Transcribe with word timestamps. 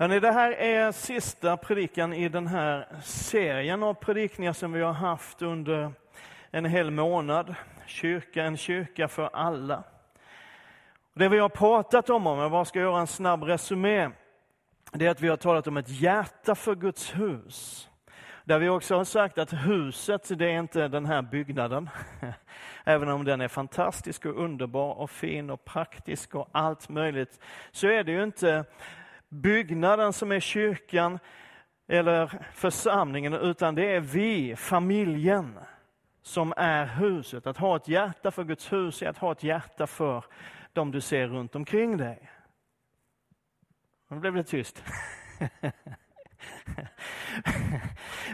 Hörrni, 0.00 0.20
det 0.20 0.32
här 0.32 0.52
är 0.52 0.92
sista 0.92 1.56
predikan 1.56 2.12
i 2.12 2.28
den 2.28 2.46
här 2.46 2.86
serien 3.02 3.82
av 3.82 3.94
predikningar 3.94 4.52
som 4.52 4.72
vi 4.72 4.80
har 4.80 4.92
haft 4.92 5.42
under 5.42 5.92
en 6.50 6.64
hel 6.64 6.90
månad. 6.90 7.54
Kyrka, 7.86 8.44
en 8.44 8.56
kyrka 8.56 9.08
för 9.08 9.30
alla. 9.32 9.82
Det 11.14 11.28
vi 11.28 11.38
har 11.38 11.48
pratat 11.48 12.10
om, 12.10 12.26
om 12.26 12.38
jag 12.38 12.50
bara 12.50 12.64
ska 12.64 12.78
göra 12.78 13.00
en 13.00 13.06
snabb 13.06 13.42
resumé, 13.42 14.10
det 14.92 15.06
är 15.06 15.10
att 15.10 15.20
vi 15.20 15.28
har 15.28 15.36
talat 15.36 15.66
om 15.66 15.76
ett 15.76 15.88
hjärta 15.88 16.54
för 16.54 16.74
Guds 16.74 17.14
hus. 17.14 17.88
Där 18.44 18.58
vi 18.58 18.68
också 18.68 18.96
har 18.96 19.04
sagt 19.04 19.38
att 19.38 19.52
huset, 19.52 20.38
det 20.38 20.46
är 20.46 20.58
inte 20.58 20.88
den 20.88 21.06
här 21.06 21.22
byggnaden. 21.22 21.90
Även 22.84 23.08
om 23.08 23.24
den 23.24 23.40
är 23.40 23.48
fantastisk 23.48 24.26
och 24.26 24.44
underbar 24.44 24.94
och 24.94 25.10
fin 25.10 25.50
och 25.50 25.64
praktisk 25.64 26.34
och 26.34 26.48
allt 26.52 26.88
möjligt, 26.88 27.40
så 27.72 27.86
är 27.86 28.04
det 28.04 28.12
ju 28.12 28.22
inte 28.22 28.64
byggnaden 29.28 30.12
som 30.12 30.32
är 30.32 30.40
kyrkan 30.40 31.18
eller 31.88 32.42
församlingen, 32.54 33.34
utan 33.34 33.74
det 33.74 33.94
är 33.94 34.00
vi, 34.00 34.56
familjen, 34.56 35.58
som 36.22 36.54
är 36.56 36.86
huset. 36.86 37.46
Att 37.46 37.56
ha 37.56 37.76
ett 37.76 37.88
hjärta 37.88 38.30
för 38.30 38.44
Guds 38.44 38.72
hus 38.72 39.02
är 39.02 39.08
att 39.08 39.18
ha 39.18 39.32
ett 39.32 39.42
hjärta 39.42 39.86
för 39.86 40.24
de 40.72 40.90
du 40.90 41.00
ser 41.00 41.28
runt 41.28 41.54
omkring 41.54 41.96
dig. 41.96 42.30
Nu 44.08 44.18
blev 44.18 44.34
det 44.34 44.44
tyst. 44.44 44.84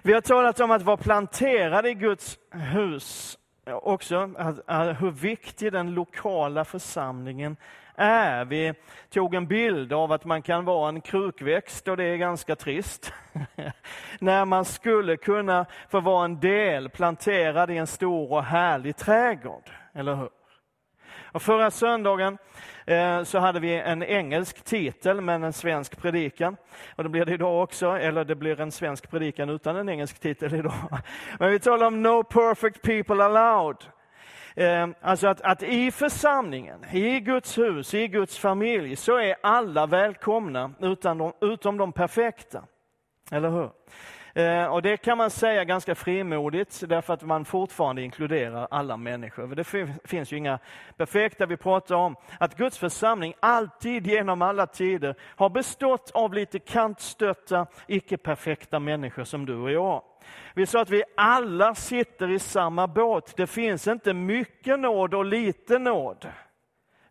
Vi 0.02 0.13
har 0.13 0.21
talat 0.21 0.61
om 0.61 0.71
att 0.71 0.83
vara 0.83 0.97
planterad 0.97 1.87
i 1.87 1.95
Guds 1.95 2.38
hus 2.51 3.38
också, 3.66 4.27
hur 4.99 5.11
viktig 5.11 5.73
den 5.73 5.95
lokala 5.95 6.65
församlingen 6.65 7.57
är. 7.97 8.45
Vi 8.45 8.75
tog 9.11 9.34
en 9.34 9.47
bild 9.47 9.93
av 9.93 10.12
att 10.12 10.25
man 10.25 10.43
kan 10.43 10.65
vara 10.65 10.89
en 10.89 11.01
krukväxt 11.01 11.89
och 11.89 11.97
det 11.97 12.05
är 12.05 12.16
ganska 12.16 12.57
trist. 12.57 13.12
När 14.19 14.45
man 14.45 14.65
skulle 14.65 15.16
kunna 15.16 15.66
få 15.88 16.01
vara 16.01 16.24
en 16.24 16.41
del 16.41 16.88
planterad 16.88 17.71
i 17.71 17.77
en 17.77 17.87
stor 17.87 18.33
och 18.33 18.45
härlig 18.45 18.96
trädgård, 18.96 19.71
eller 19.95 20.15
hur? 20.15 20.29
Och 21.35 21.43
förra 21.43 21.71
söndagen 21.71 22.38
eh, 22.87 23.23
så 23.23 23.38
hade 23.38 23.60
vi 23.60 23.74
en 23.74 24.02
engelsk 24.02 24.65
titel 24.65 25.21
men 25.21 25.45
en 25.45 25.52
svensk 25.52 25.96
predikan. 25.96 26.57
Och 26.96 27.02
det 27.02 27.09
blir 27.09 27.24
det 27.24 27.33
idag 27.33 27.63
också, 27.63 27.90
eller 27.90 28.24
det 28.24 28.35
blir 28.35 28.61
en 28.61 28.73
svensk 28.73 29.11
predikan 29.11 29.51
utan 29.51 29.77
en 29.77 29.88
engelsk 29.88 30.21
titel 30.21 30.55
idag. 30.55 30.99
Men 31.38 31.51
vi 31.51 31.59
talar 31.59 31.87
om 31.87 32.02
No 32.02 32.23
perfect 32.23 32.83
people 32.83 33.24
allowed. 33.24 33.77
Ehm, 34.57 34.95
alltså 35.01 35.29
att, 35.29 35.41
att 35.41 35.63
i 35.63 35.91
församlingen, 35.91 36.85
i 36.93 37.21
Guds 37.21 37.59
hus, 37.59 37.95
i 37.95 38.09
Guds 38.09 38.38
familj, 38.38 38.96
så 38.96 39.19
är 39.19 39.37
alla 39.43 39.87
välkomna 39.87 40.71
utan 40.80 41.19
de, 41.19 41.33
utom 41.41 41.77
de 41.77 41.93
perfekta. 41.93 42.65
Eller 43.30 43.51
hur? 43.51 43.71
Ehm, 44.35 44.71
och 44.71 44.83
det 44.83 44.96
kan 44.96 45.19
man 45.19 45.30
säga 45.30 45.65
ganska 45.65 45.95
frimodigt, 45.95 46.83
därför 46.88 47.15
att 47.15 47.23
man 47.23 47.45
fortfarande 47.45 48.02
inkluderar 48.02 48.69
alla 48.71 48.96
människor. 48.96 49.55
Det 49.55 49.88
finns 50.09 50.33
ju 50.33 50.37
inga 50.37 50.59
perfekta. 50.96 51.46
Vi 51.46 51.57
pratar 51.57 51.95
om 51.95 52.16
att 52.41 52.57
Guds 52.57 52.79
församling 52.79 53.35
alltid 53.41 54.07
genom 54.07 54.43
alla 54.43 54.66
tider 54.66 55.15
har 55.21 55.51
bestått 55.51 56.11
av 56.15 56.35
lite 56.35 56.59
kantstötta, 56.59 57.66
icke-perfekta 57.87 58.79
människor 58.79 59.24
som 59.24 59.46
du 59.46 59.57
och 59.57 59.73
jag. 59.73 60.02
Vi 60.55 60.67
sa 60.67 60.80
att 60.80 60.91
vi 60.91 61.03
alla 61.17 61.75
sitter 61.75 62.30
i 62.30 62.39
samma 62.39 62.87
båt. 62.87 63.37
Det 63.37 63.47
finns 63.47 63.89
inte 63.89 64.15
mycket 64.15 64.81
nåd 64.81 65.15
och 65.15 65.25
lite 65.25 65.78
nåd. 65.78 66.27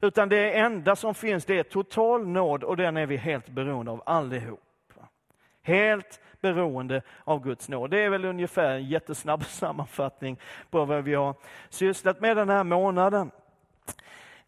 Utan 0.02 0.30
det 0.30 0.58
enda 0.58 0.96
som 0.96 1.16
finns 1.16 1.46
det 1.46 1.60
är 1.60 1.64
total 1.64 2.28
nåd 2.28 2.64
och 2.64 2.78
den 2.78 2.98
är 2.98 3.06
vi 3.06 3.18
helt 3.18 3.50
beroende 3.50 3.92
av 3.92 4.04
allihop. 4.06 4.60
Helt 5.62 6.22
beroende 6.42 7.02
av 7.24 7.44
Guds 7.44 7.70
nåd. 7.70 7.92
Det 7.92 8.00
är 8.00 8.10
väl 8.10 8.26
ungefär 8.26 8.70
en 8.70 8.88
jättesnabb 8.88 9.46
sammanfattning 9.46 10.40
på 10.70 10.86
vad 10.86 11.04
vi 11.04 11.14
har 11.14 11.36
sysslat 11.70 12.22
med 12.22 12.38
den 12.38 12.50
här 12.50 12.64
månaden. 12.64 13.32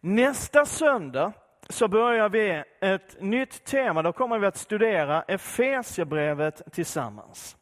Nästa 0.00 0.66
söndag 0.66 1.32
så 1.68 1.88
börjar 1.88 2.28
vi 2.28 2.62
ett 2.80 3.20
nytt 3.20 3.64
tema. 3.64 4.02
Då 4.02 4.12
kommer 4.12 4.38
vi 4.38 4.46
att 4.46 4.56
studera 4.56 5.22
Efesierbrevet 5.22 6.72
tillsammans. 6.72 7.56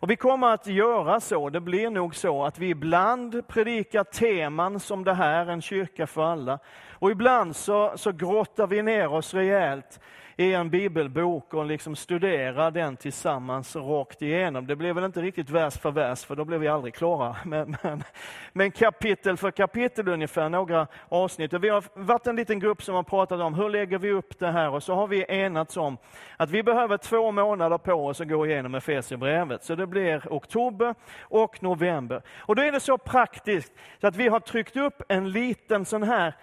Och 0.00 0.10
vi 0.10 0.16
kommer 0.16 0.46
att 0.46 0.66
göra 0.66 1.20
så, 1.20 1.50
det 1.50 1.60
blir 1.60 1.90
nog 1.90 2.16
så 2.16 2.44
att 2.44 2.58
vi 2.58 2.68
ibland 2.68 3.48
predikar 3.48 4.04
teman 4.04 4.80
som 4.80 5.04
det 5.04 5.14
här, 5.14 5.46
en 5.46 5.62
kyrka 5.62 6.06
för 6.06 6.24
alla. 6.24 6.58
Och 6.90 7.10
ibland 7.10 7.56
så, 7.56 7.92
så 7.96 8.12
grottar 8.12 8.66
vi 8.66 8.82
ner 8.82 9.12
oss 9.12 9.34
rejält 9.34 10.00
i 10.40 10.54
en 10.54 10.70
bibelbok 10.70 11.54
och 11.54 11.66
liksom 11.66 11.96
studera 11.96 12.70
den 12.70 12.96
tillsammans 12.96 13.76
rakt 13.76 14.22
igenom. 14.22 14.66
Det 14.66 14.76
blev 14.76 14.94
väl 14.94 15.04
inte 15.04 15.22
riktigt 15.22 15.50
vers 15.50 15.78
för 15.78 15.90
vers, 15.90 16.24
för 16.24 16.36
då 16.36 16.44
blev 16.44 16.60
vi 16.60 16.68
aldrig 16.68 16.94
klara. 16.94 17.36
Men, 17.44 17.76
men, 17.82 18.04
men 18.52 18.70
kapitel 18.70 19.36
för 19.36 19.50
kapitel 19.50 20.08
ungefär, 20.08 20.48
några 20.48 20.86
avsnitt. 21.08 21.52
Och 21.52 21.64
vi 21.64 21.68
har 21.68 21.84
varit 21.94 22.26
en 22.26 22.36
liten 22.36 22.58
grupp 22.58 22.82
som 22.82 22.94
har 22.94 23.02
pratat 23.02 23.40
om 23.40 23.54
hur 23.54 23.68
lägger 23.68 23.98
vi 23.98 24.10
upp 24.10 24.38
det 24.38 24.50
här 24.50 24.70
och 24.70 24.82
så 24.82 24.94
har 24.94 25.06
vi 25.06 25.24
enats 25.28 25.76
om 25.76 25.98
att 26.36 26.50
vi 26.50 26.62
behöver 26.62 26.96
två 26.96 27.32
månader 27.32 27.78
på 27.78 27.92
oss 27.92 28.20
att 28.20 28.28
gå 28.28 28.46
igenom 28.46 28.74
Efesierbrevet. 28.74 29.64
Så 29.64 29.74
det 29.74 29.86
blir 29.86 30.22
oktober 30.30 30.94
och 31.20 31.62
november. 31.62 32.22
Och 32.38 32.56
då 32.56 32.62
är 32.62 32.72
det 32.72 32.80
så 32.80 32.98
praktiskt 32.98 33.72
så 34.00 34.06
att 34.06 34.16
vi 34.16 34.28
har 34.28 34.40
tryckt 34.40 34.76
upp 34.76 35.02
en 35.08 35.30
liten 35.30 35.84
sån 35.84 36.02
här 36.02 36.34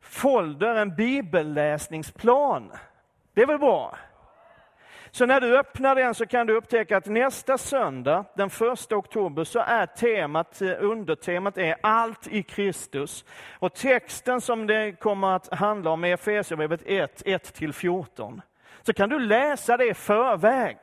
folder, 0.00 0.74
en 0.74 0.96
bibelläsningsplan 0.96 2.70
det 3.40 3.44
är 3.44 3.46
väl 3.46 3.58
bra? 3.58 3.98
Så 5.10 5.26
när 5.26 5.40
du 5.40 5.58
öppnar 5.58 5.94
den 5.94 6.14
så 6.14 6.26
kan 6.26 6.46
du 6.46 6.56
upptäcka 6.56 6.96
att 6.96 7.06
nästa 7.06 7.58
söndag, 7.58 8.24
den 8.36 8.50
1 8.72 8.92
oktober, 8.92 9.44
så 9.44 9.58
är 9.58 9.86
temat, 9.86 10.62
eh, 10.62 10.70
undertemat 10.80 11.58
är 11.58 11.76
allt 11.80 12.26
i 12.26 12.42
Kristus. 12.42 13.24
Och 13.58 13.74
texten 13.74 14.40
som 14.40 14.66
det 14.66 14.92
kommer 15.00 15.36
att 15.36 15.54
handla 15.54 15.90
om 15.90 16.04
är 16.04 16.14
Efesierbrevet 16.14 16.82
1, 16.86 17.22
1-14. 17.26 18.42
Så 18.82 18.92
kan 18.92 19.08
du 19.08 19.18
läsa 19.18 19.76
det 19.76 19.86
i 19.86 19.94
förväg. 19.94 20.78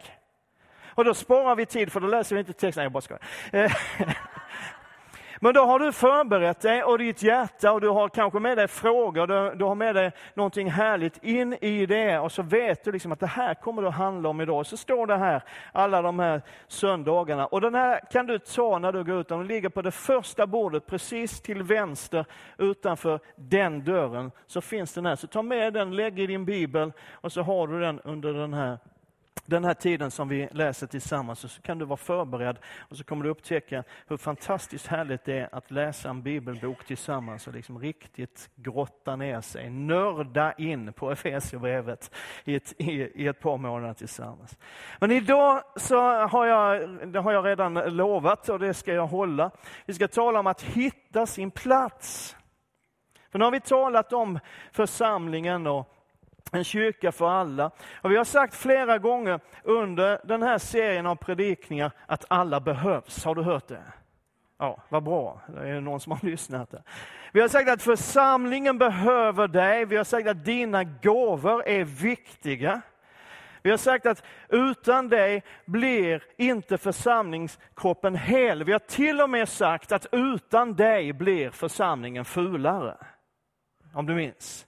Och 0.85 1.05
då 1.05 1.13
sparar 1.13 1.55
vi 1.55 1.65
tid, 1.65 1.91
för 1.91 1.99
då 1.99 2.07
läser 2.07 2.35
vi 2.35 2.39
inte 2.39 2.53
texten. 2.53 2.81
Nej, 2.81 2.85
jag 2.85 2.91
bara 2.91 3.01
skojar. 3.01 3.21
Eh, 3.51 3.71
Men 5.41 5.53
då 5.53 5.61
har 5.61 5.79
du 5.79 5.91
förberett 5.91 6.59
dig 6.59 6.83
och 6.83 6.97
ditt 6.97 7.23
hjärta 7.23 7.71
och 7.71 7.81
du 7.81 7.89
har 7.89 8.09
kanske 8.09 8.39
med 8.39 8.57
dig 8.57 8.67
frågor, 8.67 9.27
du, 9.27 9.55
du 9.55 9.65
har 9.65 9.75
med 9.75 9.95
dig 9.95 10.11
någonting 10.33 10.71
härligt 10.71 11.23
in 11.23 11.53
i 11.61 11.85
det 11.85 12.19
och 12.19 12.31
så 12.31 12.41
vet 12.41 12.83
du 12.83 12.91
liksom 12.91 13.11
att 13.11 13.19
det 13.19 13.27
här 13.27 13.53
kommer 13.53 13.81
det 13.81 13.87
att 13.87 13.95
handla 13.95 14.29
om 14.29 14.41
idag. 14.41 14.65
Så 14.65 14.77
står 14.77 15.07
det 15.07 15.17
här 15.17 15.43
alla 15.71 16.01
de 16.01 16.19
här 16.19 16.41
söndagarna 16.67 17.47
och 17.47 17.61
den 17.61 17.75
här 17.75 17.99
kan 18.11 18.25
du 18.25 18.39
ta 18.39 18.79
när 18.79 18.91
du 18.91 19.03
går 19.03 19.19
ut. 19.19 19.27
Den 19.27 19.47
ligger 19.47 19.69
på 19.69 19.81
det 19.81 19.91
första 19.91 20.47
bordet 20.47 20.85
precis 20.85 21.41
till 21.41 21.63
vänster 21.63 22.25
utanför 22.57 23.19
den 23.35 23.83
dörren. 23.83 24.31
Så 24.47 24.61
finns 24.61 24.93
den 24.93 25.05
här. 25.05 25.15
Så 25.15 25.27
ta 25.27 25.41
med 25.41 25.73
den, 25.73 25.95
lägg 25.95 26.19
i 26.19 26.27
din 26.27 26.45
bibel 26.45 26.93
och 27.11 27.31
så 27.31 27.41
har 27.41 27.67
du 27.67 27.79
den 27.79 27.99
under 27.99 28.33
den 28.33 28.53
här 28.53 28.77
den 29.45 29.65
här 29.65 29.73
tiden 29.73 30.11
som 30.11 30.27
vi 30.27 30.49
läser 30.51 30.87
tillsammans 30.87 31.39
så 31.39 31.61
kan 31.61 31.77
du 31.77 31.85
vara 31.85 31.97
förberedd 31.97 32.57
och 32.79 32.97
så 32.97 33.03
kommer 33.03 33.23
du 33.23 33.29
upptäcka 33.29 33.83
hur 34.07 34.17
fantastiskt 34.17 34.87
härligt 34.87 35.25
det 35.25 35.39
är 35.39 35.55
att 35.55 35.71
läsa 35.71 36.09
en 36.09 36.21
bibelbok 36.21 36.85
tillsammans 36.85 37.47
och 37.47 37.53
liksom 37.53 37.79
riktigt 37.79 38.49
grotta 38.55 39.15
ner 39.15 39.41
sig, 39.41 39.69
nörda 39.69 40.53
in 40.53 40.93
på 40.93 41.11
Efesierbrevet 41.11 42.15
i 42.43 42.55
ett, 42.55 42.73
i, 42.77 42.91
i 43.23 43.27
ett 43.27 43.39
par 43.39 43.57
månader 43.57 43.93
tillsammans. 43.93 44.57
Men 44.99 45.11
idag 45.11 45.63
så 45.75 46.25
har 46.27 46.45
jag, 46.45 46.89
det 47.07 47.19
har 47.19 47.31
jag 47.31 47.45
redan 47.45 47.73
lovat 47.73 48.49
och 48.49 48.59
det 48.59 48.73
ska 48.73 48.93
jag 48.93 49.07
hålla. 49.07 49.51
Vi 49.85 49.93
ska 49.93 50.07
tala 50.07 50.39
om 50.39 50.47
att 50.47 50.61
hitta 50.61 51.25
sin 51.25 51.51
plats. 51.51 52.35
För 53.31 53.39
nu 53.39 53.45
har 53.45 53.51
vi 53.51 53.59
talat 53.59 54.13
om 54.13 54.39
församlingen 54.71 55.67
och 55.67 55.96
en 56.51 56.63
kyrka 56.63 57.11
för 57.11 57.29
alla. 57.29 57.71
Och 58.01 58.11
vi 58.11 58.17
har 58.17 58.23
sagt 58.23 58.55
flera 58.55 58.97
gånger 58.97 59.39
under 59.63 60.21
den 60.23 60.43
här 60.43 60.57
serien 60.57 61.05
av 61.05 61.15
predikningar 61.15 61.91
att 62.05 62.25
alla 62.27 62.59
behövs. 62.59 63.25
Har 63.25 63.35
du 63.35 63.41
hört 63.41 63.67
det? 63.67 63.83
Ja, 64.59 64.83
vad 64.89 65.03
bra. 65.03 65.41
Det 65.47 65.69
är 65.69 65.81
någon 65.81 65.99
som 65.99 66.11
har 66.11 66.19
lyssnat. 66.25 66.71
Där. 66.71 66.83
Vi 67.33 67.41
har 67.41 67.47
sagt 67.47 67.69
att 67.69 67.81
församlingen 67.81 68.77
behöver 68.77 69.47
dig. 69.47 69.85
Vi 69.85 69.97
har 69.97 70.03
sagt 70.03 70.27
att 70.27 70.45
dina 70.45 70.83
gåvor 70.83 71.67
är 71.67 71.83
viktiga. 71.83 72.81
Vi 73.61 73.69
har 73.69 73.77
sagt 73.77 74.05
att 74.05 74.23
utan 74.49 75.09
dig 75.09 75.43
blir 75.65 76.23
inte 76.37 76.77
församlingskroppen 76.77 78.15
hel. 78.15 78.63
Vi 78.63 78.71
har 78.71 78.79
till 78.79 79.21
och 79.21 79.29
med 79.29 79.49
sagt 79.49 79.91
att 79.91 80.05
utan 80.11 80.75
dig 80.75 81.13
blir 81.13 81.49
församlingen 81.49 82.25
fulare. 82.25 82.97
Om 83.93 84.05
du 84.05 84.15
minns. 84.15 84.67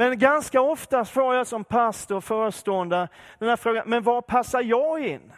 Men 0.00 0.18
ganska 0.18 0.60
ofta 0.60 1.04
får 1.04 1.34
jag 1.34 1.46
som 1.46 1.64
pastor 1.64 2.16
och 2.16 2.24
föreståndare 2.24 3.08
den 3.38 3.48
här 3.48 3.56
frågan, 3.56 3.84
men 3.86 4.02
var 4.02 4.20
passar 4.22 4.60
jag 4.62 5.06
in? 5.06 5.32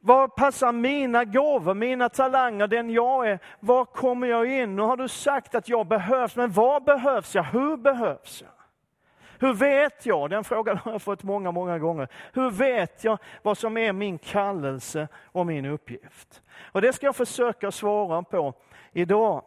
Var 0.00 0.28
passar 0.28 0.72
mina 0.72 1.24
gåvor, 1.24 1.74
mina 1.74 2.08
talanger, 2.08 2.66
den 2.66 2.90
jag 2.90 3.28
är? 3.28 3.38
Var 3.60 3.84
kommer 3.84 4.26
jag 4.26 4.46
in? 4.46 4.76
Nu 4.76 4.82
har 4.82 4.96
du 4.96 5.08
sagt 5.08 5.54
att 5.54 5.68
jag 5.68 5.86
behövs, 5.86 6.36
men 6.36 6.52
var 6.52 6.80
behövs 6.80 7.34
jag? 7.34 7.42
Hur 7.42 7.76
behövs 7.76 8.42
jag? 8.42 8.50
Hur 9.48 9.54
vet 9.54 10.06
jag, 10.06 10.30
den 10.30 10.44
frågan 10.44 10.78
har 10.78 10.92
jag 10.92 11.02
fått 11.02 11.22
många, 11.22 11.50
många 11.50 11.78
gånger. 11.78 12.08
Hur 12.32 12.50
vet 12.50 13.04
jag 13.04 13.18
vad 13.42 13.58
som 13.58 13.76
är 13.76 13.92
min 13.92 14.18
kallelse 14.18 15.08
och 15.24 15.46
min 15.46 15.64
uppgift? 15.64 16.42
Och 16.72 16.80
det 16.80 16.92
ska 16.92 17.06
jag 17.06 17.16
försöka 17.16 17.70
svara 17.70 18.22
på 18.22 18.54
idag. 18.92 19.44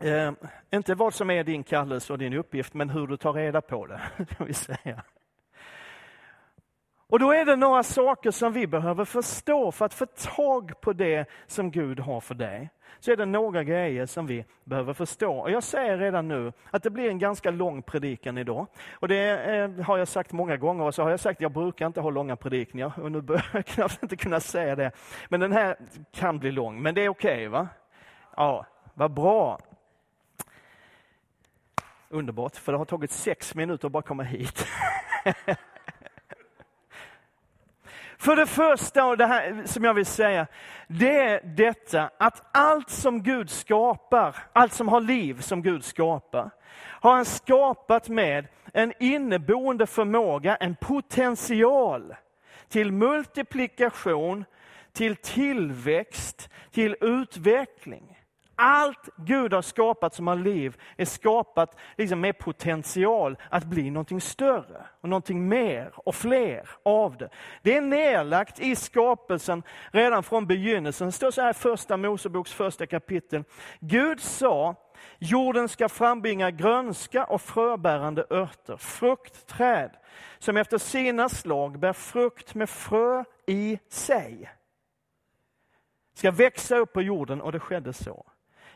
Eh, 0.00 0.32
inte 0.70 0.94
vad 0.94 1.14
som 1.14 1.30
är 1.30 1.44
din 1.44 1.62
kallelse 1.62 2.12
och 2.12 2.18
din 2.18 2.32
uppgift, 2.32 2.74
men 2.74 2.90
hur 2.90 3.06
du 3.06 3.16
tar 3.16 3.32
reda 3.32 3.60
på 3.60 3.86
det. 3.86 4.00
Kan 4.36 4.46
vi 4.46 4.54
säga. 4.54 5.02
Och 7.08 7.18
då 7.18 7.32
är 7.32 7.44
det 7.44 7.56
några 7.56 7.82
saker 7.82 8.30
som 8.30 8.52
vi 8.52 8.66
behöver 8.66 9.04
förstå 9.04 9.72
för 9.72 9.84
att 9.84 9.94
få 9.94 10.06
tag 10.06 10.80
på 10.80 10.92
det 10.92 11.28
som 11.46 11.70
Gud 11.70 12.00
har 12.00 12.20
för 12.20 12.34
dig. 12.34 12.70
Så 12.98 13.12
är 13.12 13.16
det 13.16 13.26
några 13.26 13.64
grejer 13.64 14.06
som 14.06 14.26
vi 14.26 14.44
behöver 14.64 14.92
förstå. 14.92 15.38
Och 15.38 15.50
jag 15.50 15.62
säger 15.62 15.98
redan 15.98 16.28
nu 16.28 16.52
att 16.70 16.82
det 16.82 16.90
blir 16.90 17.08
en 17.08 17.18
ganska 17.18 17.50
lång 17.50 17.82
predikan 17.82 18.38
idag. 18.38 18.66
Och 18.92 19.08
det 19.08 19.56
eh, 19.56 19.84
har 19.84 19.98
jag 19.98 20.08
sagt 20.08 20.32
många 20.32 20.56
gånger 20.56 20.84
och 20.84 20.94
så 20.94 21.02
har 21.02 21.10
jag 21.10 21.20
sagt 21.20 21.36
att 21.36 21.42
jag 21.42 21.52
brukar 21.52 21.86
inte 21.86 22.00
ha 22.00 22.10
långa 22.10 22.36
predikningar 22.36 22.92
och 23.02 23.12
nu 23.12 23.20
börjar 23.20 23.50
jag 23.52 23.66
knappt 23.66 24.02
inte 24.02 24.16
kunna 24.16 24.40
säga 24.40 24.76
det. 24.76 24.90
Men 25.28 25.40
den 25.40 25.52
här 25.52 25.76
kan 26.12 26.38
bli 26.38 26.52
lång, 26.52 26.82
men 26.82 26.94
det 26.94 27.04
är 27.04 27.08
okej 27.08 27.34
okay, 27.34 27.48
va? 27.48 27.68
Ja, 28.36 28.66
vad 28.94 29.10
bra. 29.10 29.58
Underbart, 32.08 32.56
för 32.56 32.72
det 32.72 32.78
har 32.78 32.84
tagit 32.84 33.10
sex 33.10 33.54
minuter 33.54 33.86
att 33.86 33.92
bara 33.92 34.02
komma 34.02 34.22
hit. 34.22 34.66
För 38.18 38.36
det 38.36 38.46
första, 38.46 39.04
och 39.04 39.16
det 39.16 39.26
här 39.26 39.62
som 39.64 39.84
jag 39.84 39.94
vill 39.94 40.06
säga, 40.06 40.46
det 40.88 41.18
är 41.18 41.40
detta 41.44 42.10
att 42.18 42.42
allt 42.52 42.90
som 42.90 43.22
Gud 43.22 43.50
skapar, 43.50 44.36
allt 44.52 44.72
som 44.72 44.88
har 44.88 45.00
liv 45.00 45.40
som 45.40 45.62
Gud 45.62 45.84
skapar, 45.84 46.50
har 46.78 47.14
han 47.14 47.24
skapat 47.24 48.08
med 48.08 48.46
en 48.72 48.92
inneboende 49.00 49.86
förmåga, 49.86 50.56
en 50.56 50.76
potential 50.76 52.14
till 52.68 52.92
multiplikation, 52.92 54.44
till 54.92 55.16
tillväxt, 55.16 56.48
till 56.70 56.96
utveckling. 57.00 58.15
Allt 58.58 59.08
Gud 59.16 59.52
har 59.52 59.62
skapat 59.62 60.14
som 60.14 60.26
har 60.26 60.36
liv 60.36 60.76
är 60.96 61.04
skapat 61.04 61.76
liksom 61.96 62.20
med 62.20 62.38
potential 62.38 63.38
att 63.50 63.64
bli 63.64 63.90
någonting 63.90 64.20
större 64.20 64.86
och 65.00 65.08
någonting 65.08 65.48
mer 65.48 65.92
och 65.94 66.14
fler 66.14 66.68
av 66.82 67.16
det. 67.16 67.28
Det 67.62 67.76
är 67.76 67.80
nedlagt 67.80 68.60
i 68.60 68.76
skapelsen 68.76 69.62
redan 69.90 70.22
från 70.22 70.46
begynnelsen. 70.46 71.06
Det 71.06 71.12
står 71.12 71.30
så 71.30 71.42
här 71.42 71.50
i 71.50 71.54
första 71.54 71.96
Moseboks 71.96 72.52
första 72.52 72.86
kapitel. 72.86 73.44
Gud 73.80 74.20
sa, 74.20 74.74
jorden 75.18 75.68
ska 75.68 75.88
frambringa 75.88 76.50
grönska 76.50 77.24
och 77.24 77.42
fröbärande 77.42 78.26
örter, 78.30 78.76
fruktträd 78.76 79.90
som 80.38 80.56
efter 80.56 80.78
sina 80.78 81.28
slag 81.28 81.78
bär 81.78 81.92
frukt 81.92 82.54
med 82.54 82.70
frö 82.70 83.24
i 83.46 83.78
sig. 83.88 84.50
Ska 86.14 86.30
växa 86.30 86.76
upp 86.76 86.92
på 86.92 87.02
jorden 87.02 87.40
och 87.40 87.52
det 87.52 87.60
skedde 87.60 87.92
så. 87.92 88.26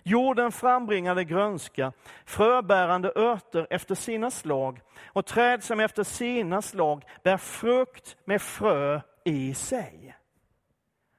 Jorden 0.02 0.52
frambringade 0.52 1.25
grönska, 1.25 1.93
fröbärande 2.25 3.12
örter 3.17 3.67
efter 3.70 3.94
sina 3.94 4.31
slag 4.31 4.81
och 5.06 5.26
träd 5.26 5.64
som 5.64 5.81
efter 5.81 6.05
sina 6.05 6.62
slag 6.62 7.05
bär 7.23 7.37
frukt 7.37 8.17
med 8.25 8.43
frö 8.43 9.00
i 9.25 9.55
sig. 9.55 10.17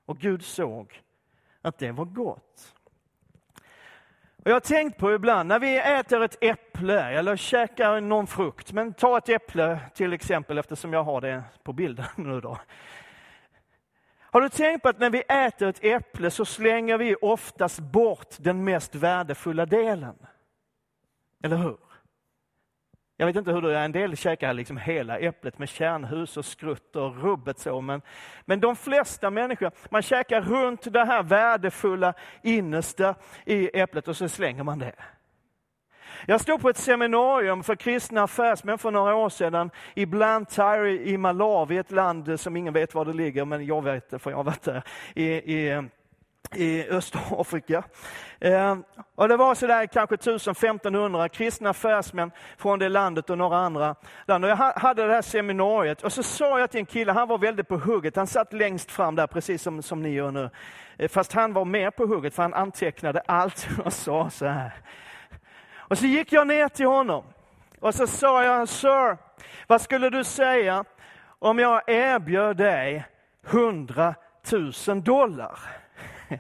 Och 0.06 0.18
Gud 0.18 0.46
såg 0.46 1.02
att 1.62 1.78
det 1.78 1.92
var 1.92 2.06
gott. 2.06 2.76
Och 4.44 4.50
jag 4.50 4.56
har 4.56 4.60
tänkt 4.60 4.98
på 4.98 5.14
ibland 5.14 5.50
när 5.50 5.60
vi 5.60 5.78
äter 5.78 6.24
ett 6.24 6.44
äpple 6.44 7.02
eller 7.02 7.36
käkar 7.36 8.02
någon 8.02 8.28
frukt, 8.28 8.72
men 8.72 8.94
ta 8.94 9.18
ett 9.18 9.30
äpple 9.30 9.80
till 9.94 10.14
exempel 10.14 10.58
eftersom 10.58 10.94
jag 10.94 11.04
har 11.04 11.22
det 11.22 11.44
på 11.64 11.74
bilden 11.74 12.06
nu 12.16 12.42
då. 12.42 12.58
Har 14.32 14.42
du 14.42 14.50
tänkt 14.50 14.82
på 14.82 14.90
att 14.90 15.00
när 15.00 15.10
vi 15.10 15.22
äter 15.22 15.68
ett 15.68 15.84
äpple 15.84 16.32
så 16.32 16.46
slänger 16.46 16.98
vi 16.98 17.16
oftast 17.22 17.80
bort 17.80 18.36
den 18.38 18.64
mest 18.64 18.96
värdefulla 18.96 19.66
delen? 19.66 20.16
Eller 21.44 21.58
hur? 21.58 21.78
Jag 23.18 23.26
vet 23.26 23.36
inte 23.36 23.52
hur 23.52 23.62
du 23.62 23.76
är, 23.76 23.86
en 23.86 23.92
del 23.92 24.18
käkar 24.18 24.54
liksom 24.54 24.78
hela 24.78 25.20
äpplet 25.20 25.60
med 25.60 25.70
kärnhus 25.70 26.38
och 26.38 26.46
skrutt 26.46 26.96
och 26.96 27.24
rubbet 27.24 27.60
så, 27.60 27.82
men, 27.82 28.02
men 28.46 28.60
de 28.60 28.76
flesta 28.76 29.30
människor, 29.30 29.72
man 29.90 30.02
käkar 30.02 30.42
runt 30.42 30.94
det 30.94 31.06
här 31.06 31.24
värdefulla 31.24 32.14
innersta 32.44 33.16
i 33.46 33.80
äpplet 33.80 34.08
och 34.08 34.18
så 34.18 34.30
slänger 34.30 34.64
man 34.64 34.80
det. 34.80 34.96
Jag 36.26 36.42
stod 36.42 36.62
på 36.62 36.70
ett 36.70 36.78
seminarium 36.78 37.64
för 37.64 37.76
kristna 37.76 38.24
affärsmän 38.24 38.78
för 38.78 38.92
några 38.92 39.16
år 39.16 39.30
sedan 39.30 39.72
i 39.96 40.06
Blantyre 40.06 40.92
i 40.92 41.18
Malawi, 41.18 41.78
ett 41.78 41.92
land 41.92 42.40
som 42.40 42.58
ingen 42.58 42.74
vet 42.74 42.94
var 42.94 43.06
det 43.06 43.14
ligger, 43.14 43.46
men 43.46 43.66
jag 43.66 43.84
vet 43.84 44.10
det 44.10 44.20
för 44.20 44.30
jag 44.30 44.38
har 44.38 44.44
varit 44.44 44.64
där. 44.64 44.84
I, 45.16 45.26
i, 45.26 45.84
i 46.56 46.88
Östafrika. 46.90 47.84
Eh, 48.40 48.78
och 49.16 49.28
det 49.28 49.38
var 49.38 49.56
sådär 49.56 49.86
kanske 49.86 50.16
1500 50.16 51.30
kristna 51.30 51.70
affärsmän 51.70 52.32
från 52.58 52.80
det 52.80 52.90
landet 52.90 53.30
och 53.30 53.38
några 53.38 53.58
andra 53.58 53.96
land. 54.26 54.46
Och 54.46 54.52
jag 54.52 54.56
hade 54.56 55.08
det 55.08 55.14
här 55.14 55.22
seminariet 55.22 56.02
och 56.02 56.14
så 56.14 56.24
sa 56.24 56.60
jag 56.60 56.72
till 56.72 56.80
en 56.80 56.86
kille, 56.86 57.12
han 57.12 57.28
var 57.28 57.38
väldigt 57.38 57.68
på 57.68 57.78
hugget, 57.78 58.16
han 58.16 58.28
satt 58.28 58.54
längst 58.54 58.92
fram 58.92 59.16
där 59.16 59.28
precis 59.28 59.62
som, 59.62 59.82
som 59.82 60.02
ni 60.02 60.10
gör 60.10 60.32
nu. 60.32 60.50
Eh, 60.98 61.10
fast 61.10 61.34
han 61.34 61.54
var 61.54 61.66
mer 61.66 61.92
på 61.92 62.06
hugget 62.06 62.34
för 62.34 62.44
han 62.44 62.54
antecknade 62.54 63.22
allt 63.26 63.68
jag 63.84 63.94
sa 63.94 64.30
så 64.30 64.46
här. 64.46 64.72
Och 65.92 65.98
så 65.98 66.06
gick 66.06 66.32
jag 66.32 66.48
ner 66.48 66.68
till 66.68 66.86
honom 66.86 67.24
och 67.80 67.96
så 67.96 68.08
sa 68.08 68.44
jag, 68.44 68.70
Sir, 68.70 69.18
vad 69.68 69.82
skulle 69.82 70.10
du 70.10 70.24
säga 70.24 70.86
om 71.40 71.60
jag 71.60 71.90
erbjöd 71.90 72.58
dig 72.58 73.06
100 73.46 74.16
000 74.88 75.04
dollar? 75.04 75.60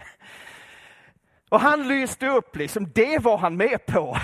Och 1.50 1.60
han 1.60 1.88
lyste 1.88 2.28
upp, 2.28 2.56
liksom, 2.56 2.92
det 2.92 3.20
var 3.20 3.38
han 3.38 3.58
med 3.58 3.86
på. 3.86 4.18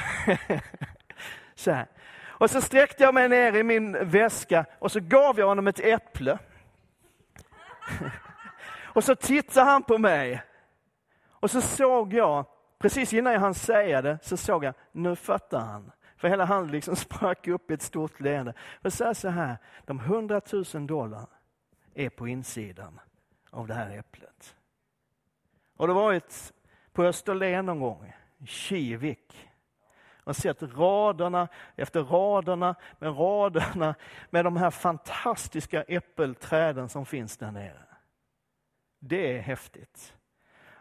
så 1.56 1.72
här. 1.72 1.88
Och 2.24 2.50
så 2.50 2.62
sträckte 2.62 3.04
jag 3.04 3.14
mig 3.14 3.30
ner 3.30 3.56
i 3.56 3.64
min 3.64 4.10
väska 4.10 4.66
och 4.80 4.92
så 4.92 5.00
gav 5.00 5.40
jag 5.40 5.48
honom 5.48 5.68
ett 5.68 5.80
äpple. 5.80 6.40
och 8.84 9.04
så 9.04 9.16
tittade 9.16 9.70
han 9.70 9.84
på 9.84 9.98
mig. 9.98 10.44
Och 11.30 11.52
så 11.52 11.62
såg 11.62 12.14
jag 12.14 12.46
precis 12.78 13.14
innan 13.14 13.34
jag 13.34 13.40
hann 13.40 13.54
säga 13.54 14.02
det 14.02 14.20
så 14.22 14.38
såg 14.38 14.64
jag, 14.64 14.74
nu 14.92 15.16
fattar 15.16 15.60
han. 15.60 15.92
För 16.18 16.28
hela 16.28 16.46
han 16.46 16.68
liksom 16.68 16.96
sprack 17.06 17.48
upp 17.48 17.72
i 17.72 17.74
ett 17.74 17.82
stort 17.82 18.20
leende. 18.20 18.54
Och 18.82 18.94
säger 18.94 19.14
så 19.14 19.30
här, 19.30 19.58
de 19.86 20.00
hundratusen 20.00 20.88
dollar 20.88 21.28
är 21.94 22.10
på 22.10 22.28
insidan 22.28 23.00
av 23.50 23.68
det 23.68 23.74
här 23.74 23.98
äpplet. 23.98 24.56
Har 25.78 25.88
du 25.88 25.94
varit 25.94 26.54
på 26.94 27.04
Österlen 27.04 27.66
någon 27.66 27.80
gång? 27.80 28.14
Kivik. 28.46 29.50
Och 30.24 30.36
sett 30.36 30.64
raderna 30.64 31.48
efter 31.76 32.04
raderna 32.04 32.76
med 33.00 33.18
raderna 33.20 33.96
med 34.30 34.46
de 34.46 34.58
här 34.58 34.72
fantastiska 34.72 35.84
äppelträden 35.84 36.90
som 36.90 37.06
finns 37.06 37.38
där 37.38 37.52
nere. 37.52 37.86
Det 39.00 39.38
är 39.38 39.42
häftigt. 39.42 40.17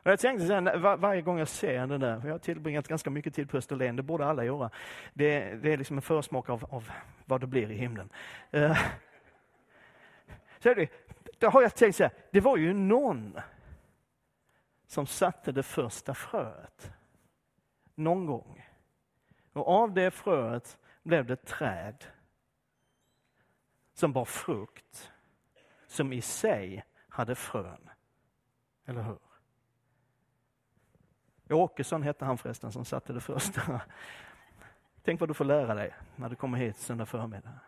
Och 0.07 0.13
jag 0.13 0.21
tänkte 0.21 0.47
sen, 0.47 0.65
var, 0.65 0.97
varje 0.97 1.23
gång 1.23 1.39
jag 1.39 1.49
ser 1.49 1.87
det 1.87 1.99
där, 1.99 2.21
för 2.21 2.29
jag 2.29 2.35
har 2.35 2.39
tillbringat 2.39 2.89
ganska 2.89 3.11
mycket 3.11 3.35
tid 3.35 3.51
på 3.51 3.57
Österlen, 3.57 3.97
det 3.97 4.03
borde 4.03 4.27
alla 4.27 4.45
göra. 4.45 4.71
Det, 5.15 5.55
det 5.55 5.73
är 5.73 5.77
liksom 5.77 5.97
en 5.99 6.03
försmak 6.03 6.49
av, 6.49 6.65
av, 6.65 6.91
vad 7.25 7.41
det 7.41 7.47
blir 7.47 7.71
i 7.71 7.75
himlen. 7.75 8.09
Uh, 8.55 8.79
så 10.59 10.75
det, 10.75 10.91
då 11.39 11.49
har 11.49 11.63
jag 11.63 11.75
tänkt 11.75 11.97
så 11.97 12.03
här, 12.03 12.13
det 12.31 12.41
var 12.41 12.57
ju 12.57 12.73
någon 12.73 13.41
som 14.87 15.07
satte 15.07 15.53
det 15.53 15.63
första 15.63 16.15
fröet. 16.15 16.93
Någon 17.95 18.27
gång. 18.27 18.67
Och 19.53 19.69
av 19.69 19.95
det 19.95 20.11
fröet 20.11 20.79
blev 21.03 21.27
det 21.27 21.37
träd 21.37 22.05
som 23.95 24.13
bar 24.13 24.25
frukt, 24.25 25.13
som 25.87 26.13
i 26.13 26.21
sig 26.21 26.85
hade 27.09 27.35
frön. 27.35 27.91
Eller 28.87 29.03
hur? 29.03 29.26
Åkesson 31.55 32.03
hette 32.03 32.25
han 32.25 32.39
förresten 32.39 32.73
som 32.73 32.85
satte 32.85 33.13
det 33.13 33.21
första. 33.21 33.81
Tänk 35.03 35.21
vad 35.21 35.31
du 35.31 35.35
får 35.35 35.45
lära 35.45 35.75
dig 35.75 35.95
när 36.17 36.29
du 36.29 36.37
kommer 36.37 36.59
hit 36.59 36.77
söndag 36.77 37.07
förmiddag. 37.07 37.61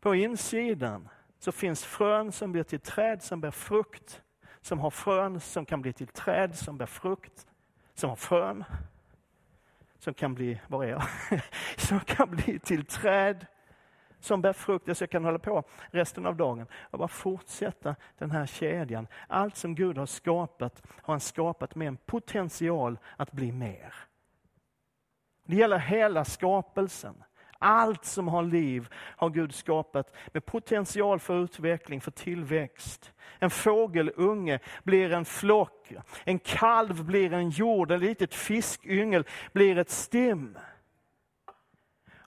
På 0.00 0.14
insidan 0.14 1.08
så 1.38 1.52
finns 1.52 1.84
frön 1.84 2.32
som 2.32 2.52
blir 2.52 2.62
till 2.62 2.80
träd 2.80 3.22
som 3.22 3.40
bär 3.40 3.50
frukt, 3.50 4.22
som 4.60 4.78
har 4.80 4.90
frön 4.90 5.40
som 5.40 5.66
kan 5.66 5.82
bli 5.82 5.92
till 5.92 6.06
träd 6.06 6.54
som 6.54 6.78
bär 6.78 6.86
frukt, 6.86 7.46
som 7.94 8.10
har 8.10 8.16
frön 8.16 8.64
som 9.98 10.14
kan 10.14 10.34
bli, 10.34 10.60
var 10.66 10.84
är 10.84 10.88
jag? 10.88 11.02
som 11.76 12.00
kan 12.00 12.30
bli 12.30 12.58
till 12.58 12.84
träd 12.84 13.46
som 14.24 14.42
bär 14.42 14.52
frukt. 14.52 14.96
Så 14.96 15.02
jag 15.02 15.10
kan 15.10 15.24
hålla 15.24 15.38
på 15.38 15.64
resten 15.90 16.26
av 16.26 16.36
dagen 16.36 16.66
och 16.82 16.98
bara 16.98 17.08
fortsätta 17.08 17.96
den 18.18 18.30
här 18.30 18.46
kedjan. 18.46 19.06
Allt 19.28 19.56
som 19.56 19.74
Gud 19.74 19.98
har 19.98 20.06
skapat 20.06 20.82
har 21.02 21.14
han 21.14 21.20
skapat 21.20 21.74
med 21.74 21.88
en 21.88 21.96
potential 21.96 22.98
att 23.16 23.32
bli 23.32 23.52
mer. 23.52 23.94
Det 25.46 25.56
gäller 25.56 25.78
hela 25.78 26.24
skapelsen. 26.24 27.14
Allt 27.58 28.04
som 28.04 28.28
har 28.28 28.42
liv 28.42 28.88
har 28.94 29.30
Gud 29.30 29.54
skapat 29.54 30.14
med 30.32 30.44
potential 30.44 31.20
för 31.20 31.44
utveckling, 31.44 32.00
för 32.00 32.10
tillväxt. 32.10 33.12
En 33.38 33.50
fågelunge 33.50 34.58
blir 34.82 35.12
en 35.12 35.24
flock, 35.24 35.92
en 36.24 36.38
kalv 36.38 37.04
blir 37.04 37.32
en 37.32 37.50
jord, 37.50 37.90
ett 37.90 38.00
litet 38.00 38.34
fiskyngel 38.34 39.24
blir 39.52 39.78
ett 39.78 39.90
stim. 39.90 40.58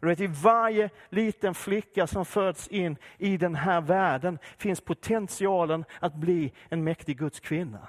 Du 0.05 0.09
vet, 0.09 0.19
I 0.19 0.27
varje 0.27 0.89
liten 1.09 1.53
flicka 1.53 2.07
som 2.07 2.25
föds 2.25 2.67
in 2.67 2.97
i 3.17 3.38
den 3.38 3.55
här 3.55 3.81
världen 3.81 4.39
finns 4.57 4.81
potentialen 4.81 5.85
att 6.00 6.13
bli 6.13 6.53
en 6.69 6.83
mäktig 6.83 7.17
Guds 7.17 7.39
kvinna. 7.39 7.88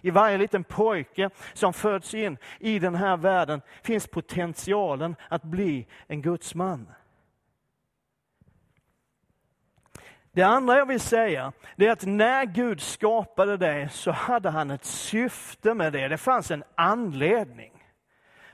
I 0.00 0.10
varje 0.10 0.38
liten 0.38 0.64
pojke 0.64 1.30
som 1.54 1.72
föds 1.72 2.14
in 2.14 2.38
i 2.60 2.78
den 2.78 2.94
här 2.94 3.16
världen 3.16 3.60
finns 3.82 4.06
potentialen 4.06 5.16
att 5.28 5.42
bli 5.42 5.86
en 6.06 6.22
Guds 6.22 6.54
man. 6.54 6.88
Det 10.32 10.42
andra 10.42 10.78
jag 10.78 10.86
vill 10.86 11.00
säga 11.00 11.52
är 11.76 11.90
att 11.90 12.06
när 12.06 12.44
Gud 12.44 12.80
skapade 12.80 13.56
dig 13.56 13.88
så 13.88 14.10
hade 14.10 14.50
han 14.50 14.70
ett 14.70 14.84
syfte 14.84 15.74
med 15.74 15.92
det. 15.92 16.08
Det 16.08 16.18
fanns 16.18 16.50
en 16.50 16.64
anledning 16.74 17.72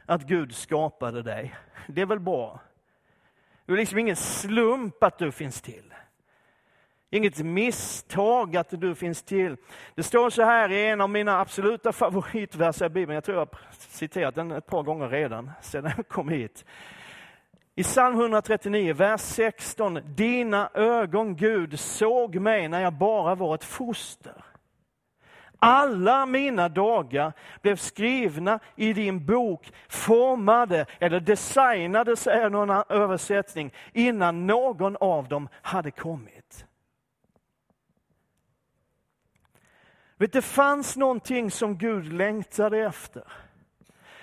att 0.07 0.23
Gud 0.23 0.55
skapade 0.55 1.23
dig. 1.23 1.55
Det 1.87 2.01
är 2.01 2.07
väl 2.07 2.21
bra? 2.21 2.61
Det 3.71 3.75
är 3.75 3.79
liksom 3.79 3.99
ingen 3.99 4.17
slump 4.17 5.03
att 5.03 5.19
du 5.19 5.33
finns 5.33 5.63
till. 5.63 5.95
Inget 7.11 7.39
misstag 7.39 8.57
att 8.57 8.81
du 8.81 8.95
finns 8.95 9.23
till. 9.23 9.57
Det 9.95 10.03
står 10.03 10.31
så 10.31 10.43
här 10.43 10.73
i 10.73 10.87
en 10.87 11.01
av 11.01 11.11
mina 11.11 11.41
absoluta 11.41 11.93
favoritverser 11.93 12.87
i 12.87 12.89
Bibeln. 12.89 13.15
Jag 13.15 13.25
tror 13.25 13.39
jag 13.39 13.47
har 13.47 13.59
citerat 13.79 14.35
den 14.35 14.53
ett 14.53 14.67
par 14.67 14.83
gånger 14.83 15.09
redan 15.09 15.51
sedan 15.63 15.93
jag 15.97 16.09
kom 16.09 16.29
hit. 16.29 16.65
I 17.75 17.83
psalm 17.83 18.21
139, 18.21 18.95
vers 18.95 19.21
16. 19.21 20.01
Dina 20.05 20.71
ögon, 20.75 21.37
Gud, 21.37 21.81
såg 21.81 22.37
mig 22.37 22.69
när 22.69 22.81
jag 22.81 22.93
bara 22.93 23.35
var 23.35 23.55
ett 23.55 23.65
foster. 23.65 24.45
Alla 25.63 26.27
mina 26.27 26.69
dagar 26.69 27.33
blev 27.63 27.77
skrivna 27.77 28.59
i 28.77 28.93
din 28.93 29.27
bok, 29.27 29.73
formade 29.89 30.87
eller 30.99 31.21
designade, 31.21 32.17
säger 32.17 32.51
någon 32.51 32.85
översättning, 32.89 33.75
innan 33.93 34.47
någon 34.47 34.97
av 34.97 35.29
dem 35.29 35.49
hade 35.63 35.91
kommit. 35.91 36.67
Vet, 40.17 40.33
det 40.33 40.43
fanns 40.43 40.97
någonting 40.97 41.51
som 41.51 41.79
Gud 41.79 42.13
längtade 42.13 42.79
efter. 42.79 43.25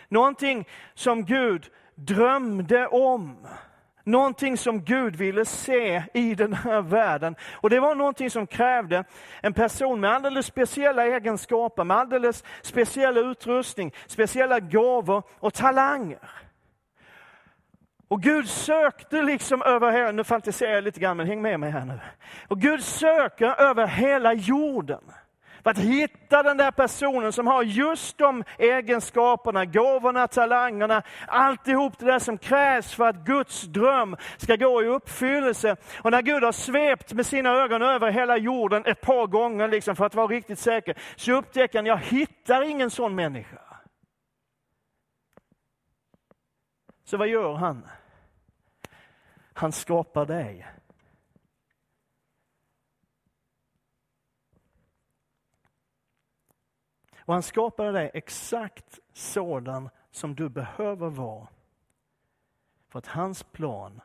Någonting 0.09 0.67
som 0.93 1.25
Gud 1.25 1.69
drömde 1.95 2.87
om. 2.87 3.47
Någonting 4.07 4.57
som 4.57 4.83
Gud 4.83 5.15
ville 5.15 5.45
se 5.45 6.03
i 6.13 6.35
den 6.35 6.53
här 6.53 6.81
världen. 6.81 7.35
Och 7.53 7.69
det 7.69 7.79
var 7.79 7.95
någonting 7.95 8.29
som 8.29 8.47
krävde 8.47 9.03
en 9.41 9.53
person 9.53 9.99
med 9.99 10.11
alldeles 10.11 10.45
speciella 10.45 11.05
egenskaper, 11.05 11.83
med 11.83 11.97
alldeles 11.97 12.43
speciell 12.61 13.17
utrustning, 13.17 13.93
speciella 14.07 14.59
gåvor 14.59 15.23
och 15.39 15.53
talanger. 15.53 16.29
Och 18.07 18.21
Gud 18.21 18.49
sökte 18.49 19.21
liksom 19.21 19.61
över 19.61 19.91
hela, 19.91 20.11
nu 20.11 20.23
fantiserar 20.23 20.71
jag 20.71 20.83
lite 20.83 20.99
grann 20.99 21.17
men 21.17 21.27
häng 21.27 21.41
med 21.41 21.59
mig 21.59 21.71
här 21.71 21.85
nu. 21.85 21.99
Och 22.47 22.61
Gud 22.61 22.83
söker 22.83 23.61
över 23.61 23.87
hela 23.87 24.33
jorden. 24.33 25.01
För 25.67 25.71
att 25.71 25.77
hitta 25.77 26.43
den 26.43 26.57
där 26.57 26.71
personen 26.71 27.33
som 27.33 27.47
har 27.47 27.63
just 27.63 28.17
de 28.17 28.43
egenskaperna, 28.57 29.65
gåvorna, 29.65 30.27
talangerna, 30.27 31.03
alltihop 31.27 31.99
det 31.99 32.05
där 32.05 32.19
som 32.19 32.37
krävs 32.37 32.95
för 32.95 33.07
att 33.07 33.15
Guds 33.15 33.61
dröm 33.61 34.15
ska 34.37 34.55
gå 34.55 34.83
i 34.83 34.87
uppfyllelse. 34.87 35.75
Och 36.01 36.11
när 36.11 36.21
Gud 36.21 36.43
har 36.43 36.51
svept 36.51 37.13
med 37.13 37.25
sina 37.25 37.49
ögon 37.49 37.81
över 37.81 38.11
hela 38.11 38.37
jorden 38.37 38.85
ett 38.85 39.01
par 39.01 39.27
gånger 39.27 39.67
liksom 39.67 39.95
för 39.95 40.05
att 40.05 40.15
vara 40.15 40.27
riktigt 40.27 40.59
säker, 40.59 40.97
så 41.15 41.31
upptäcker 41.31 41.77
han, 41.79 41.85
jag 41.85 41.97
hittar 41.97 42.61
ingen 42.61 42.89
sån 42.89 43.15
människa. 43.15 43.61
Så 47.03 47.17
vad 47.17 47.27
gör 47.27 47.53
han? 47.53 47.87
Han 49.53 49.71
skapar 49.71 50.25
dig. 50.25 50.67
Och 57.27 57.33
han 57.33 57.43
skapade 57.43 57.91
dig 57.91 58.11
exakt 58.13 58.99
sådan 59.13 59.89
som 60.11 60.35
du 60.35 60.49
behöver 60.49 61.09
vara. 61.09 61.47
För 62.89 62.99
att 62.99 63.07
hans 63.07 63.43
plan, 63.43 64.01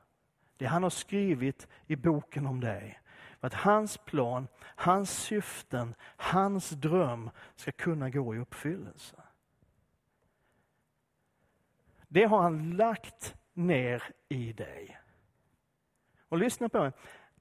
det 0.57 0.67
han 0.67 0.83
har 0.83 0.91
skrivit 0.91 1.69
i 1.87 1.97
boken 1.97 2.47
om 2.47 2.61
dig, 2.61 3.01
för 3.41 3.47
att 3.47 3.55
hans 3.55 3.99
plan, 3.99 4.49
hans 4.59 5.11
syften, 5.11 5.95
hans 6.17 6.71
dröm 6.71 7.31
ska 7.57 7.73
kunna 7.73 8.11
gå 8.11 8.35
i 8.35 8.39
uppfyllelse. 8.39 9.17
Det 12.09 12.25
har 12.25 12.43
han 12.43 12.77
lagt 12.77 13.35
ner 13.53 14.03
i 14.29 14.53
dig. 14.53 14.99
Och 16.29 16.39
lyssna 16.39 16.69
på 16.69 16.81
mig. 16.81 16.93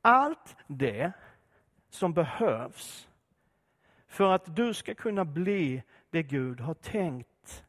Allt 0.02 0.56
det 0.68 1.12
som 1.90 2.14
behövs 2.14 3.08
för 4.12 4.32
att 4.32 4.56
du 4.56 4.74
ska 4.74 4.96
kunna 4.96 5.26
bli 5.26 5.84
det 6.10 6.24
Gud 6.24 6.60
har 6.60 6.74
tänkt 6.74 7.66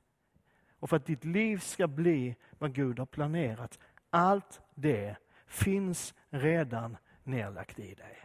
och 0.78 0.90
för 0.90 0.96
att 0.96 1.06
ditt 1.06 1.24
liv 1.24 1.58
ska 1.58 1.86
bli 1.86 2.36
vad 2.58 2.72
Gud 2.72 2.98
har 2.98 3.06
planerat. 3.06 3.78
Allt 4.10 4.60
det 4.74 5.16
finns 5.46 6.14
redan 6.30 6.96
nedlagt 7.22 7.78
i 7.78 7.94
dig. 7.94 8.18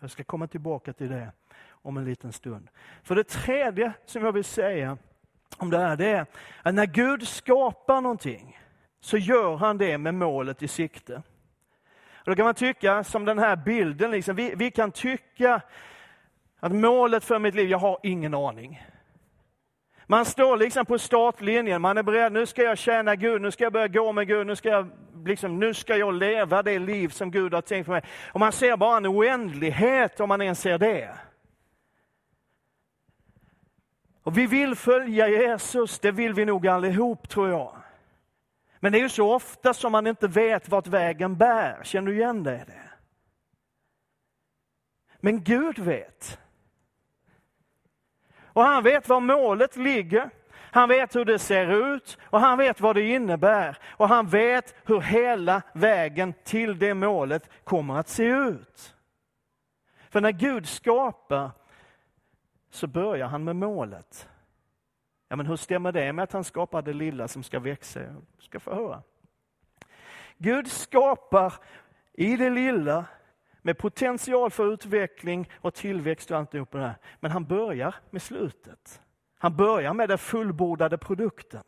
Jag 0.00 0.10
ska 0.10 0.24
komma 0.24 0.46
tillbaka 0.46 0.92
till 0.92 1.08
det 1.08 1.32
om 1.66 1.96
en 1.96 2.04
liten 2.04 2.32
stund. 2.32 2.68
För 3.02 3.14
det 3.14 3.24
tredje 3.24 3.92
som 4.04 4.24
jag 4.24 4.32
vill 4.32 4.44
säga 4.44 4.98
om 5.56 5.70
det 5.70 5.78
här, 5.78 5.96
det 5.96 6.06
är 6.06 6.26
att 6.62 6.74
när 6.74 6.86
Gud 6.86 7.28
skapar 7.28 8.00
någonting 8.00 8.58
så 9.00 9.16
gör 9.18 9.56
han 9.56 9.78
det 9.78 9.98
med 9.98 10.14
målet 10.14 10.62
i 10.62 10.68
sikte. 10.68 11.22
Och 12.28 12.30
då 12.30 12.36
kan 12.36 12.44
man 12.44 12.54
tycka, 12.54 13.04
som 13.04 13.24
den 13.24 13.38
här 13.38 13.56
bilden, 13.56 14.10
liksom, 14.10 14.36
vi, 14.36 14.54
vi 14.56 14.70
kan 14.70 14.92
tycka 14.92 15.60
att 16.60 16.72
målet 16.72 17.24
för 17.24 17.38
mitt 17.38 17.54
liv, 17.54 17.70
jag 17.70 17.78
har 17.78 17.98
ingen 18.02 18.34
aning. 18.34 18.82
Man 20.06 20.24
står 20.24 20.56
liksom 20.56 20.86
på 20.86 20.98
startlinjen, 20.98 21.82
man 21.82 21.98
är 21.98 22.02
beredd, 22.02 22.32
nu 22.32 22.46
ska 22.46 22.62
jag 22.62 22.78
tjäna 22.78 23.16
Gud, 23.16 23.42
nu 23.42 23.50
ska 23.50 23.64
jag 23.64 23.72
börja 23.72 23.88
gå 23.88 24.12
med 24.12 24.26
Gud, 24.26 24.46
nu 24.46 24.56
ska 24.56 24.68
jag, 24.68 24.90
liksom, 25.24 25.58
nu 25.58 25.74
ska 25.74 25.96
jag 25.96 26.14
leva 26.14 26.62
det 26.62 26.78
liv 26.78 27.08
som 27.08 27.30
Gud 27.30 27.54
har 27.54 27.62
tänkt 27.62 27.86
för 27.86 27.92
mig. 27.92 28.02
Och 28.32 28.40
man 28.40 28.52
ser 28.52 28.76
bara 28.76 28.96
en 28.96 29.06
oändlighet 29.06 30.20
om 30.20 30.28
man 30.28 30.42
ens 30.42 30.60
ser 30.60 30.78
det. 30.78 31.10
Och 34.22 34.38
vi 34.38 34.46
vill 34.46 34.74
följa 34.74 35.28
Jesus, 35.28 35.98
det 35.98 36.10
vill 36.10 36.34
vi 36.34 36.44
nog 36.44 36.68
allihop 36.68 37.28
tror 37.28 37.48
jag. 37.48 37.77
Men 38.80 38.92
det 38.92 38.98
är 38.98 39.02
ju 39.02 39.08
så 39.08 39.34
ofta 39.34 39.74
som 39.74 39.92
man 39.92 40.06
inte 40.06 40.28
vet 40.28 40.68
vart 40.68 40.86
vägen 40.86 41.36
bär. 41.36 41.80
Känner 41.84 42.06
du 42.06 42.16
igen 42.16 42.42
det? 42.42 42.66
Men 45.20 45.44
Gud 45.44 45.78
vet. 45.78 46.38
Och 48.40 48.62
han 48.62 48.82
vet 48.82 49.08
var 49.08 49.20
målet 49.20 49.76
ligger. 49.76 50.30
Han 50.54 50.88
vet 50.88 51.16
hur 51.16 51.24
det 51.24 51.38
ser 51.38 51.94
ut 51.94 52.18
och 52.24 52.40
han 52.40 52.58
vet 52.58 52.80
vad 52.80 52.96
det 52.96 53.02
innebär. 53.02 53.78
Och 53.86 54.08
han 54.08 54.26
vet 54.26 54.74
hur 54.84 55.00
hela 55.00 55.62
vägen 55.72 56.34
till 56.44 56.78
det 56.78 56.94
målet 56.94 57.50
kommer 57.64 57.98
att 57.98 58.08
se 58.08 58.24
ut. 58.24 58.94
För 60.10 60.20
när 60.20 60.32
Gud 60.32 60.68
skapar 60.68 61.50
så 62.70 62.86
börjar 62.86 63.26
han 63.26 63.44
med 63.44 63.56
målet. 63.56 64.28
Ja, 65.28 65.36
men 65.36 65.46
hur 65.46 65.56
stämmer 65.56 65.92
det 65.92 66.12
med 66.12 66.22
att 66.22 66.32
han 66.32 66.44
skapar 66.44 66.82
det 66.82 66.92
lilla 66.92 67.28
som 67.28 67.42
ska 67.42 67.60
växa? 67.60 68.00
Jag 68.00 68.22
ska 68.38 68.60
få 68.60 68.74
höra. 68.74 69.02
Gud 70.38 70.70
skapar 70.70 71.54
i 72.12 72.36
det 72.36 72.50
lilla 72.50 73.04
med 73.62 73.78
potential 73.78 74.50
för 74.50 74.72
utveckling 74.72 75.50
och 75.54 75.74
tillväxt 75.74 76.30
och 76.30 76.36
alltihop 76.36 76.72
det 76.72 76.78
här. 76.78 76.94
Men 77.20 77.30
han 77.30 77.44
börjar 77.44 77.94
med 78.10 78.22
slutet. 78.22 79.02
Han 79.38 79.56
börjar 79.56 79.94
med 79.94 80.08
den 80.08 80.18
fullbordade 80.18 80.98
produkten. 80.98 81.62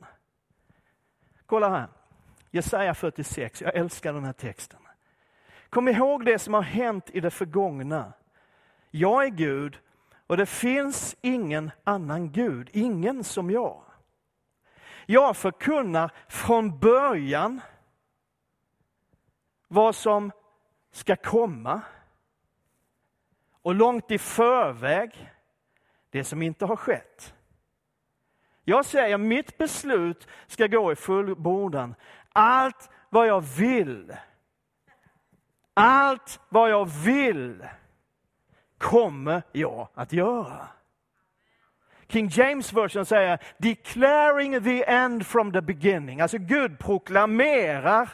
Kolla 1.47 1.71
här, 1.71 1.89
Jesaja 2.51 2.95
46, 2.95 3.63
jag 3.63 3.75
älskar 3.75 4.13
den 4.13 4.25
här 4.25 4.33
texten. 4.33 4.81
Kom 5.71 5.89
ihåg 5.89 6.25
det 6.25 6.39
som 6.39 6.55
har 6.55 6.63
hänt 6.63 7.11
i 7.11 7.21
det 7.21 7.31
förgångna. 7.31 8.13
Jag 8.91 9.25
är 9.25 9.29
Gud 9.29 9.79
och 10.31 10.37
det 10.37 10.47
finns 10.47 11.17
ingen 11.21 11.71
annan 11.85 12.33
Gud, 12.33 12.71
ingen 12.73 13.25
som 13.25 13.51
jag. 13.51 13.83
Jag 15.07 15.37
förkunnar 15.37 16.13
från 16.29 16.79
början 16.79 17.61
vad 19.69 19.95
som 19.95 20.33
ska 20.93 21.17
komma 21.17 21.81
och 23.63 23.75
långt 23.75 24.11
i 24.11 24.19
förväg 24.19 25.33
det 26.11 26.25
som 26.25 26.43
inte 26.43 26.67
har 26.67 26.77
skett. 26.77 27.35
Jag 28.65 28.87
säger 28.87 29.19
mitt 29.19 29.59
beslut 29.59 30.29
ska 30.47 30.67
gå 30.67 30.93
i 30.93 30.97
fullbordan. 30.97 31.95
Allt 32.33 32.91
vad 33.09 33.27
jag 33.27 33.41
vill, 33.41 34.17
allt 35.75 36.41
vad 36.49 36.71
jag 36.71 36.85
vill 36.85 37.63
kommer 38.81 39.43
jag 39.53 39.89
att 39.95 40.13
göra. 40.13 40.69
King 42.09 42.29
James 42.29 42.73
version 42.73 43.07
säger 43.07 43.39
declaring 43.59 44.65
the 44.65 44.85
end 44.85 45.27
from 45.27 45.53
the 45.53 45.61
beginning. 45.61 46.21
Alltså 46.21 46.39
Gud 46.39 46.79
proklamerar 46.79 48.09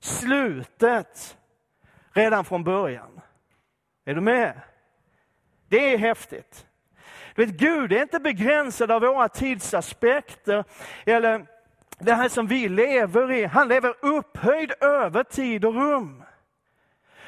slutet 0.00 1.36
redan 2.12 2.44
från 2.44 2.64
början. 2.64 3.20
Är 4.04 4.14
du 4.14 4.20
med? 4.20 4.60
Det 5.68 5.94
är 5.94 5.98
häftigt. 5.98 6.66
Du 7.34 7.46
vet, 7.46 7.54
Gud 7.54 7.92
är 7.92 8.02
inte 8.02 8.20
begränsad 8.20 8.90
av 8.90 9.02
våra 9.02 9.28
tidsaspekter 9.28 10.64
eller 11.04 11.46
det 11.98 12.14
här 12.14 12.28
som 12.28 12.46
vi 12.46 12.68
lever 12.68 13.32
i. 13.32 13.44
Han 13.44 13.68
lever 13.68 13.94
upphöjd 14.00 14.72
över 14.80 15.24
tid 15.24 15.64
och 15.64 15.74
rum. 15.74 16.22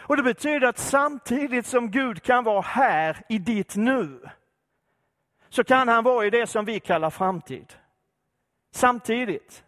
Och 0.08 0.16
Det 0.16 0.22
betyder 0.22 0.66
att 0.66 0.78
samtidigt 0.78 1.66
som 1.66 1.90
Gud 1.90 2.22
kan 2.22 2.44
vara 2.44 2.60
här 2.60 3.22
i 3.28 3.38
ditt 3.38 3.76
nu, 3.76 4.20
så 5.48 5.64
kan 5.64 5.88
han 5.88 6.04
vara 6.04 6.26
i 6.26 6.30
det 6.30 6.46
som 6.46 6.64
vi 6.64 6.80
kallar 6.80 7.10
framtid. 7.10 7.74
Samtidigt. 8.70 9.64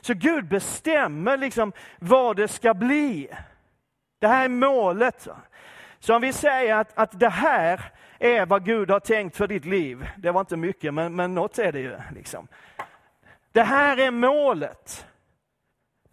Så 0.00 0.14
Gud 0.14 0.48
bestämmer 0.48 1.36
liksom 1.36 1.72
vad 1.98 2.36
det 2.36 2.48
ska 2.48 2.74
bli. 2.74 3.28
Det 4.18 4.28
här 4.28 4.44
är 4.44 4.48
målet. 4.48 5.28
Så 5.98 6.14
om 6.14 6.22
vi 6.22 6.32
säger 6.32 6.74
att, 6.74 6.98
att 6.98 7.20
det 7.20 7.28
här 7.28 7.92
är 8.18 8.46
vad 8.46 8.64
Gud 8.64 8.90
har 8.90 9.00
tänkt 9.00 9.36
för 9.36 9.46
ditt 9.46 9.64
liv. 9.64 10.08
Det 10.16 10.30
var 10.30 10.40
inte 10.40 10.56
mycket, 10.56 10.94
men, 10.94 11.16
men 11.16 11.34
något 11.34 11.58
är 11.58 11.72
det 11.72 11.80
ju. 11.80 11.96
Liksom. 12.14 12.48
Det 13.52 13.62
här 13.62 13.96
är 13.96 14.10
målet. 14.10 15.06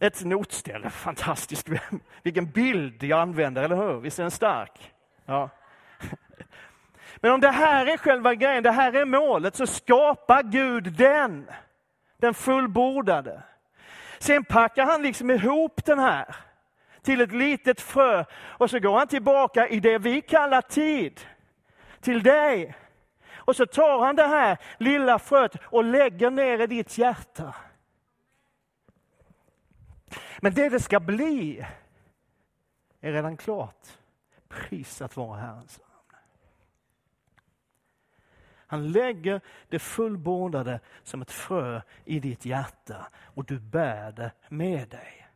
Ett 0.04 0.26
notställe, 0.26 0.90
fantastiskt. 0.90 1.70
Vilken 2.24 2.46
bild 2.46 3.04
jag 3.04 3.20
använder, 3.20 3.64
eller 3.64 3.76
hur? 3.76 4.00
Visst 4.00 4.20
är 4.20 4.24
den 4.24 4.32
stark? 4.32 4.94
Ja. 5.26 5.50
Men 7.16 7.32
om 7.32 7.42
det 7.42 7.52
här 7.52 7.86
är 7.86 7.98
själva 7.98 8.36
grejen, 8.36 8.64
det 8.64 8.72
här 8.72 8.94
är 8.94 9.06
målet, 9.06 9.56
så 9.56 9.68
skapar 9.68 10.44
Gud 10.44 10.94
den. 10.94 11.50
Den 12.18 12.34
fullbordade. 12.34 13.44
Sen 14.20 14.44
packar 14.44 14.86
han 14.86 15.02
liksom 15.02 15.32
ihop 15.32 15.86
den 15.86 16.00
här 16.00 16.36
till 17.02 17.22
ett 17.22 17.34
litet 17.34 17.82
frö 17.82 18.26
och 18.42 18.70
så 18.70 18.80
går 18.80 18.98
han 18.98 19.08
tillbaka 19.08 19.68
i 19.68 19.80
det 19.80 19.98
vi 19.98 20.22
kallar 20.22 20.62
tid. 20.62 21.22
Till 22.02 22.24
dig. 22.24 22.76
Och 23.36 23.56
så 23.56 23.66
tar 23.66 24.00
han 24.06 24.16
det 24.16 24.28
här 24.28 24.58
lilla 24.78 25.20
fröet 25.20 25.56
och 25.66 25.84
lägger 25.84 26.30
ner 26.30 26.62
i 26.62 26.68
ditt 26.68 26.98
hjärta. 26.98 27.54
Men 30.44 30.54
det 30.54 30.70
det 30.70 30.80
ska 30.80 31.00
bli 31.00 31.66
är 33.02 33.12
redan 33.12 33.38
klart. 33.38 33.88
Prisat 34.48 35.18
vara 35.18 35.40
Herrens 35.40 35.80
namn. 35.80 36.24
Han 38.46 38.92
lägger 38.92 39.42
det 39.70 39.80
fullbordade 39.80 40.80
som 41.04 41.22
ett 41.22 41.32
frö 41.32 41.82
i 42.06 42.20
ditt 42.20 42.46
hjärta 42.46 43.08
och 43.16 43.46
du 43.46 43.60
bär 43.60 44.12
det 44.12 44.32
med 44.50 44.90
dig. 44.90 45.28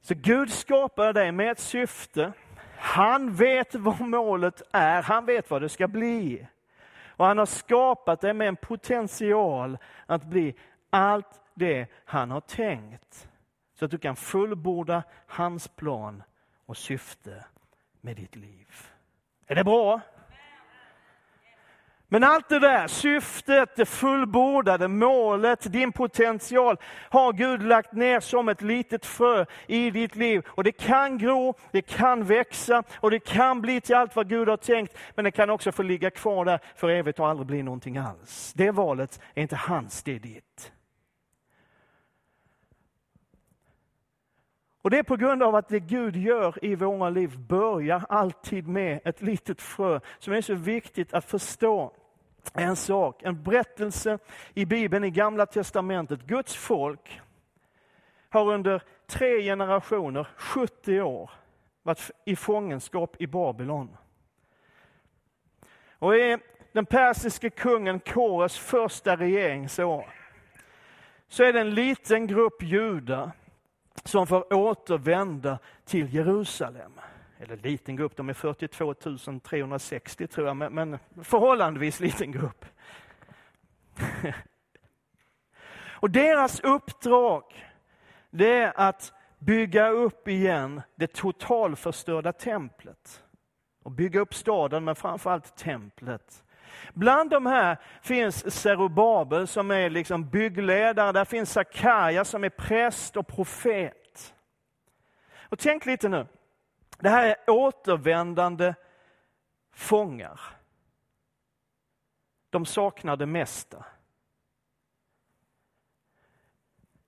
Så 0.00 0.14
Gud 0.14 0.52
skapade 0.52 1.12
dig 1.12 1.32
med 1.32 1.50
ett 1.50 1.60
syfte. 1.60 2.32
Han 2.76 3.34
vet 3.34 3.74
vad 3.74 4.00
målet 4.00 4.62
är, 4.72 5.02
han 5.02 5.26
vet 5.26 5.50
vad 5.50 5.62
det 5.62 5.68
ska 5.68 5.88
bli. 5.88 6.46
Och 7.08 7.26
han 7.26 7.38
har 7.38 7.46
skapat 7.46 8.20
dig 8.20 8.34
med 8.34 8.48
en 8.48 8.56
potential 8.56 9.78
att 10.06 10.24
bli 10.24 10.54
allt 10.90 11.40
det 11.54 11.86
han 12.04 12.30
har 12.30 12.40
tänkt. 12.40 13.28
Så 13.78 13.84
att 13.84 13.90
du 13.90 13.98
kan 13.98 14.16
fullborda 14.16 15.02
hans 15.26 15.68
plan 15.68 16.22
och 16.66 16.76
syfte 16.76 17.44
med 18.00 18.16
ditt 18.16 18.36
liv. 18.36 18.66
Är 19.46 19.54
det 19.54 19.64
bra? 19.64 20.00
Men 22.08 22.24
allt 22.24 22.48
det 22.48 22.58
där, 22.58 22.88
syftet, 22.88 23.76
det 23.76 23.86
fullbordade, 23.86 24.88
målet, 24.88 25.72
din 25.72 25.92
potential 25.92 26.76
har 27.10 27.32
Gud 27.32 27.62
lagt 27.62 27.92
ner 27.92 28.20
som 28.20 28.48
ett 28.48 28.62
litet 28.62 29.06
frö 29.06 29.46
i 29.66 29.90
ditt 29.90 30.16
liv. 30.16 30.42
Och 30.48 30.64
det 30.64 30.72
kan 30.72 31.18
gro, 31.18 31.54
det 31.70 31.82
kan 31.82 32.24
växa 32.24 32.82
och 32.96 33.10
det 33.10 33.18
kan 33.24 33.60
bli 33.60 33.80
till 33.80 33.94
allt 33.94 34.16
vad 34.16 34.28
Gud 34.28 34.48
har 34.48 34.56
tänkt. 34.56 34.98
Men 35.14 35.24
det 35.24 35.30
kan 35.30 35.50
också 35.50 35.72
få 35.72 35.82
ligga 35.82 36.10
kvar 36.10 36.44
där 36.44 36.60
för 36.76 36.88
evigt 36.88 37.20
och 37.20 37.28
aldrig 37.28 37.46
bli 37.46 37.62
någonting 37.62 37.96
alls. 37.96 38.52
Det 38.56 38.70
valet 38.70 39.20
är 39.34 39.42
inte 39.42 39.56
hans, 39.56 40.02
det 40.02 40.14
är 40.14 40.18
ditt. 40.18 40.72
Och 44.84 44.90
det 44.90 44.98
är 44.98 45.02
på 45.02 45.16
grund 45.16 45.42
av 45.42 45.54
att 45.54 45.68
det 45.68 45.80
Gud 45.80 46.16
gör 46.16 46.64
i 46.64 46.74
våra 46.74 47.10
liv 47.10 47.38
börjar 47.38 48.04
alltid 48.08 48.68
med 48.68 49.00
ett 49.04 49.22
litet 49.22 49.62
frö 49.62 50.00
som 50.18 50.32
är 50.32 50.40
så 50.40 50.54
viktigt 50.54 51.14
att 51.14 51.24
förstå 51.24 51.92
en 52.54 52.76
sak, 52.76 53.22
en 53.22 53.42
berättelse 53.42 54.18
i 54.54 54.66
Bibeln 54.66 55.04
i 55.04 55.10
Gamla 55.10 55.46
Testamentet. 55.46 56.22
Guds 56.22 56.54
folk 56.56 57.20
har 58.30 58.52
under 58.52 58.82
tre 59.06 59.42
generationer, 59.42 60.28
70 60.36 61.00
år, 61.00 61.30
varit 61.82 62.10
i 62.24 62.36
fångenskap 62.36 63.16
i 63.18 63.26
Babylon. 63.26 63.96
Och 65.98 66.16
i 66.16 66.38
den 66.72 66.86
persiske 66.86 67.50
kungen 67.50 68.00
Kores 68.00 68.58
första 68.58 69.16
regeringsår 69.16 70.06
så 71.28 71.44
är 71.44 71.52
det 71.52 71.60
en 71.60 71.74
liten 71.74 72.26
grupp 72.26 72.62
judar 72.62 73.30
som 74.04 74.26
får 74.26 74.52
återvända 74.54 75.58
till 75.84 76.14
Jerusalem. 76.14 76.92
Eller 77.38 77.56
liten 77.56 77.96
grupp, 77.96 78.16
de 78.16 78.28
är 78.28 78.34
42 78.34 78.94
360 79.40 80.26
tror 80.26 80.46
jag, 80.46 80.56
men, 80.56 80.98
förhållandevis 81.22 82.00
liten 82.00 82.32
grupp. 82.32 82.64
Och 86.04 86.10
deras 86.10 86.60
uppdrag, 86.60 87.42
det 88.30 88.58
är 88.58 88.72
att 88.80 89.12
bygga 89.38 89.88
upp 89.88 90.28
igen 90.28 90.82
det 90.94 91.06
totalförstörda 91.06 92.32
templet. 92.32 93.22
Och 93.82 93.90
bygga 93.90 94.20
upp 94.20 94.34
staden, 94.34 94.84
men 94.84 94.94
framförallt 94.94 95.56
templet. 95.56 96.44
Bland 96.92 97.30
de 97.30 97.46
här 97.46 97.76
finns 98.02 98.54
Zerubabel 98.54 99.46
som 99.46 99.70
är 99.70 99.90
liksom 99.90 100.28
byggledare, 100.28 101.12
där 101.12 101.24
finns 101.24 101.52
Sakaja 101.52 102.24
som 102.24 102.44
är 102.44 102.48
präst 102.48 103.16
och 103.16 103.26
profet. 103.26 104.34
Och 105.48 105.58
tänk 105.58 105.86
lite 105.86 106.08
nu, 106.08 106.26
det 106.98 107.08
här 107.08 107.26
är 107.26 107.36
återvändande 107.50 108.74
fångar. 109.72 110.40
De 112.50 112.66
saknar 112.66 113.16
det 113.16 113.26
mesta. 113.26 113.84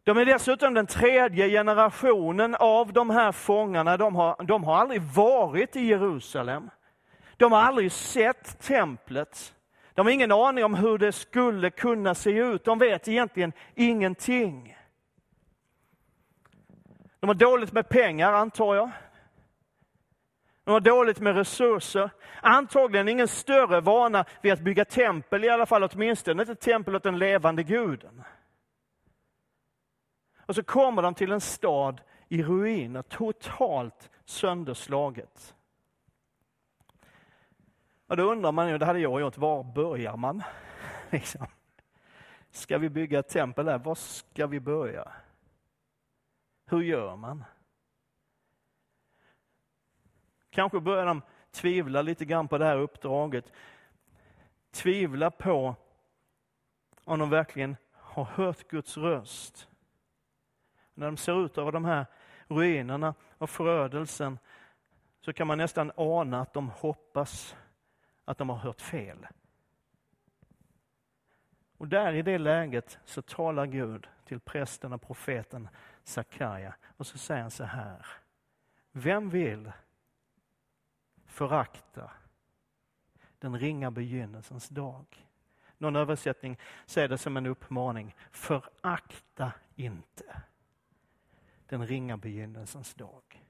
De 0.06 0.18
är 0.18 0.24
dessutom 0.24 0.74
den 0.74 0.86
tredje 0.86 1.48
generationen 1.48 2.54
av 2.54 2.92
de 2.92 3.10
här 3.10 3.32
fångarna. 3.32 3.96
De 3.96 4.16
har, 4.16 4.44
de 4.44 4.64
har 4.64 4.76
aldrig 4.76 5.02
varit 5.02 5.76
i 5.76 5.80
Jerusalem. 5.80 6.70
De 7.36 7.52
har 7.52 7.62
aldrig 7.62 7.92
sett 7.92 8.58
templet. 8.60 9.54
De 9.96 10.06
har 10.06 10.12
ingen 10.12 10.32
aning 10.32 10.64
om 10.64 10.74
hur 10.74 10.98
det 10.98 11.12
skulle 11.12 11.70
kunna 11.70 12.14
se 12.14 12.30
ut. 12.30 12.64
De 12.64 12.78
vet 12.78 13.08
egentligen 13.08 13.52
ingenting. 13.74 14.76
De 17.20 17.26
har 17.26 17.34
dåligt 17.34 17.72
med 17.72 17.88
pengar, 17.88 18.32
antar 18.32 18.74
jag. 18.74 18.90
De 20.64 20.70
har 20.70 20.80
dåligt 20.80 21.20
med 21.20 21.36
resurser. 21.36 22.10
Antagligen 22.42 23.08
ingen 23.08 23.28
större 23.28 23.80
vana 23.80 24.24
vid 24.42 24.52
att 24.52 24.60
bygga 24.60 24.84
tempel, 24.84 25.44
i 25.44 25.48
alla 25.48 25.66
fall 25.66 25.84
åtminstone 25.84 26.42
inte 26.42 26.54
tempel 26.54 26.96
åt 26.96 27.02
den 27.02 27.18
levande 27.18 27.62
guden. 27.62 28.22
Och 30.46 30.54
så 30.54 30.62
kommer 30.62 31.02
de 31.02 31.14
till 31.14 31.32
en 31.32 31.40
stad 31.40 32.00
i 32.28 32.42
ruiner, 32.42 33.02
totalt 33.02 34.10
sönderslaget. 34.24 35.55
Och 38.06 38.16
då 38.16 38.32
undrar 38.32 38.52
man 38.52 38.68
ju, 38.68 38.78
det 38.78 38.86
hade 38.86 38.98
jag 38.98 39.20
gjort, 39.20 39.38
var 39.38 39.64
börjar 39.64 40.16
man? 40.16 40.42
Liksom. 41.10 41.46
Ska 42.50 42.78
vi 42.78 42.88
bygga 42.88 43.18
ett 43.18 43.28
tempel 43.28 43.66
där? 43.66 43.78
Var 43.78 43.94
ska 43.94 44.46
vi 44.46 44.60
börja? 44.60 45.12
Hur 46.66 46.82
gör 46.82 47.16
man? 47.16 47.44
Kanske 50.50 50.80
börjar 50.80 51.06
de 51.06 51.22
tvivla 51.50 52.02
lite 52.02 52.24
grann 52.24 52.48
på 52.48 52.58
det 52.58 52.64
här 52.64 52.78
uppdraget. 52.78 53.52
Tvivla 54.70 55.30
på 55.30 55.74
om 57.04 57.18
de 57.18 57.30
verkligen 57.30 57.76
har 57.92 58.24
hört 58.24 58.68
Guds 58.68 58.96
röst. 58.96 59.68
När 60.94 61.06
de 61.06 61.16
ser 61.16 61.44
ut 61.44 61.58
över 61.58 61.72
de 61.72 61.84
här 61.84 62.06
ruinerna 62.48 63.14
och 63.38 63.50
förödelsen 63.50 64.38
så 65.20 65.32
kan 65.32 65.46
man 65.46 65.58
nästan 65.58 65.92
ana 65.96 66.40
att 66.40 66.52
de 66.52 66.68
hoppas 66.68 67.56
att 68.26 68.38
de 68.38 68.48
har 68.48 68.56
hört 68.56 68.80
fel. 68.80 69.26
Och 71.76 71.88
där 71.88 72.12
i 72.12 72.22
det 72.22 72.38
läget 72.38 72.98
så 73.04 73.22
talar 73.22 73.66
Gud 73.66 74.08
till 74.24 74.40
prästen 74.40 74.92
och 74.92 75.02
profeten 75.02 75.68
Sakarja 76.04 76.74
och 76.96 77.06
så 77.06 77.18
säger 77.18 77.42
han 77.42 77.50
så 77.50 77.64
här. 77.64 78.06
Vem 78.92 79.30
vill 79.30 79.72
förakta 81.24 82.10
den 83.38 83.58
ringa 83.58 83.90
begynnelsens 83.90 84.68
dag? 84.68 85.26
Någon 85.78 85.96
översättning 85.96 86.58
säger 86.86 87.08
det 87.08 87.18
som 87.18 87.36
en 87.36 87.46
uppmaning. 87.46 88.14
Förakta 88.30 89.52
inte 89.74 90.42
den 91.66 91.86
ringa 91.86 92.16
begynnelsens 92.16 92.94
dag. 92.94 93.45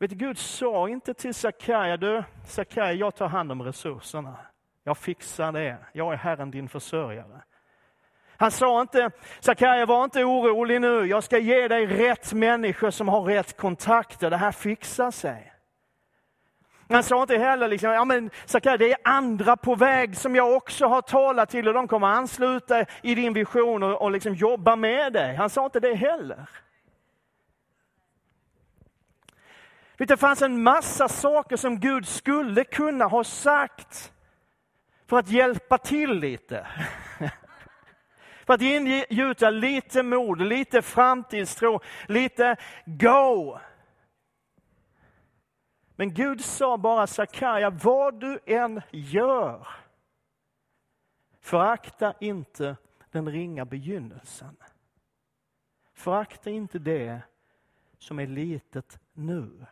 Vet 0.00 0.10
du, 0.10 0.16
Gud 0.16 0.38
sa 0.38 0.88
inte 0.88 1.14
till 1.14 1.34
Sakarja, 1.34 1.96
du 1.96 2.24
Sakarja, 2.46 2.92
jag 2.92 3.14
tar 3.14 3.28
hand 3.28 3.52
om 3.52 3.62
resurserna. 3.62 4.36
Jag 4.84 4.98
fixar 4.98 5.52
det. 5.52 5.76
Jag 5.92 6.12
är 6.12 6.16
Herren 6.16 6.50
din 6.50 6.68
försörjare. 6.68 7.42
Han 8.36 8.50
sa 8.50 8.80
inte, 8.80 9.10
Sakarja 9.40 9.86
var 9.86 10.04
inte 10.04 10.24
orolig 10.24 10.80
nu, 10.80 11.06
jag 11.06 11.24
ska 11.24 11.38
ge 11.38 11.68
dig 11.68 11.86
rätt 11.86 12.32
människor 12.32 12.90
som 12.90 13.08
har 13.08 13.22
rätt 13.22 13.56
kontakter, 13.56 14.30
det 14.30 14.36
här 14.36 14.52
fixar 14.52 15.10
sig. 15.10 15.52
Han 16.88 17.02
sa 17.02 17.22
inte 17.22 17.36
heller, 17.36 17.68
liksom, 17.68 17.90
ja 17.90 18.04
men 18.04 18.30
Sakarja 18.44 18.76
det 18.76 18.92
är 18.92 18.98
andra 19.04 19.56
på 19.56 19.74
väg 19.74 20.16
som 20.16 20.36
jag 20.36 20.56
också 20.56 20.86
har 20.86 21.02
talat 21.02 21.50
till 21.50 21.68
och 21.68 21.74
de 21.74 21.88
kommer 21.88 22.06
ansluta 22.06 22.84
i 23.02 23.14
din 23.14 23.32
vision 23.32 23.82
och, 23.82 24.02
och 24.02 24.10
liksom 24.10 24.34
jobba 24.34 24.76
med 24.76 25.12
dig. 25.12 25.36
Han 25.36 25.50
sa 25.50 25.64
inte 25.64 25.80
det 25.80 25.94
heller. 25.94 26.48
Det 30.06 30.16
fanns 30.16 30.42
en 30.42 30.62
massa 30.62 31.08
saker 31.08 31.56
som 31.56 31.80
Gud 31.80 32.06
skulle 32.06 32.64
kunna 32.64 33.04
ha 33.04 33.24
sagt 33.24 34.12
för 35.06 35.18
att 35.18 35.30
hjälpa 35.30 35.78
till 35.78 36.12
lite. 36.12 36.66
För 38.46 38.54
att 38.54 38.62
ingjuta 38.62 39.50
lite 39.50 40.02
mod, 40.02 40.40
lite 40.40 40.82
framtidstro, 40.82 41.80
lite 42.06 42.56
go. 42.86 43.58
Men 45.96 46.14
Gud 46.14 46.44
sa 46.44 46.78
bara 46.78 47.06
Sakarja, 47.06 47.70
vad 47.70 48.20
du 48.20 48.38
än 48.46 48.82
gör, 48.90 49.68
förakta 51.40 52.14
inte 52.20 52.76
den 53.10 53.28
ringa 53.28 53.64
begynnelsen. 53.64 54.56
Förakta 55.94 56.50
inte 56.50 56.78
det 56.78 57.20
som 57.98 58.18
är 58.18 58.26
litet 58.26 59.00
nu. 59.12 59.66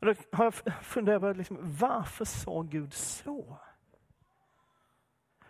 Och 0.00 0.06
då 0.06 0.14
har 0.32 0.44
jag 0.44 0.54
funderat 0.84 1.36
liksom, 1.36 1.58
varför 1.60 2.24
sa 2.24 2.62
Gud 2.62 2.92
så? 2.92 3.58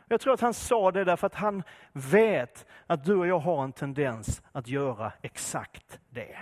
Jag 0.08 0.20
tror 0.20 0.34
att 0.34 0.40
han 0.40 0.54
sa 0.54 0.90
det 0.90 1.04
därför 1.04 1.26
att 1.26 1.34
han 1.34 1.62
vet 1.92 2.66
att 2.86 3.04
du 3.04 3.14
och 3.14 3.26
jag 3.26 3.38
har 3.38 3.64
en 3.64 3.72
tendens 3.72 4.42
att 4.52 4.68
göra 4.68 5.12
exakt 5.22 6.00
det. 6.10 6.38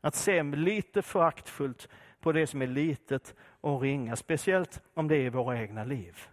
Att 0.00 0.14
se 0.14 0.42
lite 0.42 1.02
föraktfullt 1.02 1.88
på 2.20 2.32
det 2.32 2.46
som 2.46 2.62
är 2.62 2.66
litet 2.66 3.34
och 3.60 3.80
ringa, 3.80 4.16
speciellt 4.16 4.82
om 4.94 5.08
det 5.08 5.16
är 5.16 5.26
i 5.26 5.28
våra 5.28 5.60
egna 5.60 5.84
liv. 5.84 6.28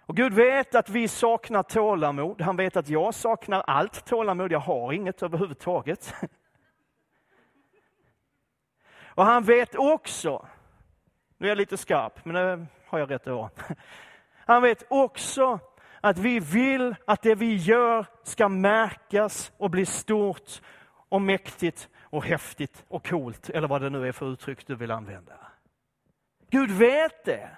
Och 0.00 0.16
Gud 0.16 0.34
vet 0.34 0.74
att 0.74 0.88
vi 0.88 1.08
saknar 1.08 1.62
tålamod. 1.62 2.40
Han 2.40 2.56
vet 2.56 2.76
att 2.76 2.88
jag 2.88 3.14
saknar 3.14 3.60
allt 3.60 4.04
tålamod. 4.04 4.52
Jag 4.52 4.58
har 4.58 4.92
inget 4.92 5.22
överhuvudtaget. 5.22 6.14
Och 9.16 9.24
han 9.24 9.44
vet 9.44 9.74
också, 9.74 10.46
nu 11.38 11.46
är 11.46 11.50
jag 11.50 11.58
lite 11.58 11.76
skarp, 11.76 12.24
men 12.24 12.34
det 12.34 12.66
har 12.86 12.98
jag 12.98 13.10
rätt 13.10 13.26
att 13.26 13.34
vara. 13.34 13.50
Han 14.46 14.62
vet 14.62 14.84
också 14.88 15.58
att 16.00 16.18
vi 16.18 16.40
vill 16.40 16.94
att 17.04 17.22
det 17.22 17.34
vi 17.34 17.54
gör 17.54 18.06
ska 18.22 18.48
märkas 18.48 19.52
och 19.56 19.70
bli 19.70 19.86
stort 19.86 20.62
och 21.08 21.22
mäktigt 21.22 21.88
och 22.00 22.24
häftigt 22.24 22.84
och 22.88 23.06
coolt, 23.06 23.50
eller 23.50 23.68
vad 23.68 23.82
det 23.82 23.90
nu 23.90 24.08
är 24.08 24.12
för 24.12 24.32
uttryck 24.32 24.66
du 24.66 24.74
vill 24.74 24.90
använda. 24.90 25.38
Gud 26.50 26.70
vet 26.70 27.24
det. 27.24 27.50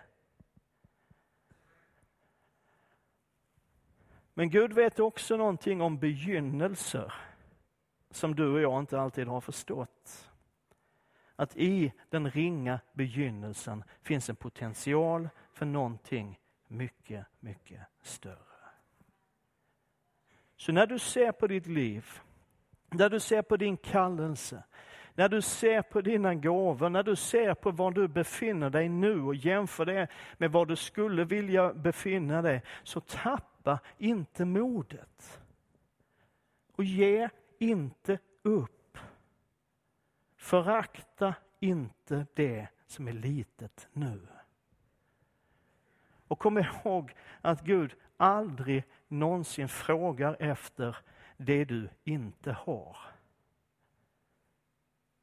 Men 4.35 4.51
Gud 4.51 4.73
vet 4.73 5.01
också 5.01 5.37
någonting 5.37 5.81
om 5.81 5.99
begynnelser 5.99 7.15
som 8.11 8.35
du 8.35 8.53
och 8.53 8.61
jag 8.61 8.81
inte 8.81 9.01
alltid 9.01 9.29
har 9.29 9.41
förstått 9.41 10.28
att 11.39 11.57
i 11.57 11.93
den 12.11 12.31
ringa 12.31 12.81
begynnelsen 12.93 13.85
finns 14.03 14.31
en 14.31 14.37
potential 14.37 15.29
för 15.53 15.67
någonting 15.67 16.41
mycket, 16.69 17.27
mycket 17.41 17.81
större. 18.03 18.37
Så 20.57 20.73
när 20.73 20.87
du 20.87 20.99
ser 20.99 21.33
på 21.33 21.47
ditt 21.47 21.67
liv, 21.67 22.07
när 22.91 23.11
du 23.11 23.21
ser 23.21 23.43
på 23.43 23.57
din 23.57 23.77
kallelse, 23.77 24.63
när 25.15 25.29
du 25.29 25.43
ser 25.43 25.83
på 25.83 26.01
dina 26.01 26.35
gåvor, 26.35 26.89
när 26.89 27.03
du 27.03 27.17
ser 27.17 27.55
på 27.55 27.71
var 27.71 27.91
du 27.91 28.09
befinner 28.09 28.71
dig 28.71 28.89
nu 28.89 29.23
och 29.23 29.35
jämför 29.35 29.87
det 29.87 30.09
med 30.39 30.53
var 30.53 30.67
du 30.67 30.77
skulle 30.77 31.25
vilja 31.25 31.73
befinna 31.73 32.43
dig, 32.43 32.63
så 32.83 33.01
tappa 33.01 33.79
inte 33.99 34.45
modet. 34.45 35.41
Och 36.77 36.85
ge 36.85 37.29
inte 37.59 38.19
upp. 38.43 38.78
Förakta 40.49 41.35
inte 41.61 42.27
det 42.35 42.69
som 42.87 43.09
är 43.09 43.13
litet 43.13 43.89
nu. 43.93 44.29
Och 46.29 46.39
kom 46.39 46.59
ihåg 46.59 47.15
att 47.41 47.63
Gud 47.63 47.97
aldrig 48.17 48.85
någonsin 49.09 49.69
frågar 49.69 50.37
efter 50.41 50.97
det 51.37 51.65
du 51.65 51.91
inte 52.05 52.53
har. 52.53 52.97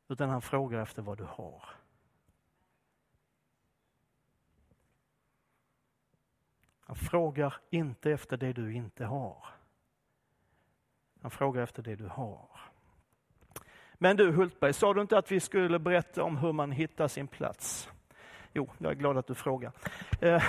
Utan 0.07 0.29
han 0.29 0.41
frågar 0.41 0.81
efter 0.81 1.01
vad 1.01 1.17
du 1.17 1.23
har. 1.23 1.63
Han 6.79 6.95
frågar 6.95 7.55
inte 7.69 8.11
efter 8.11 8.37
det 8.37 8.53
du 8.53 8.73
inte 8.73 9.05
har. 9.05 9.45
Han 11.21 11.31
frågar 11.31 11.63
efter 11.63 11.83
det 11.83 11.95
du 11.95 12.07
har. 12.07 12.74
Men 13.97 14.17
du 14.17 14.31
Hultberg, 14.31 14.73
sa 14.73 14.93
du 14.93 15.01
inte 15.01 15.17
att 15.17 15.31
vi 15.31 15.39
skulle 15.39 15.79
berätta 15.79 16.23
om 16.23 16.37
hur 16.37 16.51
man 16.51 16.71
hittar 16.71 17.07
sin 17.07 17.27
plats? 17.27 17.89
Jo, 18.53 18.69
jag 18.77 18.91
är 18.91 18.95
glad 18.95 19.17
att 19.17 19.27
du 19.27 19.35
frågar. 19.35 19.71
Eh, 20.21 20.43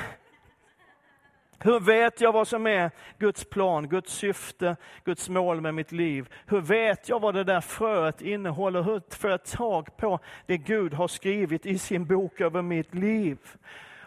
hur 1.59 1.81
vet 1.81 2.21
jag 2.21 2.33
vad 2.33 2.49
som 2.49 2.67
är 2.67 2.91
Guds 3.19 3.45
plan, 3.45 3.89
Guds 3.89 4.13
syfte, 4.13 4.77
Guds 5.05 5.29
mål 5.29 5.61
med 5.61 5.75
mitt 5.75 5.93
liv? 5.93 6.29
Hur 6.47 6.61
vet 6.61 7.09
jag 7.09 7.21
vad 7.21 7.35
det 7.35 7.45
där 7.45 7.61
fröet 7.61 8.23
innehåller? 8.23 8.83
Hur 8.83 9.03
får 9.17 9.31
jag 9.31 9.45
tag 9.45 9.97
på 9.97 10.19
det 10.47 10.59
Gud 10.59 10.95
har 10.95 11.09
skrivit 11.09 11.67
i 11.67 11.79
sin 11.79 12.07
bok 12.07 12.41
över 12.41 12.63
mitt 12.63 12.95
liv? 12.95 13.39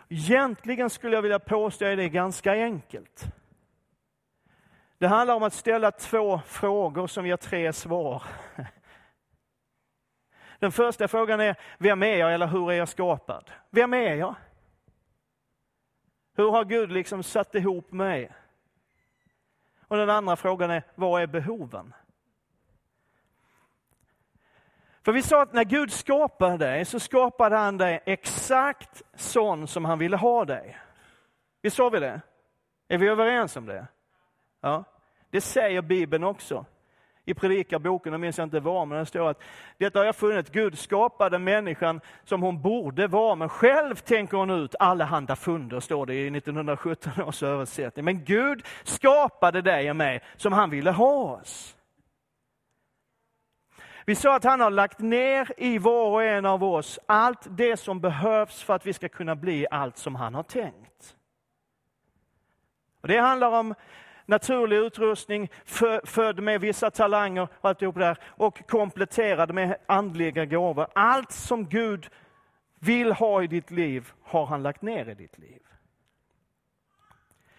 Egentligen 0.09 0.89
skulle 0.89 1.15
jag 1.15 1.21
vilja 1.21 1.39
påstå 1.39 1.85
att 1.85 1.97
det 1.97 2.03
är 2.03 2.09
ganska 2.09 2.53
enkelt. 2.53 3.25
Det 4.97 5.07
handlar 5.07 5.35
om 5.35 5.43
att 5.43 5.53
ställa 5.53 5.91
två 5.91 6.41
frågor 6.45 7.07
som 7.07 7.27
ger 7.27 7.37
tre 7.37 7.73
svar. 7.73 8.23
Den 10.59 10.71
första 10.71 11.07
frågan 11.07 11.39
är, 11.39 11.55
vem 11.77 12.03
är 12.03 12.15
jag 12.15 12.33
eller 12.33 12.47
hur 12.47 12.71
är 12.71 12.75
jag 12.75 12.89
skapad? 12.89 13.51
Vem 13.69 13.93
är 13.93 14.15
jag? 14.15 14.35
Hur 16.35 16.51
har 16.51 16.65
Gud 16.65 16.91
liksom 16.91 17.23
satt 17.23 17.55
ihop 17.55 17.91
mig? 17.91 18.31
Och 19.87 19.97
den 19.97 20.09
andra 20.09 20.35
frågan 20.35 20.71
är, 20.71 20.83
vad 20.95 21.21
är 21.21 21.27
behoven? 21.27 21.93
För 25.01 25.11
vi 25.11 25.21
sa 25.21 25.41
att 25.41 25.53
när 25.53 25.63
Gud 25.63 25.91
skapade 25.91 26.57
dig 26.57 26.85
så 26.85 26.99
skapade 26.99 27.57
han 27.57 27.77
dig 27.77 28.01
exakt 28.05 29.01
sån 29.15 29.67
som 29.67 29.85
han 29.85 29.99
ville 29.99 30.17
ha 30.17 30.45
dig. 30.45 30.77
Visst 31.61 31.75
sa 31.75 31.89
vi 31.89 31.99
det? 31.99 32.21
Är 32.87 32.97
vi 32.97 33.07
överens 33.07 33.55
om 33.55 33.65
det? 33.65 33.87
Ja. 34.61 34.83
Det 35.29 35.41
säger 35.41 35.81
Bibeln 35.81 36.23
också 36.23 36.65
i 37.29 37.33
Predikarboken, 37.33 38.13
jag 38.13 38.19
minns 38.19 38.39
inte 38.39 38.59
var, 38.59 38.85
men 38.85 38.99
det 38.99 39.05
står 39.05 39.29
att 39.29 39.41
detta 39.77 39.99
har 39.99 40.05
jag 40.05 40.15
funnit, 40.15 40.51
Gud 40.51 40.77
skapade 40.77 41.39
människan 41.39 42.01
som 42.23 42.41
hon 42.41 42.61
borde 42.61 43.07
vara, 43.07 43.35
men 43.35 43.49
själv 43.49 43.95
tänker 43.95 44.37
hon 44.37 44.49
ut 44.49 44.75
allehanda 44.79 45.35
funder, 45.35 45.79
står 45.79 46.05
det 46.05 46.13
i 46.13 46.37
1917 46.37 47.23
års 47.23 47.43
översättning. 47.43 48.05
Men 48.05 48.23
Gud 48.23 48.65
skapade 48.83 49.61
dig 49.61 49.89
och 49.89 49.95
mig 49.95 50.21
som 50.37 50.53
han 50.53 50.69
ville 50.69 50.91
ha 50.91 51.39
oss. 51.41 51.75
Vi 54.05 54.15
sa 54.15 54.35
att 54.35 54.43
han 54.43 54.59
har 54.59 54.71
lagt 54.71 54.99
ner 54.99 55.51
i 55.57 55.77
var 55.77 56.09
och 56.09 56.23
en 56.23 56.45
av 56.45 56.63
oss 56.63 56.99
allt 57.05 57.47
det 57.49 57.77
som 57.77 57.99
behövs 57.99 58.63
för 58.63 58.75
att 58.75 58.85
vi 58.85 58.93
ska 58.93 59.09
kunna 59.09 59.35
bli 59.35 59.67
allt 59.71 59.97
som 59.97 60.15
han 60.15 60.35
har 60.35 60.43
tänkt. 60.43 61.15
Och 63.01 63.07
Det 63.07 63.17
handlar 63.17 63.51
om 63.51 63.75
naturlig 64.29 64.77
utrustning, 64.77 65.49
född 66.03 66.39
med 66.39 66.61
vissa 66.61 66.91
talanger 66.91 67.47
och 67.59 67.69
alltihop 67.69 67.95
där, 67.95 68.17
och 68.23 68.67
kompletterad 68.69 69.53
med 69.53 69.77
andliga 69.85 70.45
gåvor. 70.45 70.87
Allt 70.95 71.31
som 71.31 71.65
Gud 71.65 72.09
vill 72.79 73.11
ha 73.11 73.43
i 73.43 73.47
ditt 73.47 73.71
liv 73.71 74.11
har 74.23 74.45
han 74.45 74.63
lagt 74.63 74.81
ner 74.81 75.09
i 75.09 75.13
ditt 75.13 75.37
liv. 75.37 75.61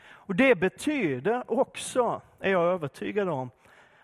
Och 0.03 0.37
Det 0.37 0.55
betyder 0.55 1.51
också, 1.51 2.23
är 2.41 2.51
jag 2.51 2.63
övertygad 2.63 3.29
om, 3.29 3.51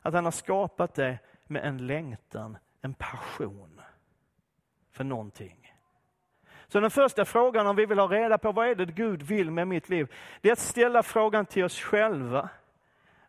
att 0.02 0.14
han 0.14 0.24
har 0.24 0.32
skapat 0.32 0.94
det 0.94 1.18
med 1.46 1.64
en 1.64 1.86
längtan, 1.86 2.58
en 2.80 2.94
passion 2.94 3.80
för 4.90 5.04
någonting. 5.04 5.65
Så 6.68 6.80
den 6.80 6.90
första 6.90 7.24
frågan 7.24 7.66
om 7.66 7.76
vi 7.76 7.86
vill 7.86 7.98
ha 7.98 8.06
reda 8.06 8.38
på 8.38 8.52
vad 8.52 8.68
är 8.68 8.74
det 8.74 8.84
Gud 8.84 9.22
vill 9.22 9.50
med 9.50 9.68
mitt 9.68 9.88
liv, 9.88 10.12
det 10.40 10.48
är 10.48 10.52
att 10.52 10.58
ställa 10.58 11.02
frågan 11.02 11.46
till 11.46 11.64
oss 11.64 11.80
själva. 11.80 12.48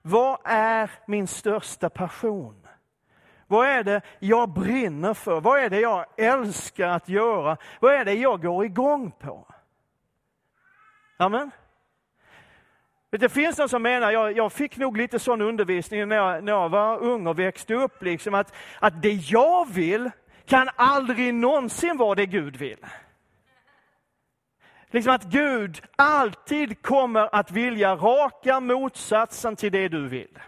Vad 0.01 0.39
är 0.43 0.91
min 1.05 1.27
största 1.27 1.89
passion? 1.89 2.67
Vad 3.47 3.67
är 3.67 3.83
det 3.83 4.01
jag 4.19 4.49
brinner 4.49 5.13
för? 5.13 5.41
Vad 5.41 5.59
är 5.59 5.69
det 5.69 5.79
jag 5.79 6.05
älskar 6.17 6.87
att 6.87 7.09
göra? 7.09 7.57
Vad 7.79 7.93
är 7.93 8.05
det 8.05 8.13
jag 8.13 8.41
går 8.41 8.65
igång 8.65 9.11
på? 9.11 9.47
Amen. 11.17 11.51
Det 13.09 13.29
finns 13.29 13.57
någon 13.57 13.69
som 13.69 13.83
menar, 13.83 14.11
jag, 14.11 14.37
jag 14.37 14.51
fick 14.51 14.77
nog 14.77 14.97
lite 14.97 15.19
sån 15.19 15.41
undervisning 15.41 16.07
när 16.07 16.15
jag, 16.15 16.43
när 16.43 16.51
jag 16.51 16.69
var 16.69 16.97
ung 16.97 17.27
och 17.27 17.39
växte 17.39 17.73
upp, 17.73 18.03
liksom 18.03 18.33
att, 18.33 18.53
att 18.79 19.01
det 19.01 19.13
jag 19.13 19.69
vill 19.73 20.11
kan 20.45 20.69
aldrig 20.75 21.33
någonsin 21.33 21.97
vara 21.97 22.15
det 22.15 22.25
Gud 22.25 22.55
vill. 22.55 22.85
Liksom 24.97 25.13
att 25.13 25.23
Gud 25.23 25.81
alltid 25.95 26.81
kommer 26.81 27.35
att 27.35 27.51
vilja 27.51 27.95
raka 27.95 28.59
motsatsen 28.59 29.55
till 29.55 29.71
det 29.71 29.87
du 29.87 30.07
vill. 30.07 30.39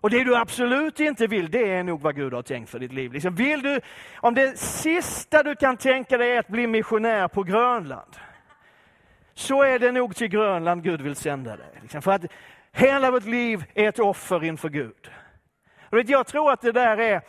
Och 0.00 0.10
det 0.10 0.24
du 0.24 0.36
absolut 0.36 1.00
inte 1.00 1.26
vill, 1.26 1.50
det 1.50 1.72
är 1.72 1.82
nog 1.82 2.00
vad 2.00 2.16
Gud 2.16 2.32
har 2.32 2.42
tänkt 2.42 2.70
för 2.70 2.78
ditt 2.78 2.92
liv. 2.92 3.12
Liksom 3.12 3.34
vill 3.34 3.62
du, 3.62 3.80
om 4.16 4.34
det 4.34 4.58
sista 4.58 5.42
du 5.42 5.56
kan 5.56 5.76
tänka 5.76 6.18
dig 6.18 6.32
är 6.32 6.38
att 6.38 6.48
bli 6.48 6.66
missionär 6.66 7.28
på 7.28 7.42
Grönland, 7.42 8.16
så 9.34 9.62
är 9.62 9.78
det 9.78 9.92
nog 9.92 10.16
till 10.16 10.28
Grönland 10.28 10.82
Gud 10.82 11.00
vill 11.00 11.16
sända 11.16 11.56
dig. 11.56 11.78
Liksom 11.82 12.02
för 12.02 12.12
att 12.12 12.24
hela 12.72 13.10
vårt 13.10 13.24
liv 13.24 13.64
är 13.74 13.88
ett 13.88 13.98
offer 13.98 14.44
inför 14.44 14.68
Gud. 14.68 15.10
Och 15.90 15.98
jag 15.98 16.26
tror 16.26 16.52
att 16.52 16.60
det 16.60 16.72
där 16.72 16.98
är 16.98 17.22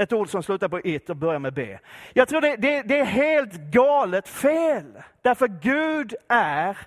ett 0.00 0.12
ord 0.12 0.28
som 0.28 0.42
slutar 0.42 0.68
på 0.68 0.80
it 0.80 1.10
och 1.10 1.16
börjar 1.16 1.38
med 1.38 1.54
b. 1.54 1.78
Jag 2.12 2.28
tror 2.28 2.40
det, 2.40 2.56
det, 2.56 2.82
det 2.82 3.00
är 3.00 3.04
helt 3.04 3.52
galet 3.54 4.28
fel. 4.28 5.02
Därför 5.22 5.48
Gud 5.48 6.14
är 6.28 6.78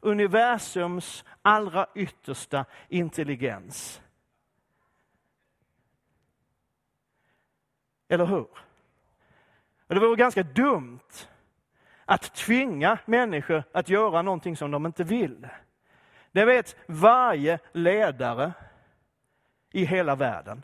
universums 0.00 1.24
allra 1.42 1.86
yttersta 1.94 2.64
intelligens. 2.88 4.00
Eller 8.08 8.26
hur? 8.26 8.46
Och 9.86 9.94
det 9.94 10.00
vore 10.00 10.16
ganska 10.16 10.42
dumt 10.42 11.26
att 12.04 12.34
tvinga 12.34 12.98
människor 13.04 13.64
att 13.72 13.88
göra 13.88 14.22
någonting 14.22 14.56
som 14.56 14.70
de 14.70 14.86
inte 14.86 15.04
vill. 15.04 15.48
Det 16.32 16.44
vet 16.44 16.76
varje 16.86 17.58
ledare 17.72 18.52
i 19.72 19.84
hela 19.84 20.14
världen. 20.14 20.62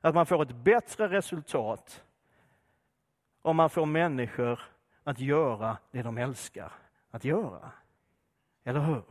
Att 0.00 0.14
man 0.14 0.26
får 0.26 0.42
ett 0.42 0.54
bättre 0.56 1.08
resultat 1.08 2.04
om 3.42 3.56
man 3.56 3.70
får 3.70 3.86
människor 3.86 4.60
att 5.04 5.18
göra 5.18 5.78
det 5.90 6.02
de 6.02 6.18
älskar 6.18 6.72
att 7.10 7.24
göra. 7.24 7.72
Eller 8.64 8.80
hur? 8.80 9.04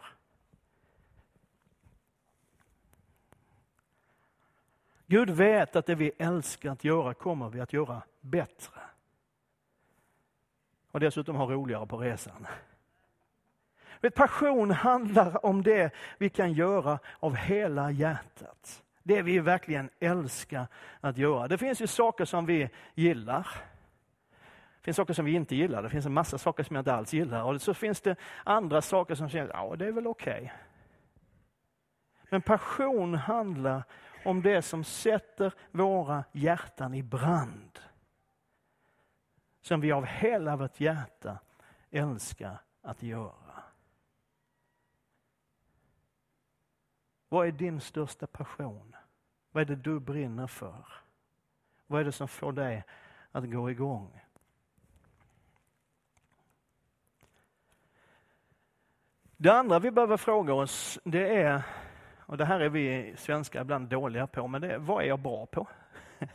Gud 5.08 5.30
vet 5.30 5.76
att 5.76 5.86
det 5.86 5.96
vi 5.96 6.12
älskar 6.18 6.72
att 6.72 6.84
göra 6.84 7.14
kommer 7.14 7.50
vi 7.50 7.62
att 7.62 7.74
göra 7.74 8.02
bättre. 8.22 8.82
Och 10.92 11.00
dessutom 11.00 11.36
ha 11.36 11.46
roligare 11.46 11.88
på 11.88 11.98
resan. 11.98 12.48
Vet, 14.02 14.16
passion 14.16 14.72
handlar 14.72 15.46
om 15.46 15.64
det 15.64 15.94
vi 16.18 16.30
kan 16.30 16.54
göra 16.54 17.00
av 17.20 17.36
hela 17.36 17.92
hjärtat. 17.92 18.85
Det 19.08 19.22
vi 19.22 19.40
verkligen 19.40 19.90
älskar 20.00 20.68
att 21.02 21.18
göra. 21.18 21.48
Det 21.48 21.58
finns 21.58 21.82
ju 21.82 21.88
saker 21.88 22.26
som 22.26 22.46
vi 22.46 22.70
gillar. 22.94 23.48
Det 24.78 24.82
finns 24.82 24.98
saker 24.98 25.14
som 25.14 25.26
vi 25.26 25.34
inte 25.34 25.56
gillar. 25.56 25.84
Det 25.84 25.90
finns 25.90 26.06
en 26.06 26.14
massa 26.14 26.38
saker 26.38 26.64
som 26.64 26.76
jag 26.76 26.82
inte 26.82 26.94
alls 26.94 27.14
gillar. 27.14 27.44
Och 27.44 27.62
så 27.62 27.74
finns 27.74 28.02
det 28.02 28.16
andra 28.44 28.82
saker 28.82 29.16
som 29.16 29.30
känns, 29.30 29.50
ja 29.54 29.76
det 29.76 29.88
är 29.88 29.92
väl 29.92 30.08
okej. 30.08 30.34
Okay. 30.34 30.50
Men 32.30 32.42
passion 32.42 33.16
handlar 33.16 33.84
om 34.26 34.42
det 34.42 34.62
som 34.62 34.84
sätter 34.84 35.54
våra 35.72 36.24
hjärtan 36.32 36.94
i 36.94 37.04
brand. 37.04 37.80
Som 39.62 39.82
vi 39.82 39.92
av 39.92 40.06
hela 40.06 40.56
vårt 40.56 40.80
hjärta 40.80 41.40
älskar 41.92 42.58
att 42.82 43.04
göra. 43.04 43.45
Vad 47.36 47.48
är 47.48 47.52
din 47.52 47.82
största 47.82 48.28
passion? 48.28 48.96
Vad 49.52 49.62
är 49.62 49.66
det 49.66 49.76
du 49.76 50.00
brinner 50.00 50.48
för? 50.48 50.86
Vad 51.88 52.02
är 52.02 52.06
det 52.06 52.12
som 52.12 52.28
får 52.28 52.52
dig 52.52 52.84
att 53.32 53.52
gå 53.52 53.72
igång? 53.72 54.22
Det 59.38 59.50
andra 59.50 59.80
vi 59.80 59.92
behöver 59.92 60.18
fråga 60.18 60.54
oss, 60.54 61.00
det 61.04 61.42
är, 61.42 61.64
och 62.20 62.38
det 62.38 62.46
här 62.46 62.60
är 62.60 62.70
vi 62.70 63.14
svenskar 63.18 63.62
ibland 63.62 63.88
dåliga 63.88 64.28
på, 64.28 64.48
men 64.48 64.62
det 64.62 64.74
är, 64.74 64.78
vad 64.78 65.04
är 65.04 65.08
jag 65.08 65.20
bra 65.20 65.46
på? 65.46 65.68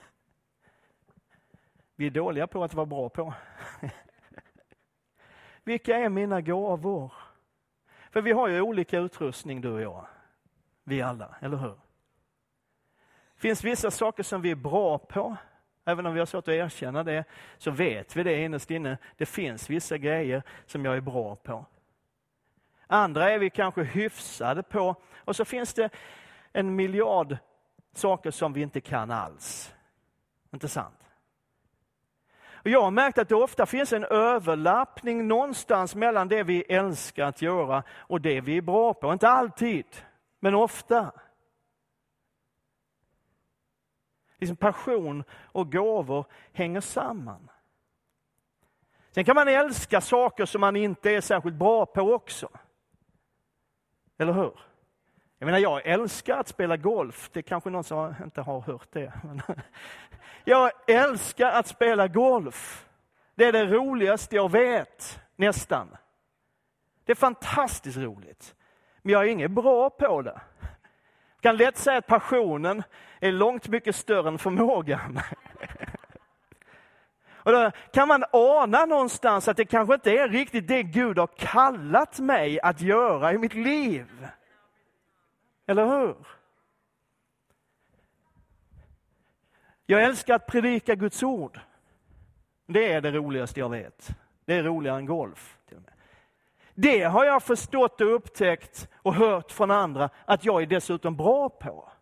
Vi 1.96 2.06
är 2.06 2.10
dåliga 2.10 2.46
på 2.46 2.64
att 2.64 2.74
vara 2.74 2.86
bra 2.86 3.08
på. 3.08 3.34
Vilka 5.64 5.96
är 5.96 6.08
mina 6.08 6.40
gåvor? 6.40 7.12
För 8.10 8.22
vi 8.22 8.32
har 8.32 8.48
ju 8.48 8.60
olika 8.60 8.98
utrustning 8.98 9.60
du 9.60 9.72
och 9.72 9.80
jag. 9.80 10.06
Vi 10.90 11.03
alla, 11.03 11.35
eller 11.40 11.57
hur? 11.57 11.79
Det 13.35 13.40
finns 13.40 13.64
vissa 13.64 13.90
saker 13.90 14.22
som 14.22 14.42
vi 14.42 14.50
är 14.50 14.55
bra 14.55 14.98
på. 14.98 15.37
Även 15.85 16.07
om 16.07 16.12
vi 16.14 16.18
har 16.18 16.26
svårt 16.26 16.48
att 16.48 16.55
erkänna 16.55 17.03
det, 17.03 17.24
så 17.59 17.70
vet 17.70 18.16
vi 18.16 18.22
det 18.22 18.42
innerst 18.44 18.70
inne. 18.70 18.98
Det 19.16 19.26
finns 19.26 19.70
vissa 19.70 19.98
grejer 19.98 20.42
som 20.66 20.85
jag 20.85 20.96
är 20.96 21.00
bra 21.00 21.37
på. 21.37 21.66
Andra 22.87 23.31
är 23.31 23.38
vi 23.38 23.50
kanske 23.50 23.83
hyfsade 23.83 24.62
på. 24.62 24.94
Och 25.16 25.37
så 25.37 25.44
finns 25.44 25.74
det 25.74 25.90
en 26.53 26.76
miljard 26.76 27.37
saker 27.92 28.31
som 28.31 28.53
vi 28.53 28.61
inte 28.62 28.81
kan 28.81 29.11
alls. 29.11 29.74
Inte 30.53 30.68
sant? 30.68 31.00
Och 32.53 32.70
jag 32.70 32.83
har 32.83 32.90
märkt 32.90 33.18
att 33.18 33.29
det 33.29 33.35
ofta 33.35 33.66
finns 33.66 33.92
en 33.92 34.05
överlappning 34.05 35.29
någonstans 35.29 35.94
mellan 35.94 36.29
det 36.29 36.42
vi 36.42 36.62
älskar 36.62 37.24
att 37.24 37.42
göra 37.42 37.83
och 37.90 38.20
det 38.20 38.40
vi 38.40 38.57
är 38.57 38.62
bra 38.62 38.94
på. 38.94 39.12
Inte 39.12 39.29
alltid, 39.29 39.87
men 40.40 40.55
ofta. 40.55 41.12
Liksom 44.38 44.57
passion 44.57 45.24
och 45.33 45.72
gåvor 45.72 46.24
hänger 46.53 46.81
samman. 46.81 47.50
Sen 49.11 49.24
kan 49.24 49.35
man 49.35 49.48
älska 49.48 50.00
saker 50.00 50.46
som 50.46 50.61
man 50.61 50.76
inte 50.76 51.11
är 51.11 51.20
särskilt 51.20 51.57
bra 51.57 51.87
på 51.87 52.00
också. 52.00 52.48
Eller 54.18 54.33
hur? 54.33 54.61
Jag 55.38 55.46
menar, 55.46 55.59
jag 55.59 55.87
älskar 55.87 56.38
att 56.38 56.48
spela 56.48 56.76
golf. 56.76 57.31
Det 57.33 57.40
är 57.40 57.42
kanske 57.42 57.70
någon 57.70 57.85
som 57.85 58.14
inte 58.24 58.40
har 58.40 58.61
hört 58.61 58.88
det. 58.92 59.12
Jag 60.44 60.70
älskar 60.87 61.53
att 61.53 61.66
spela 61.66 62.09
golf. 62.09 62.88
Det 63.35 63.44
är 63.44 63.53
det 63.53 63.66
roligaste 63.66 64.37
jag 64.37 64.50
vet, 64.50 65.20
nästan. 65.37 65.96
Det 67.05 67.12
är 67.12 67.16
fantastiskt 67.16 67.98
roligt. 67.98 68.55
Men 69.02 69.12
jag 69.12 69.22
är 69.22 69.28
inget 69.28 69.50
bra 69.50 69.90
på 69.90 70.22
det. 70.22 70.40
Jag 71.34 71.42
kan 71.42 71.56
lätt 71.56 71.76
säga 71.76 71.98
att 71.98 72.06
passionen 72.06 72.82
är 73.20 73.32
långt 73.32 73.68
mycket 73.68 73.96
större 73.96 74.28
än 74.28 74.38
förmågan. 74.38 75.20
Och 77.42 77.52
då 77.52 77.70
kan 77.92 78.08
man 78.08 78.24
ana 78.32 78.86
någonstans 78.86 79.48
att 79.48 79.56
det 79.56 79.64
kanske 79.64 79.94
inte 79.94 80.10
är 80.10 80.28
riktigt 80.28 80.68
det 80.68 80.82
Gud 80.82 81.18
har 81.18 81.26
kallat 81.26 82.18
mig 82.18 82.60
att 82.60 82.80
göra 82.80 83.32
i 83.32 83.38
mitt 83.38 83.54
liv. 83.54 84.28
Eller 85.66 85.86
hur? 85.86 86.16
Jag 89.86 90.02
älskar 90.02 90.34
att 90.34 90.46
predika 90.46 90.94
Guds 90.94 91.22
ord. 91.22 91.60
Det 92.66 92.92
är 92.92 93.00
det 93.00 93.10
roligaste 93.10 93.60
jag 93.60 93.68
vet. 93.68 94.10
Det 94.44 94.54
är 94.54 94.62
roligare 94.62 94.96
än 94.98 95.06
golf. 95.06 95.58
Det 96.82 97.02
har 97.02 97.24
jag 97.24 97.42
förstått 97.42 98.00
och 98.00 98.14
upptäckt 98.14 98.88
och 99.02 99.14
hört 99.14 99.52
från 99.52 99.70
andra 99.70 100.10
att 100.24 100.44
jag 100.44 100.62
är 100.62 100.66
dessutom 100.66 101.16
bra 101.16 101.48
på. 101.48 101.92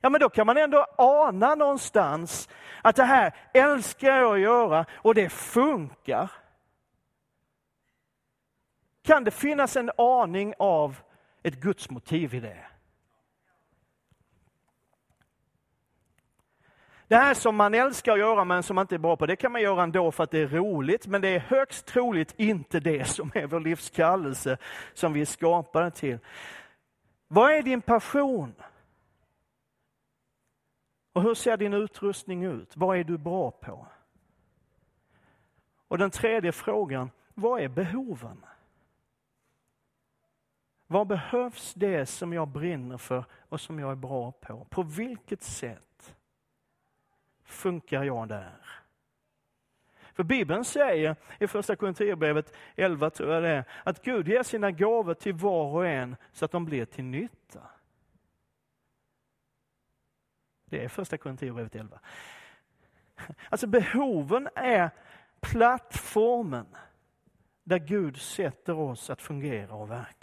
Ja, 0.00 0.10
men 0.10 0.20
då 0.20 0.28
kan 0.28 0.46
man 0.46 0.56
ändå 0.56 0.86
ana 0.98 1.54
någonstans 1.54 2.48
att 2.82 2.96
det 2.96 3.04
här 3.04 3.34
älskar 3.54 4.08
jag 4.08 4.34
att 4.34 4.40
göra 4.40 4.86
och 4.92 5.14
det 5.14 5.30
funkar. 5.30 6.30
Kan 9.02 9.24
det 9.24 9.30
finnas 9.30 9.76
en 9.76 9.90
aning 9.98 10.54
av 10.58 10.96
ett 11.42 11.54
gudsmotiv 11.54 12.34
i 12.34 12.40
det? 12.40 12.69
Det 17.10 17.16
här 17.16 17.34
som 17.34 17.56
man 17.56 17.74
älskar 17.74 18.12
att 18.12 18.18
göra 18.18 18.44
men 18.44 18.62
som 18.62 18.74
man 18.74 18.82
inte 18.82 18.94
är 18.94 18.98
bra 18.98 19.16
på, 19.16 19.26
det 19.26 19.36
kan 19.36 19.52
man 19.52 19.62
göra 19.62 19.82
ändå 19.82 20.12
för 20.12 20.24
att 20.24 20.30
det 20.30 20.38
är 20.38 20.48
roligt, 20.48 21.06
men 21.06 21.20
det 21.20 21.28
är 21.28 21.40
högst 21.40 21.86
troligt 21.86 22.34
inte 22.36 22.80
det 22.80 23.04
som 23.08 23.32
är 23.34 23.46
vår 23.46 23.60
livskallelse, 23.60 24.58
som 24.94 25.12
vi 25.12 25.20
är 25.20 25.24
skapade 25.24 25.90
till. 25.90 26.18
Vad 27.28 27.52
är 27.52 27.62
din 27.62 27.82
passion? 27.82 28.54
Och 31.12 31.22
hur 31.22 31.34
ser 31.34 31.56
din 31.56 31.74
utrustning 31.74 32.44
ut? 32.44 32.76
Vad 32.76 32.98
är 32.98 33.04
du 33.04 33.18
bra 33.18 33.50
på? 33.50 33.86
Och 35.88 35.98
den 35.98 36.10
tredje 36.10 36.52
frågan, 36.52 37.10
vad 37.34 37.60
är 37.60 37.68
behoven? 37.68 38.44
Vad 40.86 41.06
behövs 41.06 41.74
det 41.74 42.06
som 42.06 42.32
jag 42.32 42.48
brinner 42.48 42.98
för 42.98 43.24
och 43.48 43.60
som 43.60 43.78
jag 43.78 43.90
är 43.90 43.96
bra 43.96 44.32
på? 44.32 44.66
På 44.70 44.82
vilket 44.82 45.42
sätt 45.42 45.89
funkar 47.50 48.04
jag 48.04 48.28
där? 48.28 48.60
För 50.12 50.24
Bibeln 50.24 50.64
säger 50.64 51.16
i 51.38 51.46
första 51.46 51.76
Korinthierbrevet 51.76 52.54
11, 52.76 53.10
tror 53.10 53.32
jag 53.32 53.42
det 53.42 53.48
är, 53.48 53.64
att 53.84 54.04
Gud 54.04 54.28
ger 54.28 54.42
sina 54.42 54.70
gåvor 54.70 55.14
till 55.14 55.32
var 55.34 55.66
och 55.66 55.86
en 55.86 56.16
så 56.32 56.44
att 56.44 56.50
de 56.50 56.64
blir 56.64 56.84
till 56.84 57.04
nytta. 57.04 57.60
Det 60.64 60.84
är 60.84 60.88
första 60.88 61.18
Korinthierbrevet 61.18 61.74
11. 61.74 62.00
Alltså 63.48 63.66
behoven 63.66 64.48
är 64.54 64.90
plattformen 65.40 66.66
där 67.64 67.78
Gud 67.78 68.16
sätter 68.20 68.78
oss 68.78 69.10
att 69.10 69.22
fungera 69.22 69.74
och 69.74 69.90
verka. 69.90 70.19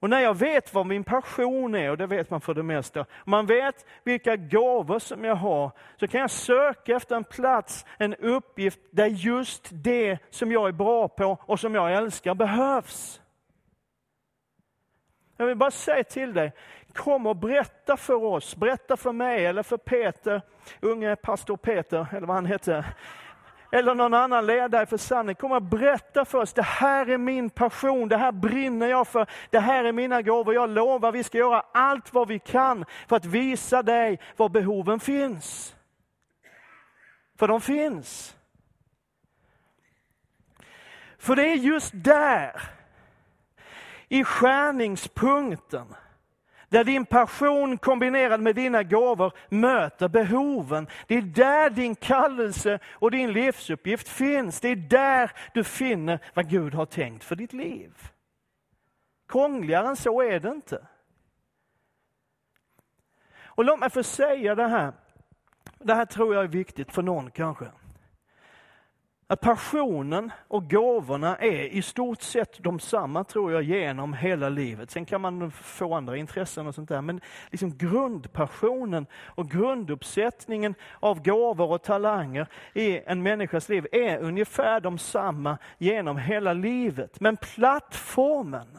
Och 0.00 0.10
när 0.10 0.20
jag 0.20 0.34
vet 0.34 0.74
vad 0.74 0.86
min 0.86 1.04
passion 1.04 1.74
är, 1.74 1.90
och 1.90 1.96
det 1.96 2.06
vet 2.06 2.30
man 2.30 2.40
för 2.40 2.54
det 2.54 2.62
mesta, 2.62 3.06
man 3.24 3.46
vet 3.46 3.86
vilka 4.04 4.36
gåvor 4.36 4.98
som 4.98 5.24
jag 5.24 5.34
har, 5.34 5.70
så 5.96 6.08
kan 6.08 6.20
jag 6.20 6.30
söka 6.30 6.96
efter 6.96 7.16
en 7.16 7.24
plats, 7.24 7.86
en 7.98 8.14
uppgift 8.14 8.80
där 8.90 9.06
just 9.06 9.68
det 9.70 10.18
som 10.30 10.52
jag 10.52 10.68
är 10.68 10.72
bra 10.72 11.08
på 11.08 11.38
och 11.40 11.60
som 11.60 11.74
jag 11.74 11.92
älskar 11.92 12.34
behövs. 12.34 13.20
Jag 15.36 15.46
vill 15.46 15.56
bara 15.56 15.70
säga 15.70 16.04
till 16.04 16.34
dig, 16.34 16.52
kom 16.92 17.26
och 17.26 17.36
berätta 17.36 17.96
för 17.96 18.24
oss, 18.24 18.56
berätta 18.56 18.96
för 18.96 19.12
mig 19.12 19.46
eller 19.46 19.62
för 19.62 19.76
Peter, 19.76 20.42
unge 20.80 21.16
pastor 21.16 21.56
Peter, 21.56 22.06
eller 22.12 22.26
vad 22.26 22.36
han 22.36 22.46
hette, 22.46 22.84
eller 23.72 23.94
någon 23.94 24.14
annan 24.14 24.46
ledare 24.46 24.82
i 24.82 24.86
församlingen, 24.86 25.34
kommer 25.34 25.56
att 25.56 25.62
berätta 25.62 26.24
för 26.24 26.38
oss, 26.38 26.52
det 26.52 26.62
här 26.62 27.10
är 27.10 27.18
min 27.18 27.50
passion, 27.50 28.08
det 28.08 28.16
här 28.16 28.32
brinner 28.32 28.86
jag 28.86 29.08
för, 29.08 29.26
det 29.50 29.58
här 29.58 29.84
är 29.84 29.92
mina 29.92 30.22
gåvor, 30.22 30.54
jag 30.54 30.70
lovar 30.70 31.12
vi 31.12 31.24
ska 31.24 31.38
göra 31.38 31.64
allt 31.72 32.12
vad 32.12 32.28
vi 32.28 32.38
kan 32.38 32.84
för 33.08 33.16
att 33.16 33.24
visa 33.24 33.82
dig 33.82 34.20
var 34.36 34.48
behoven 34.48 35.00
finns. 35.00 35.76
För 37.38 37.48
de 37.48 37.60
finns. 37.60 38.36
För 41.18 41.36
det 41.36 41.48
är 41.48 41.54
just 41.54 41.92
där 41.94 42.62
i 44.08 44.24
skärningspunkten 44.24 45.86
där 46.68 46.84
din 46.84 47.06
passion 47.06 47.78
kombinerad 47.78 48.40
med 48.40 48.54
dina 48.54 48.82
gåvor 48.82 49.32
möter 49.48 50.08
behoven. 50.08 50.86
Det 51.06 51.14
är 51.14 51.22
där 51.22 51.70
din 51.70 51.94
kallelse 51.94 52.78
och 52.92 53.10
din 53.10 53.32
livsuppgift 53.32 54.08
finns. 54.08 54.60
Det 54.60 54.68
är 54.68 54.76
där 54.76 55.30
du 55.54 55.64
finner 55.64 56.18
vad 56.34 56.50
Gud 56.50 56.74
har 56.74 56.86
tänkt 56.86 57.24
för 57.24 57.36
ditt 57.36 57.52
liv. 57.52 58.10
Krångligare 59.28 59.88
än 59.88 59.96
så 59.96 60.22
är 60.22 60.40
det 60.40 60.48
inte. 60.48 60.86
Och 63.38 63.64
låt 63.64 63.80
mig 63.80 63.90
få 63.90 64.02
säga 64.02 64.54
det 64.54 64.68
här. 64.68 64.92
Det 65.78 65.94
här 65.94 66.04
tror 66.04 66.34
jag 66.34 66.44
är 66.44 66.48
viktigt 66.48 66.92
för 66.92 67.02
någon 67.02 67.30
kanske. 67.30 67.66
Att 69.28 69.40
passionen 69.40 70.32
och 70.48 70.70
gåvorna 70.70 71.36
är 71.36 71.62
i 71.62 71.82
stort 71.82 72.22
sett 72.22 72.62
de 72.62 72.80
samma 72.80 73.24
tror 73.24 73.52
jag 73.52 73.62
genom 73.62 74.14
hela 74.14 74.48
livet. 74.48 74.90
Sen 74.90 75.04
kan 75.04 75.20
man 75.20 75.50
få 75.50 75.94
andra 75.94 76.16
intressen 76.16 76.66
och 76.66 76.74
sånt 76.74 76.88
där. 76.88 77.02
Men 77.02 77.20
liksom 77.50 77.76
grundpassionen 77.76 79.06
och 79.14 79.50
grunduppsättningen 79.50 80.74
av 81.00 81.22
gåvor 81.22 81.70
och 81.70 81.82
talanger 81.82 82.48
i 82.74 83.00
en 83.06 83.22
människas 83.22 83.68
liv 83.68 83.86
är 83.92 84.18
ungefär 84.18 84.80
de 84.80 84.98
samma 84.98 85.58
genom 85.78 86.16
hela 86.16 86.52
livet. 86.52 87.20
Men 87.20 87.36
plattformen, 87.36 88.78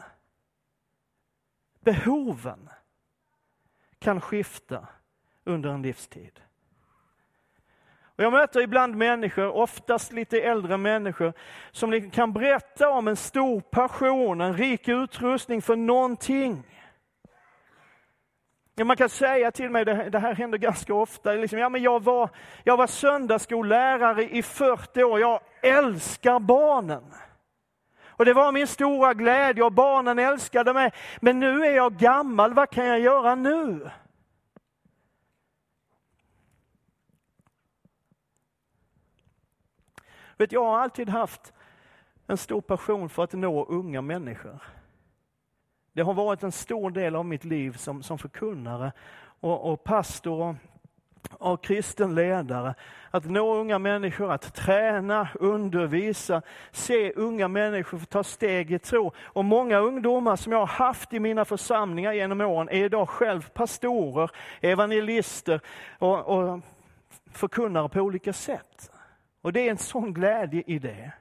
behoven 1.80 2.68
kan 3.98 4.20
skifta 4.20 4.88
under 5.44 5.70
en 5.70 5.82
livstid. 5.82 6.40
Och 8.18 8.24
jag 8.24 8.32
möter 8.32 8.60
ibland 8.60 8.96
människor, 8.96 9.56
oftast 9.56 10.12
lite 10.12 10.40
äldre 10.40 10.76
människor, 10.76 11.32
som 11.70 11.90
liksom 11.90 12.10
kan 12.10 12.32
berätta 12.32 12.90
om 12.90 13.08
en 13.08 13.16
stor 13.16 13.60
passion, 13.60 14.40
en 14.40 14.56
rik 14.56 14.88
utrustning 14.88 15.62
för 15.62 15.76
någonting. 15.76 16.62
Man 18.84 18.96
kan 18.96 19.08
säga 19.08 19.50
till 19.50 19.70
mig, 19.70 19.84
det 19.84 20.18
här 20.18 20.34
händer 20.34 20.58
ganska 20.58 20.94
ofta, 20.94 21.32
liksom, 21.32 21.58
ja, 21.58 21.68
men 21.68 21.82
jag, 21.82 22.04
var, 22.04 22.30
jag 22.64 22.76
var 22.76 22.86
söndagsskollärare 22.86 24.28
i 24.28 24.42
40 24.42 25.04
år, 25.04 25.20
jag 25.20 25.40
älskar 25.62 26.38
barnen. 26.38 27.14
Och 28.06 28.24
det 28.24 28.32
var 28.32 28.52
min 28.52 28.66
stora 28.66 29.14
glädje 29.14 29.62
och 29.62 29.72
barnen 29.72 30.18
älskade 30.18 30.72
mig. 30.72 30.92
Men 31.20 31.40
nu 31.40 31.64
är 31.64 31.76
jag 31.76 31.96
gammal, 31.96 32.54
vad 32.54 32.70
kan 32.70 32.86
jag 32.86 33.00
göra 33.00 33.34
nu? 33.34 33.90
Vet, 40.38 40.52
jag 40.52 40.64
har 40.64 40.78
alltid 40.78 41.08
haft 41.08 41.52
en 42.26 42.36
stor 42.36 42.60
passion 42.60 43.08
för 43.08 43.24
att 43.24 43.32
nå 43.32 43.64
unga 43.64 44.02
människor. 44.02 44.62
Det 45.92 46.02
har 46.02 46.14
varit 46.14 46.42
en 46.42 46.52
stor 46.52 46.90
del 46.90 47.16
av 47.16 47.24
mitt 47.24 47.44
liv 47.44 47.76
som, 47.76 48.02
som 48.02 48.18
förkunnare 48.18 48.92
och, 49.40 49.72
och 49.72 49.84
pastor 49.84 50.40
och, 50.42 50.54
och 51.52 51.62
kristen 51.62 52.14
ledare. 52.14 52.74
Att 53.10 53.24
nå 53.24 53.54
unga 53.54 53.78
människor, 53.78 54.32
att 54.32 54.54
träna, 54.54 55.28
undervisa, 55.34 56.42
se 56.70 57.12
unga 57.12 57.48
människor 57.48 57.98
ta 57.98 58.24
steg 58.24 58.72
i 58.72 58.78
tro. 58.78 59.12
Och 59.18 59.44
många 59.44 59.78
ungdomar 59.78 60.36
som 60.36 60.52
jag 60.52 60.58
har 60.58 60.66
haft 60.66 61.12
i 61.12 61.20
mina 61.20 61.44
församlingar 61.44 62.12
genom 62.12 62.40
åren 62.40 62.68
är 62.68 62.84
idag 62.84 63.08
själv 63.08 63.48
pastorer, 63.48 64.30
evangelister 64.60 65.60
och, 65.98 66.26
och 66.26 66.60
förkunnare 67.32 67.88
på 67.88 68.00
olika 68.00 68.32
sätt. 68.32 68.90
Och 69.42 69.52
det 69.52 69.66
är 69.66 69.70
en 69.70 69.78
sån 69.78 70.12
glädje 70.12 70.62
i 70.66 70.78
det. 70.78 71.12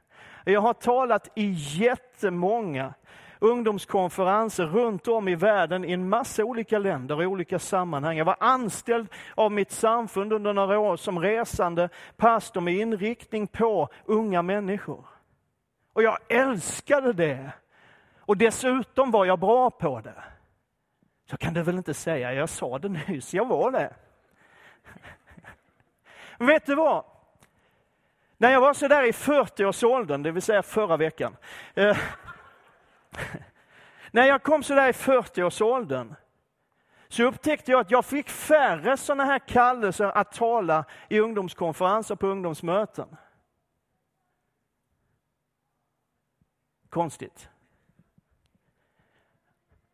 Jag 0.46 0.62
har 0.62 0.74
talat 0.74 1.32
i 1.36 1.52
jättemånga 1.58 2.94
ungdomskonferenser 3.40 4.66
runt 4.66 5.08
om 5.08 5.28
i 5.28 5.36
världen 5.36 5.86
i 5.86 5.92
en 5.92 6.10
massa 6.10 6.44
olika 6.44 6.80
länder 6.80 7.16
och 7.16 7.24
olika 7.24 7.60
sammanhang. 7.60 8.18
Jag 8.18 8.26
var 8.26 8.38
anställd 8.40 9.08
av 9.36 9.52
mitt 9.52 9.72
samfund 9.72 10.34
under 10.34 10.54
några 10.54 10.80
år 10.80 10.98
som 10.98 11.20
resande 11.20 11.90
pastor 12.18 12.62
med 12.62 12.74
inriktning 12.74 13.48
på 13.48 13.90
unga 14.06 14.42
människor. 14.42 15.06
Och 15.94 16.04
jag 16.04 16.18
älskade 16.28 17.14
det. 17.14 17.52
Och 18.20 18.38
dessutom 18.38 19.12
var 19.12 19.26
jag 19.26 19.40
bra 19.40 19.72
på 19.72 20.02
det. 20.02 20.24
Så 21.30 21.38
kan 21.38 21.54
du 21.54 21.64
väl 21.64 21.78
inte 21.78 21.94
säga, 21.94 22.34
jag 22.34 22.50
sa 22.50 22.80
det 22.80 22.90
nyss, 22.90 23.34
jag 23.34 23.46
var 23.46 23.72
det. 23.72 23.94
Vet 26.46 26.66
du 26.66 26.76
vad? 26.76 27.04
När 28.38 28.52
jag 28.52 28.62
var 28.62 28.74
så 28.74 28.88
där 28.88 29.04
i 29.04 29.12
40-årsåldern, 29.12 30.24
det 30.24 30.32
vill 30.32 30.42
säga 30.42 30.64
förra 30.64 30.98
veckan. 30.98 31.38
Eh, 31.76 31.98
när 34.12 34.28
jag 34.28 34.44
kom 34.44 34.64
så 34.64 34.76
där 34.76 34.90
i 34.90 34.92
40-årsåldern 34.92 36.16
så 37.08 37.24
upptäckte 37.24 37.72
jag 37.72 37.82
att 37.82 37.92
jag 37.92 38.06
fick 38.06 38.30
färre 38.30 38.98
sådana 38.98 39.26
här 39.26 39.40
kallelser 39.40 40.18
att 40.18 40.32
tala 40.32 40.86
i 41.10 41.20
ungdomskonferenser 41.20 42.16
på 42.16 42.28
ungdomsmöten. 42.28 43.18
Konstigt. 46.90 47.50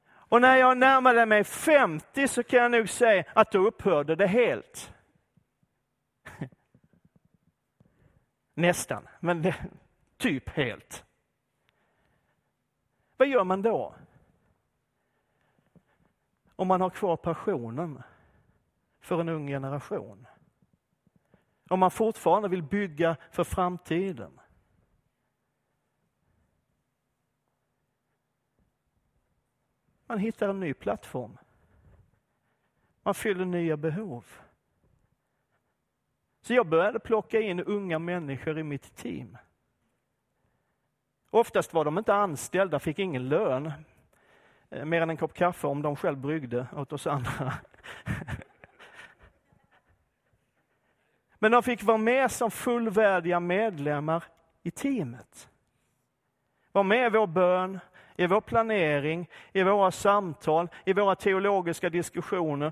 Och 0.05 0.41
när 0.41 0.55
jag 0.55 0.77
närmade 0.77 1.25
mig 1.25 1.43
50 1.43 2.27
så 2.27 2.43
kan 2.43 2.59
jag 2.59 2.71
nog 2.71 2.89
säga 2.89 3.23
att 3.33 3.51
då 3.51 3.67
upphörde 3.67 4.15
det 4.15 4.27
helt. 4.27 4.92
Nästan, 8.53 9.07
men 9.19 9.53
typ 10.17 10.49
helt. 10.49 11.05
Vad 13.17 13.27
gör 13.27 13.43
man 13.43 13.61
då? 13.61 13.95
Om 16.55 16.67
man 16.67 16.81
har 16.81 16.89
kvar 16.89 17.17
passionen 17.17 18.03
för 18.99 19.21
en 19.21 19.29
ung 19.29 19.47
generation. 19.47 20.27
Om 21.69 21.79
man 21.79 21.91
fortfarande 21.91 22.49
vill 22.49 22.63
bygga 22.63 23.17
för 23.31 23.43
framtiden. 23.43 24.39
Man 30.05 30.19
hittar 30.19 30.49
en 30.49 30.59
ny 30.59 30.73
plattform. 30.73 31.37
Man 33.03 33.13
fyller 33.13 33.45
nya 33.45 33.77
behov. 33.77 34.42
Så 36.43 36.53
jag 36.53 36.67
började 36.67 36.99
plocka 36.99 37.39
in 37.39 37.59
unga 37.59 37.99
människor 37.99 38.59
i 38.59 38.63
mitt 38.63 38.95
team. 38.95 39.37
Oftast 41.29 41.73
var 41.73 41.85
de 41.85 41.97
inte 41.97 42.13
anställda, 42.13 42.79
fick 42.79 42.99
ingen 42.99 43.29
lön, 43.29 43.71
eh, 44.69 44.85
mer 44.85 45.01
än 45.01 45.09
en 45.09 45.17
kopp 45.17 45.33
kaffe 45.33 45.67
om 45.67 45.81
de 45.81 45.95
själv 45.95 46.17
bryggde 46.17 46.67
åt 46.75 46.93
oss 46.93 47.07
andra. 47.07 47.53
Men 51.39 51.51
de 51.51 51.63
fick 51.63 51.83
vara 51.83 51.97
med 51.97 52.31
som 52.31 52.51
fullvärdiga 52.51 53.39
medlemmar 53.39 54.23
i 54.63 54.71
teamet. 54.71 55.49
Var 56.71 56.83
med 56.83 57.05
i 57.07 57.17
vår 57.17 57.27
bön, 57.27 57.79
i 58.15 58.27
vår 58.27 58.41
planering, 58.41 59.29
i 59.53 59.63
våra 59.63 59.91
samtal, 59.91 60.69
i 60.85 60.93
våra 60.93 61.15
teologiska 61.15 61.89
diskussioner. 61.89 62.71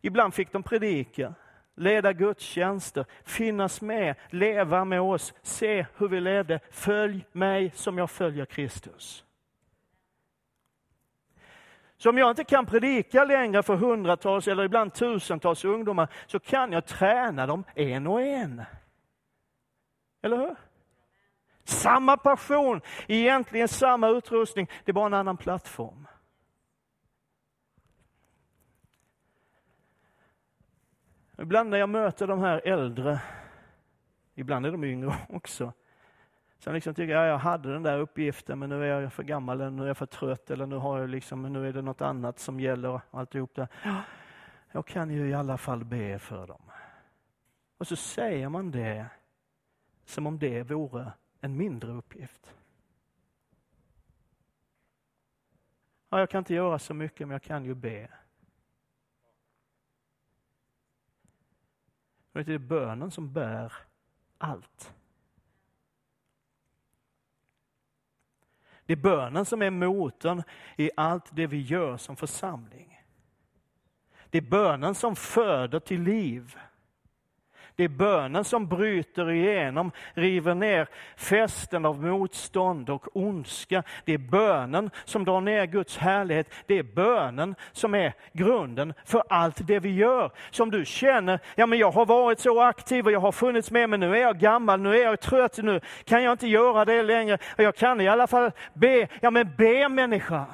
Ibland 0.00 0.34
fick 0.34 0.52
de 0.52 0.62
predika, 0.62 1.34
leda 1.74 2.12
gudstjänster, 2.12 3.04
finnas 3.24 3.80
med, 3.80 4.14
leva 4.30 4.84
med 4.84 5.00
oss, 5.00 5.34
se 5.42 5.86
hur 5.96 6.08
vi 6.08 6.20
ledde. 6.20 6.60
Följ 6.70 7.26
mig 7.32 7.72
som 7.74 7.98
jag 7.98 8.10
följer 8.10 8.44
Kristus. 8.44 9.24
Så 11.96 12.10
om 12.10 12.18
jag 12.18 12.30
inte 12.30 12.44
kan 12.44 12.66
predika 12.66 13.24
längre 13.24 13.62
för 13.62 13.76
hundratals 13.76 14.48
eller 14.48 14.64
ibland 14.64 14.94
tusentals 14.94 15.64
ungdomar 15.64 16.08
så 16.26 16.38
kan 16.38 16.72
jag 16.72 16.86
träna 16.86 17.46
dem 17.46 17.64
en 17.74 18.06
och 18.06 18.22
en. 18.22 18.62
Eller 20.22 20.36
hur? 20.36 20.56
Samma 21.64 22.16
passion, 22.16 22.80
egentligen 23.06 23.68
samma 23.68 24.08
utrustning, 24.08 24.70
det 24.84 24.90
är 24.90 24.92
bara 24.92 25.06
en 25.06 25.14
annan 25.14 25.36
plattform. 25.36 26.06
Ibland 31.40 31.70
när 31.70 31.78
jag 31.78 31.88
möter 31.88 32.26
de 32.26 32.40
här 32.40 32.60
äldre, 32.64 33.20
ibland 34.34 34.66
är 34.66 34.72
de 34.72 34.84
yngre 34.84 35.16
också, 35.28 35.72
Sen 36.60 36.74
liksom 36.74 36.94
tycker 36.94 37.14
jag, 37.14 37.26
jag 37.26 37.38
hade 37.38 37.72
den 37.72 37.82
där 37.82 37.98
uppgiften 37.98 38.58
men 38.58 38.68
nu 38.68 38.84
är 38.84 39.00
jag 39.00 39.12
för 39.12 39.22
gammal, 39.22 39.60
eller 39.60 39.70
nu 39.70 39.82
är 39.82 39.86
jag 39.86 39.96
för 39.96 40.06
trött 40.06 40.50
eller 40.50 40.66
nu, 40.66 40.76
har 40.76 40.98
jag 40.98 41.10
liksom, 41.10 41.52
nu 41.52 41.68
är 41.68 41.72
det 41.72 41.82
något 41.82 42.00
annat 42.00 42.38
som 42.38 42.60
gäller. 42.60 43.00
alltihop 43.10 43.54
det. 43.54 43.68
Jag 44.72 44.86
kan 44.86 45.10
ju 45.10 45.28
i 45.28 45.34
alla 45.34 45.58
fall 45.58 45.84
be 45.84 46.18
för 46.18 46.46
dem. 46.46 46.62
Och 47.78 47.86
så 47.86 47.96
säger 47.96 48.48
man 48.48 48.70
det 48.70 49.06
som 50.04 50.26
om 50.26 50.38
det 50.38 50.62
vore 50.62 51.12
en 51.40 51.56
mindre 51.56 51.92
uppgift. 51.92 52.54
Ja, 56.10 56.18
jag 56.18 56.30
kan 56.30 56.38
inte 56.38 56.54
göra 56.54 56.78
så 56.78 56.94
mycket 56.94 57.28
men 57.28 57.32
jag 57.32 57.42
kan 57.42 57.64
ju 57.64 57.74
be. 57.74 58.08
Det 62.44 62.54
är 62.54 62.58
bönen 62.58 63.10
som 63.10 63.32
bär 63.32 63.72
allt. 64.38 64.94
Det 68.86 68.92
är 68.92 68.96
bönen 68.96 69.44
som 69.44 69.62
är 69.62 69.70
motorn 69.70 70.42
i 70.76 70.90
allt 70.96 71.36
det 71.36 71.46
vi 71.46 71.60
gör 71.60 71.96
som 71.96 72.16
församling. 72.16 73.04
Det 74.30 74.38
är 74.38 74.42
bönen 74.42 74.94
som 74.94 75.16
föder 75.16 75.80
till 75.80 76.02
liv. 76.02 76.56
Det 77.76 77.84
är 77.84 77.88
bönen 77.88 78.44
som 78.44 78.66
bryter 78.66 79.30
igenom, 79.30 79.92
river 80.14 80.54
ner 80.54 80.88
fästen 81.16 81.84
av 81.84 82.02
motstånd 82.04 82.90
och 82.90 83.16
ondska. 83.16 83.82
Det 84.04 84.14
är 84.14 84.18
bönen 84.18 84.90
som 85.04 85.24
drar 85.24 85.40
ner 85.40 85.66
Guds 85.66 85.96
härlighet. 85.96 86.52
Det 86.66 86.78
är 86.78 86.82
bönen 86.82 87.54
som 87.72 87.94
är 87.94 88.12
grunden 88.32 88.94
för 89.04 89.22
allt 89.28 89.66
det 89.66 89.78
vi 89.78 89.94
gör. 89.94 90.30
Som 90.50 90.70
du 90.70 90.84
känner, 90.84 91.40
ja 91.54 91.66
men 91.66 91.78
jag 91.78 91.90
har 91.90 92.06
varit 92.06 92.40
så 92.40 92.62
aktiv 92.62 93.06
och 93.06 93.12
jag 93.12 93.20
har 93.20 93.32
funnits 93.32 93.70
med, 93.70 93.90
men 93.90 94.00
nu 94.00 94.16
är 94.16 94.20
jag 94.20 94.38
gammal, 94.38 94.80
nu 94.80 94.96
är 94.96 95.04
jag 95.04 95.20
trött, 95.20 95.58
nu 95.58 95.80
kan 96.04 96.22
jag 96.22 96.32
inte 96.32 96.46
göra 96.46 96.84
det 96.84 97.02
längre. 97.02 97.38
Jag 97.56 97.76
kan 97.76 98.00
i 98.00 98.08
alla 98.08 98.26
fall 98.26 98.50
be. 98.74 99.08
Ja 99.20 99.30
men 99.30 99.56
be 99.56 99.88
människa. 99.88 100.46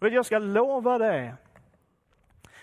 Jag 0.00 0.26
ska 0.26 0.38
lova 0.38 0.98
dig 0.98 1.34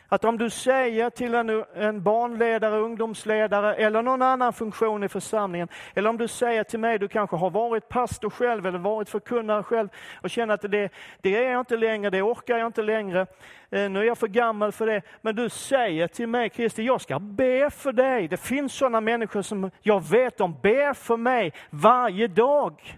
att 0.08 0.26
om 0.26 0.38
du 0.38 0.50
säger 0.50 1.10
till 1.10 1.36
en, 1.36 1.64
en 1.76 2.04
barnledare, 2.04 2.78
ungdomsledare 2.78 3.76
eller 3.76 4.02
någon 4.02 4.22
annan 4.22 4.54
funktion 4.54 5.04
i 5.04 5.10
församlingen, 5.10 5.68
eller 5.94 6.10
om 6.10 6.18
du 6.18 6.28
säger 6.28 6.64
till 6.64 6.80
mig, 6.80 7.00
du 7.00 7.08
kanske 7.08 7.36
har 7.36 7.50
varit 7.50 7.90
pastor 7.90 8.30
själv 8.30 8.66
eller 8.66 8.80
varit 8.80 9.10
förkunnare 9.10 9.64
själv 9.64 9.90
och 10.22 10.30
känner 10.30 10.54
att 10.54 10.62
det, 10.62 10.90
det 11.22 11.36
är 11.36 11.52
jag 11.52 11.60
inte 11.60 11.78
längre, 11.78 12.10
det 12.10 12.22
orkar 12.22 12.58
jag 12.58 12.68
inte 12.68 12.82
längre, 12.82 13.22
eh, 13.70 13.90
nu 13.90 14.00
är 14.00 14.04
jag 14.04 14.18
för 14.18 14.28
gammal 14.28 14.72
för 14.72 14.86
det. 14.86 15.02
Men 15.22 15.36
du 15.36 15.50
säger 15.50 16.08
till 16.08 16.28
mig, 16.28 16.50
Kristi, 16.50 16.84
jag 16.84 17.02
ska 17.02 17.20
be 17.20 17.70
för 17.70 17.92
dig. 17.92 18.28
Det 18.28 18.38
finns 18.38 18.74
sådana 18.74 19.02
människor 19.02 19.42
som 19.42 19.72
jag 19.82 20.10
vet, 20.10 20.38
de 20.38 20.56
ber 20.62 20.94
för 20.94 21.18
mig 21.18 21.54
varje 21.70 22.28
dag. 22.28 22.98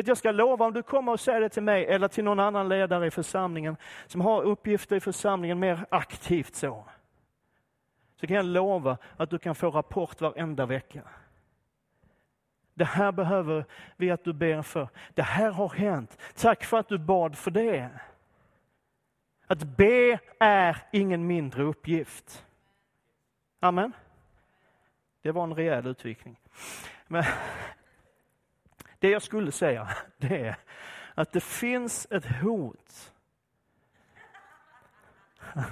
Vet, 0.00 0.06
jag 0.06 0.18
ska 0.18 0.30
lova, 0.30 0.64
om 0.64 0.72
du 0.72 0.82
kommer 0.82 1.12
och 1.12 1.20
säger 1.20 1.40
det 1.40 1.48
till 1.48 1.62
mig 1.62 1.86
eller 1.86 2.08
till 2.08 2.24
någon 2.24 2.40
annan 2.40 2.68
ledare 2.68 3.06
i 3.06 3.10
församlingen 3.10 3.76
som 4.06 4.20
har 4.20 4.42
uppgifter 4.42 4.96
i 4.96 5.00
församlingen 5.00 5.58
mer 5.58 5.86
aktivt 5.88 6.54
så. 6.54 6.84
Så 8.20 8.26
kan 8.26 8.36
jag 8.36 8.44
lova 8.44 8.98
att 9.16 9.30
du 9.30 9.38
kan 9.38 9.54
få 9.54 9.70
rapport 9.70 10.20
varenda 10.20 10.66
vecka. 10.66 11.02
Det 12.74 12.84
här 12.84 13.12
behöver 13.12 13.64
vi 13.96 14.10
att 14.10 14.24
du 14.24 14.32
ber 14.32 14.62
för. 14.62 14.88
Det 15.14 15.22
här 15.22 15.50
har 15.50 15.68
hänt. 15.68 16.18
Tack 16.34 16.64
för 16.64 16.78
att 16.78 16.88
du 16.88 16.98
bad 16.98 17.38
för 17.38 17.50
det. 17.50 17.90
Att 19.46 19.62
be 19.62 20.18
är 20.38 20.76
ingen 20.92 21.26
mindre 21.26 21.62
uppgift. 21.62 22.46
Amen. 23.60 23.92
Det 25.22 25.32
var 25.32 25.44
en 25.44 25.54
rejäl 25.54 25.86
utvikning. 25.86 26.40
Men 27.06 27.24
det 29.00 29.10
jag 29.10 29.22
skulle 29.22 29.52
säga, 29.52 29.88
det 30.16 30.46
är 30.46 30.56
att 31.14 31.32
det 31.32 31.40
finns 31.40 32.06
ett 32.10 32.26
hot 32.42 33.12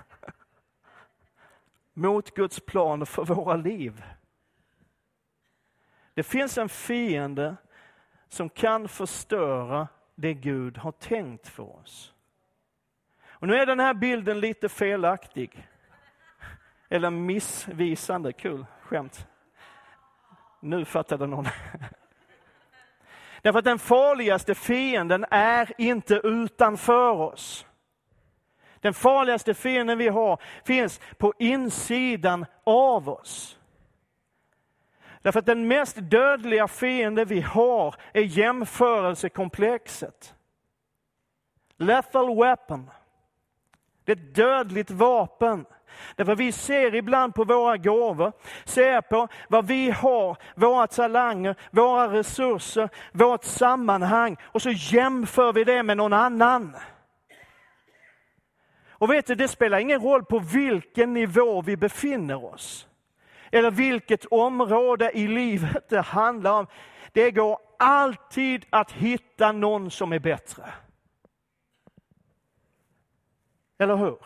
mot 1.93 2.35
Guds 2.35 2.61
plan 2.61 3.07
för 3.07 3.25
våra 3.25 3.57
liv. 3.57 4.05
Det 6.15 6.23
finns 6.23 6.59
en 6.59 6.69
fiende 6.69 7.57
som 8.29 8.49
kan 8.49 8.89
förstöra 8.89 9.89
det 10.15 10.35
Gud 10.35 10.79
har 10.79 10.93
tänkt 10.93 11.49
för 11.49 11.77
oss. 11.77 12.15
Och 13.41 13.49
nu 13.49 13.55
är 13.55 13.67
den 13.67 13.81
här 13.81 13.95
bilden 13.95 14.41
lite 14.41 14.69
felaktig. 14.69 15.69
Eller 16.89 17.11
missvisande. 17.11 18.33
Kul 18.33 18.67
skämt. 18.83 19.27
Nu 20.61 20.85
fattade 20.85 21.27
någon. 21.27 21.47
Därför 23.49 23.59
att 23.59 23.65
den 23.65 23.79
farligaste 23.79 24.55
fienden 24.55 25.25
är 25.31 25.73
inte 25.79 26.15
utanför 26.15 27.13
oss. 27.13 27.67
Den 28.81 28.95
farligaste 28.95 29.55
fienden 29.55 29.99
vi 29.99 30.09
har 30.09 30.43
finns 30.65 31.01
på 31.19 31.35
insidan 31.39 32.47
av 32.65 33.09
oss. 33.09 33.59
Därför 35.23 35.39
att 35.39 35.47
den 35.47 35.69
mest 35.69 35.97
dödliga 36.01 36.69
fiende 36.69 37.25
vi 37.25 37.41
har 37.41 37.95
är 38.13 38.23
jämförelsekomplexet. 38.23 40.35
Lethal 41.77 42.37
weapon. 42.37 42.91
Det 44.05 44.13
är 44.13 44.17
ett 44.17 44.35
dödligt 44.35 44.91
vapen. 44.91 45.67
Därför 46.17 46.35
vi 46.35 46.53
ser 46.53 46.95
ibland 46.95 47.35
på 47.35 47.45
våra 47.45 47.77
gåvor, 47.77 48.33
ser 48.65 49.01
på 49.01 49.29
vad 49.49 49.67
vi 49.67 49.91
har, 49.91 50.37
våra 50.55 50.87
talanger, 50.87 51.57
våra 51.71 52.13
resurser, 52.13 52.89
vårt 53.13 53.45
sammanhang 53.45 54.37
och 54.45 54.63
så 54.63 54.71
jämför 54.71 55.53
vi 55.53 55.65
det 55.65 55.83
med 55.83 55.97
någon 55.97 56.13
annan. 56.13 56.77
Och 58.91 59.11
vet 59.11 59.27
du, 59.27 59.35
det 59.35 59.49
spelar 59.49 59.79
ingen 59.79 60.01
roll 60.01 60.25
på 60.25 60.39
vilken 60.39 61.15
nivå 61.15 61.63
vi 61.63 61.77
befinner 61.77 62.45
oss. 62.45 62.89
Eller 63.51 63.71
vilket 63.71 64.25
område 64.25 65.11
i 65.15 65.29
livet 65.29 65.89
det 65.89 66.01
handlar 66.01 66.53
om. 66.53 66.67
Det 67.13 67.31
går 67.31 67.59
alltid 67.79 68.67
att 68.71 68.93
hitta 68.93 69.53
någon 69.53 69.91
som 69.91 70.13
är 70.13 70.19
bättre. 70.19 70.65
Eller 73.79 73.97
hur? 73.97 74.19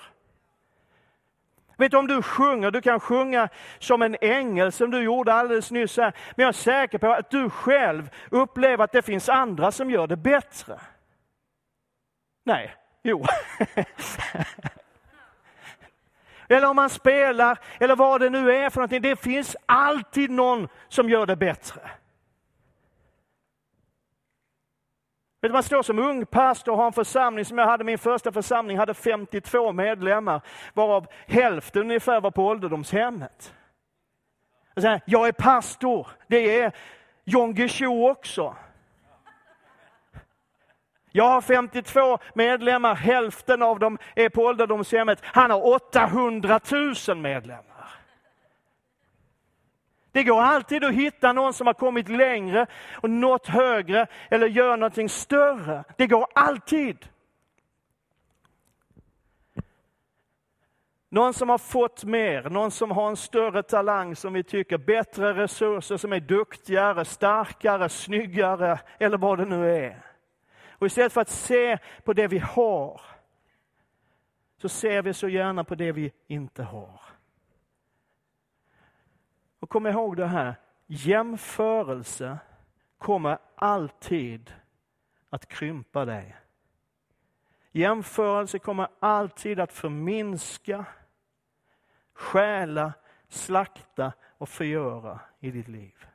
Vet 1.82 1.90
du, 1.90 1.96
om 1.96 2.06
du 2.06 2.22
sjunger, 2.22 2.70
du 2.70 2.80
kan 2.80 3.00
sjunga 3.00 3.48
som 3.78 4.02
en 4.02 4.16
ängel 4.20 4.72
som 4.72 4.90
du 4.90 5.02
gjorde 5.02 5.34
alldeles 5.34 5.70
nyss 5.70 5.96
här. 5.96 6.12
Men 6.36 6.42
jag 6.42 6.48
är 6.48 6.52
säker 6.52 6.98
på 6.98 7.12
att 7.12 7.30
du 7.30 7.50
själv 7.50 8.10
upplever 8.30 8.84
att 8.84 8.92
det 8.92 9.02
finns 9.02 9.28
andra 9.28 9.72
som 9.72 9.90
gör 9.90 10.06
det 10.06 10.16
bättre. 10.16 10.80
Nej, 12.44 12.74
jo. 13.02 13.24
eller 16.48 16.68
om 16.68 16.76
man 16.76 16.90
spelar, 16.90 17.58
eller 17.80 17.96
vad 17.96 18.20
det 18.20 18.30
nu 18.30 18.52
är 18.52 18.70
för 18.70 18.80
någonting. 18.80 19.02
Det 19.02 19.16
finns 19.16 19.56
alltid 19.66 20.30
någon 20.30 20.68
som 20.88 21.08
gör 21.08 21.26
det 21.26 21.36
bättre. 21.36 21.80
Vet 25.42 25.52
man 25.52 25.62
står 25.62 25.82
som 25.82 25.98
ung 25.98 26.26
pastor 26.26 26.72
och 26.72 26.78
har 26.78 26.86
en 26.86 26.92
församling 26.92 27.44
som 27.44 27.58
jag 27.58 27.66
hade, 27.66 27.84
min 27.84 27.98
första 27.98 28.32
församling 28.32 28.78
hade 28.78 28.94
52 28.94 29.72
medlemmar, 29.72 30.40
varav 30.74 31.06
hälften 31.26 31.82
ungefär 31.82 32.20
var 32.20 32.30
på 32.30 32.46
ålderdomshemmet. 32.46 33.54
Jag 35.04 35.28
är 35.28 35.32
pastor, 35.32 36.06
det 36.26 36.60
är 36.60 36.72
John 37.24 37.54
Guichou 37.54 38.10
också. 38.10 38.56
Jag 41.10 41.28
har 41.28 41.40
52 41.40 42.18
medlemmar, 42.34 42.94
hälften 42.94 43.62
av 43.62 43.78
dem 43.78 43.98
är 44.14 44.28
på 44.28 44.42
ålderdomshemmet. 44.42 45.18
Han 45.22 45.50
har 45.50 45.74
800 45.74 46.60
000 47.08 47.16
medlemmar. 47.16 47.71
Det 50.12 50.24
går 50.24 50.40
alltid 50.40 50.84
att 50.84 50.94
hitta 50.94 51.32
någon 51.32 51.54
som 51.54 51.66
har 51.66 51.74
kommit 51.74 52.08
längre 52.08 52.66
och 52.94 53.10
nått 53.10 53.46
högre 53.46 54.06
eller 54.30 54.46
gör 54.46 54.76
någonting 54.76 55.08
större. 55.08 55.84
Det 55.96 56.06
går 56.06 56.26
alltid. 56.34 57.08
Någon 61.08 61.34
som 61.34 61.48
har 61.48 61.58
fått 61.58 62.04
mer, 62.04 62.42
någon 62.50 62.70
som 62.70 62.90
har 62.90 63.08
en 63.08 63.16
större 63.16 63.62
talang 63.62 64.16
som 64.16 64.32
vi 64.32 64.42
tycker, 64.42 64.78
bättre 64.78 65.34
resurser, 65.34 65.96
som 65.96 66.12
är 66.12 66.20
duktigare, 66.20 67.04
starkare, 67.04 67.88
snyggare 67.88 68.78
eller 68.98 69.18
vad 69.18 69.38
det 69.38 69.44
nu 69.44 69.76
är. 69.76 70.02
Och 70.70 70.86
istället 70.86 71.12
för 71.12 71.20
att 71.20 71.28
se 71.28 71.78
på 72.04 72.12
det 72.12 72.26
vi 72.26 72.38
har, 72.38 73.00
så 74.60 74.68
ser 74.68 75.02
vi 75.02 75.14
så 75.14 75.28
gärna 75.28 75.64
på 75.64 75.74
det 75.74 75.92
vi 75.92 76.12
inte 76.26 76.62
har. 76.62 77.00
Och 79.62 79.70
kom 79.70 79.86
ihåg 79.86 80.16
det 80.16 80.26
här, 80.26 80.54
jämförelse 80.86 82.38
kommer 82.98 83.38
alltid 83.54 84.52
att 85.30 85.48
krympa 85.48 86.04
dig. 86.04 86.36
Jämförelse 87.72 88.58
kommer 88.58 88.88
alltid 89.00 89.60
att 89.60 89.72
förminska, 89.72 90.84
stjäla, 92.12 92.92
slakta 93.28 94.12
och 94.38 94.48
förgöra 94.48 95.20
i 95.40 95.50
ditt 95.50 95.68
liv. 95.68 96.06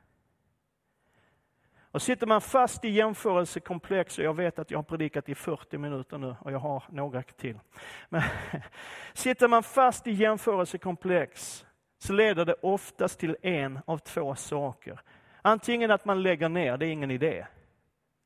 Och 1.90 2.02
sitter 2.02 2.26
man 2.26 2.40
fast 2.40 2.84
i 2.84 2.88
jämförelsekomplex, 2.88 4.18
och 4.18 4.24
jag 4.24 4.34
vet 4.34 4.58
att 4.58 4.70
jag 4.70 4.78
har 4.78 4.82
predikat 4.82 5.28
i 5.28 5.34
40 5.34 5.78
minuter 5.78 6.18
nu 6.18 6.36
och 6.40 6.52
jag 6.52 6.58
har 6.58 6.82
några 6.88 7.22
till. 7.22 7.60
Men 8.08 8.22
sitter 9.12 9.48
man 9.48 9.62
fast 9.62 10.06
i 10.06 10.12
jämförelsekomplex 10.12 11.64
så 11.98 12.12
leder 12.12 12.44
det 12.44 12.54
oftast 12.62 13.18
till 13.18 13.36
en 13.42 13.78
av 13.84 13.98
två 13.98 14.34
saker. 14.34 15.00
Antingen 15.42 15.90
att 15.90 16.04
man 16.04 16.22
lägger 16.22 16.48
ner, 16.48 16.76
det 16.76 16.86
är 16.86 16.90
ingen 16.90 17.10
idé. 17.10 17.46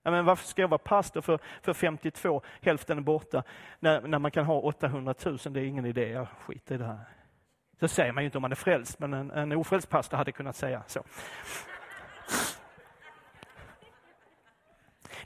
Ja, 0.02 0.10
men 0.10 0.24
varför 0.24 0.46
ska 0.46 0.62
jag 0.62 0.68
vara 0.68 0.78
pastor 0.78 1.20
för, 1.20 1.38
för 1.62 1.72
52, 1.72 2.42
hälften 2.60 2.98
är 2.98 3.02
borta, 3.02 3.42
när, 3.80 4.00
när 4.00 4.18
man 4.18 4.30
kan 4.30 4.44
ha 4.44 4.60
800 4.60 5.14
000? 5.24 5.38
Det 5.38 5.60
är 5.60 5.64
ingen 5.64 5.86
idé, 5.86 6.08
jag 6.08 6.26
skiter 6.28 6.74
i 6.74 6.78
det 6.78 6.84
här. 6.84 7.04
Så 7.80 7.88
säger 7.88 8.12
man 8.12 8.22
ju 8.22 8.24
inte 8.24 8.38
om 8.38 8.42
man 8.42 8.52
är 8.52 8.56
frälst, 8.56 8.98
men 8.98 9.12
en, 9.12 9.30
en 9.30 9.52
ofrälst 9.52 9.88
pastor 9.88 10.16
hade 10.16 10.32
kunnat 10.32 10.56
säga 10.56 10.82
så. 10.86 11.02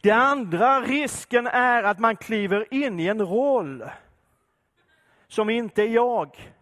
Det 0.00 0.10
andra 0.10 0.80
risken 0.80 1.46
är 1.46 1.82
att 1.82 1.98
man 1.98 2.16
kliver 2.16 2.74
in 2.74 3.00
i 3.00 3.06
en 3.06 3.20
roll 3.20 3.84
som 5.28 5.50
inte 5.50 5.82
är 5.82 5.88
jag. 5.88 6.52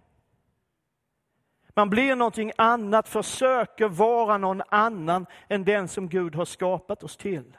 Man 1.74 1.90
blir 1.90 2.16
någonting 2.16 2.52
annat, 2.58 3.08
försöker 3.08 3.88
vara 3.88 4.38
någon 4.38 4.62
annan 4.68 5.26
än 5.48 5.64
den 5.64 5.88
som 5.88 6.08
Gud 6.08 6.34
har 6.34 6.44
skapat 6.44 7.02
oss 7.02 7.16
till. 7.16 7.56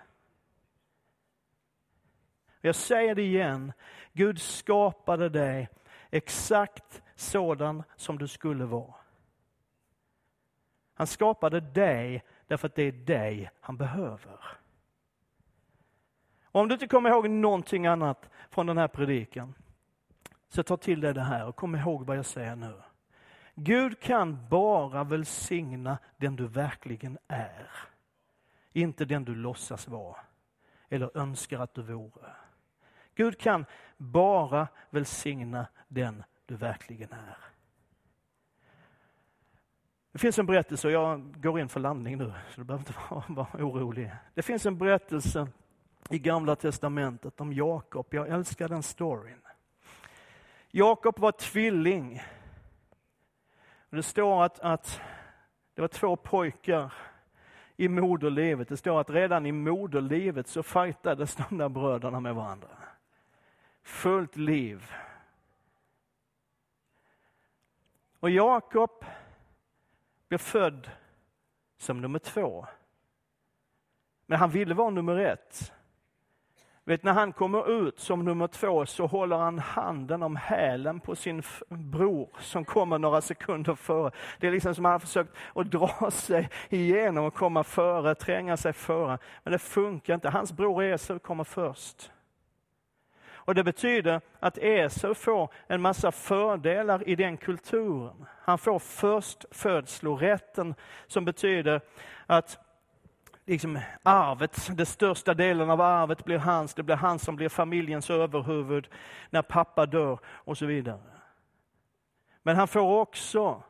Jag 2.62 2.76
säger 2.76 3.16
det 3.16 3.22
igen, 3.22 3.74
Gud 4.14 4.42
skapade 4.42 5.30
dig 5.30 5.70
exakt 6.12 7.02
sådan 7.16 7.84
som 7.96 8.18
du 8.18 8.28
skulle 8.28 8.66
vara. 8.66 8.94
Han 10.94 11.08
skapade 11.08 11.60
dig 11.60 12.24
därför 12.48 12.68
att 12.68 12.76
det 12.76 12.84
är 12.84 12.92
dig 12.92 13.52
han 13.62 13.78
behöver. 13.78 14.40
Om 16.44 16.68
du 16.68 16.74
inte 16.74 16.88
kommer 16.88 17.10
ihåg 17.10 17.30
någonting 17.30 17.88
annat 17.88 18.30
från 18.50 18.66
den 18.66 18.78
här 18.78 18.88
predikan, 18.88 19.54
så 20.50 20.64
ta 20.64 20.78
till 20.78 21.02
dig 21.02 21.14
det 21.14 21.22
här 21.22 21.48
och 21.48 21.56
kom 21.56 21.76
ihåg 21.76 22.06
vad 22.06 22.18
jag 22.18 22.26
säger 22.26 22.56
nu. 22.56 22.82
Gud 23.56 24.00
kan 24.00 24.48
bara 24.50 25.04
välsigna 25.04 25.98
den 26.18 26.36
du 26.36 26.48
verkligen 26.48 27.18
är. 27.28 27.70
Inte 28.74 29.06
den 29.06 29.26
du 29.26 29.36
låtsas 29.36 29.88
vara 29.88 30.18
eller 30.90 31.18
önskar 31.18 31.60
att 31.60 31.74
du 31.74 31.82
vore. 31.82 32.36
Gud 33.16 33.40
kan 33.40 33.66
bara 33.98 34.68
välsigna 34.90 35.68
den 35.88 36.24
du 36.46 36.56
verkligen 36.56 37.12
är. 37.12 37.38
Det 40.12 40.20
finns 40.20 40.40
en 40.40 40.46
berättelse, 40.46 40.88
och 40.88 40.94
jag 40.94 41.42
går 41.42 41.60
in 41.60 41.70
för 41.70 41.80
landning 41.80 42.18
nu, 42.18 42.34
så 42.50 42.62
du 42.62 42.64
behöver 42.64 42.82
inte 42.82 42.94
vara, 43.10 43.24
vara 43.28 43.66
orolig. 43.66 44.12
Det 44.34 44.42
finns 44.42 44.66
en 44.66 44.78
berättelse 44.78 45.48
i 46.10 46.20
Gamla 46.20 46.56
Testamentet 46.56 47.42
om 47.42 47.54
Jakob. 47.54 48.08
Jag 48.10 48.30
älskar 48.30 48.70
den 48.70 48.84
storyn. 48.84 49.42
Jakob 50.72 51.20
var 51.20 51.32
tvilling 51.32 52.22
det 53.96 54.04
står 54.04 54.44
att, 54.44 54.60
att 54.60 55.02
det 55.74 55.82
var 55.82 55.88
två 55.88 56.16
pojkar 56.16 56.94
i 57.78 57.88
moderlivet. 57.88 58.68
Det 58.68 58.78
står 58.78 59.02
att 59.02 59.10
redan 59.10 59.46
i 59.46 59.52
moderlivet 59.52 60.48
så 60.48 60.64
fightades 60.64 61.36
de 61.36 61.58
där 61.58 61.70
bröderna 61.70 62.20
med 62.20 62.36
varandra. 62.36 62.70
Fullt 63.84 64.36
liv. 64.36 64.92
Och 68.20 68.30
Jakob 68.30 69.06
blev 70.28 70.38
född 70.38 70.90
som 71.78 72.02
nummer 72.02 72.20
två. 72.20 72.66
Men 74.26 74.40
han 74.40 74.50
ville 74.50 74.74
vara 74.74 74.90
nummer 74.90 75.18
ett. 75.18 75.74
Vet, 76.88 77.04
när 77.04 77.14
han 77.14 77.34
kommer 77.34 77.88
ut 77.88 78.00
som 78.00 78.26
nummer 78.26 78.48
två 78.48 78.86
så 78.86 79.06
håller 79.06 79.38
han 79.38 79.60
handen 79.60 80.24
om 80.24 80.36
hälen 80.36 81.00
på 81.00 81.16
sin 81.16 81.44
bror 81.70 82.30
som 82.40 82.66
kommer 82.66 83.00
några 83.00 83.22
sekunder 83.22 83.76
före. 83.76 84.12
Det 84.40 84.48
är 84.48 84.52
liksom 84.52 84.76
som 84.76 84.86
att 84.86 84.90
han 84.90 84.94
har 84.94 85.00
försökt 85.00 85.36
att 85.56 85.72
dra 85.72 86.12
sig 86.12 86.50
igenom 86.70 87.26
och 87.26 87.34
komma 87.34 87.64
före, 87.64 88.16
tränga 88.16 88.58
sig 88.58 88.74
före. 88.74 89.18
Men 89.44 89.52
det 89.52 89.60
funkar 89.60 90.14
inte. 90.14 90.30
Hans 90.30 90.54
bror 90.54 90.84
Esau 90.84 91.20
kommer 91.20 91.44
först. 91.44 92.12
Och 93.46 93.56
Det 93.56 93.64
betyder 93.64 94.22
att 94.40 94.58
Esau 94.58 95.14
får 95.14 95.50
en 95.68 95.82
massa 95.82 96.12
fördelar 96.12 97.10
i 97.10 97.16
den 97.16 97.38
kulturen. 97.38 98.26
Han 98.42 98.58
får 98.58 98.80
förstfödslorätten 98.80 100.76
som 101.08 101.26
betyder 101.26 101.82
att 102.26 102.65
liksom 103.46 103.80
arvet, 104.04 104.70
den 104.78 104.86
största 104.86 105.34
delen 105.34 105.70
av 105.70 105.82
arvet 105.82 106.26
blir 106.26 106.38
hans. 106.38 106.74
Det 106.74 106.84
blir 106.84 106.96
han 106.96 107.20
som 107.20 107.36
blir 107.36 107.50
familjens 107.50 108.10
överhuvud 108.10 108.88
när 109.30 109.42
pappa 109.42 109.86
dör 109.86 110.20
och 110.26 110.58
så 110.58 110.66
vidare. 110.66 111.02
Men 112.44 112.56
han 112.56 112.68
får 112.68 113.00
också, 113.00 113.64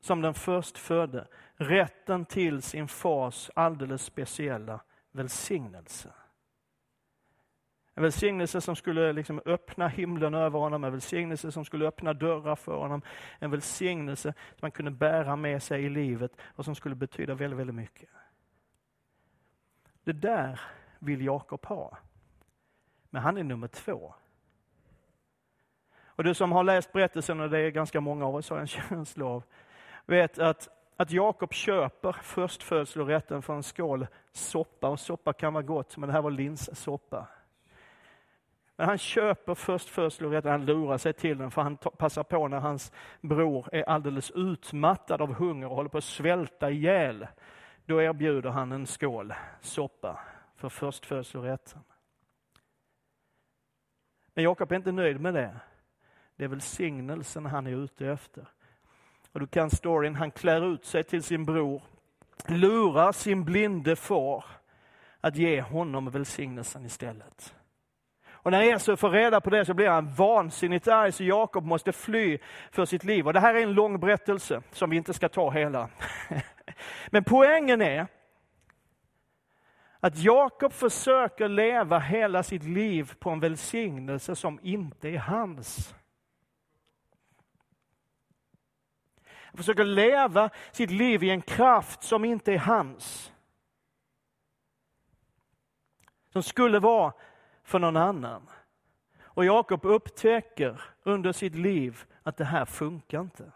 som 0.00 0.20
den 0.20 0.34
förstfödde, 0.34 1.26
rätten 1.54 2.24
till 2.24 2.62
sin 2.62 2.88
fars 2.88 3.50
alldeles 3.54 4.02
speciella 4.02 4.80
välsignelse. 5.12 6.12
En 7.94 8.02
välsignelse 8.02 8.60
som 8.60 8.76
skulle 8.76 9.12
liksom 9.12 9.40
öppna 9.46 9.88
himlen 9.88 10.34
över 10.34 10.58
honom, 10.58 10.84
en 10.84 10.92
välsignelse 10.92 11.52
som 11.52 11.64
skulle 11.64 11.86
öppna 11.86 12.12
dörrar 12.12 12.56
för 12.56 12.76
honom. 12.76 13.02
En 13.38 13.50
välsignelse 13.50 14.32
som 14.32 14.58
han 14.60 14.70
kunde 14.70 14.90
bära 14.90 15.36
med 15.36 15.62
sig 15.62 15.84
i 15.84 15.88
livet 15.88 16.32
och 16.42 16.64
som 16.64 16.74
skulle 16.74 16.94
betyda 16.94 17.34
väldigt, 17.34 17.58
väldigt 17.58 17.76
mycket. 17.76 18.08
Det 20.10 20.14
där 20.14 20.60
vill 20.98 21.24
Jakob 21.24 21.66
ha. 21.66 21.98
Men 23.10 23.22
han 23.22 23.36
är 23.36 23.44
nummer 23.44 23.68
två. 23.68 24.14
Och 26.04 26.24
du 26.24 26.34
som 26.34 26.52
har 26.52 26.64
läst 26.64 26.92
berättelsen, 26.92 27.40
och 27.40 27.50
det 27.50 27.58
är 27.58 27.70
ganska 27.70 28.00
många 28.00 28.26
av 28.26 28.34
oss 28.34 28.50
har 28.50 28.58
en 28.58 28.66
känsla 28.88 29.24
av, 29.24 29.42
vet 30.06 30.38
att, 30.38 30.68
att 30.96 31.10
Jakob 31.10 31.52
köper 31.52 32.12
förstfödslorätten 32.12 33.42
för 33.42 33.54
en 33.54 33.62
skål 33.62 34.06
soppa. 34.32 34.88
Och 34.88 35.00
soppa 35.00 35.32
kan 35.32 35.52
vara 35.52 35.62
gott, 35.62 35.96
men 35.96 36.06
det 36.06 36.12
här 36.12 36.22
var 36.22 36.30
linssoppa. 36.30 37.26
Men 38.76 38.88
han 38.88 38.98
köper 38.98 39.54
förstfödslorätten, 39.54 40.50
han 40.50 40.66
lurar 40.66 40.98
sig 40.98 41.12
till 41.12 41.38
den 41.38 41.50
för 41.50 41.62
han 41.62 41.76
passar 41.76 42.22
på 42.22 42.48
när 42.48 42.60
hans 42.60 42.92
bror 43.20 43.68
är 43.72 43.88
alldeles 43.88 44.30
utmattad 44.30 45.22
av 45.22 45.34
hunger 45.34 45.68
och 45.68 45.76
håller 45.76 45.90
på 45.90 45.98
att 45.98 46.04
svälta 46.04 46.70
ihjäl. 46.70 47.26
Då 47.90 48.02
erbjuder 48.02 48.50
han 48.50 48.72
en 48.72 48.86
skål 48.86 49.34
soppa 49.60 50.20
för 50.56 50.68
förstfödslorätten. 50.68 51.80
Men 54.34 54.44
Jakob 54.44 54.72
är 54.72 54.76
inte 54.76 54.92
nöjd 54.92 55.20
med 55.20 55.34
det. 55.34 55.56
Det 56.36 56.44
är 56.44 56.48
välsignelsen 56.48 57.46
han 57.46 57.66
är 57.66 57.70
ute 57.70 58.06
efter. 58.06 58.48
Och 59.32 59.40
du 59.40 59.46
kan 59.46 59.70
storyn, 59.70 60.14
han 60.14 60.30
klär 60.30 60.74
ut 60.74 60.84
sig 60.84 61.04
till 61.04 61.22
sin 61.22 61.44
bror, 61.44 61.82
lurar 62.46 63.12
sin 63.12 63.44
blinde 63.44 63.96
far 63.96 64.44
att 65.20 65.36
ge 65.36 65.60
honom 65.60 66.10
välsignelsen 66.10 66.86
istället. 66.86 67.54
Och 68.42 68.50
när 68.50 68.62
Esau 68.62 68.96
får 68.96 69.10
reda 69.10 69.40
på 69.40 69.50
det 69.50 69.64
så 69.64 69.74
blir 69.74 69.88
han 69.88 70.14
vansinnigt 70.14 70.88
arg 70.88 71.12
så 71.12 71.24
Jakob 71.24 71.64
måste 71.64 71.92
fly 71.92 72.38
för 72.70 72.84
sitt 72.84 73.04
liv. 73.04 73.26
Och 73.26 73.32
det 73.32 73.40
här 73.40 73.54
är 73.54 73.62
en 73.62 73.72
lång 73.72 74.00
berättelse 74.00 74.62
som 74.72 74.90
vi 74.90 74.96
inte 74.96 75.14
ska 75.14 75.28
ta 75.28 75.50
hela. 75.50 75.88
Men 77.08 77.24
poängen 77.24 77.82
är 77.82 78.06
att 80.00 80.18
Jakob 80.18 80.72
försöker 80.72 81.48
leva 81.48 81.98
hela 81.98 82.42
sitt 82.42 82.62
liv 82.62 83.12
på 83.18 83.30
en 83.30 83.40
välsignelse 83.40 84.36
som 84.36 84.60
inte 84.62 85.08
är 85.08 85.18
hans. 85.18 85.94
Han 89.24 89.56
försöker 89.56 89.84
leva 89.84 90.50
sitt 90.72 90.90
liv 90.90 91.22
i 91.22 91.30
en 91.30 91.42
kraft 91.42 92.02
som 92.02 92.24
inte 92.24 92.52
är 92.52 92.58
hans. 92.58 93.32
Som 96.32 96.42
skulle 96.42 96.78
vara 96.78 97.12
för 97.62 97.78
någon 97.78 97.96
annan. 97.96 98.50
Och 99.22 99.44
Jakob 99.44 99.84
upptäcker 99.84 100.82
under 101.02 101.32
sitt 101.32 101.54
liv 101.54 102.04
att 102.22 102.36
det 102.36 102.44
här 102.44 102.64
funkar 102.64 103.20
inte. 103.20 103.52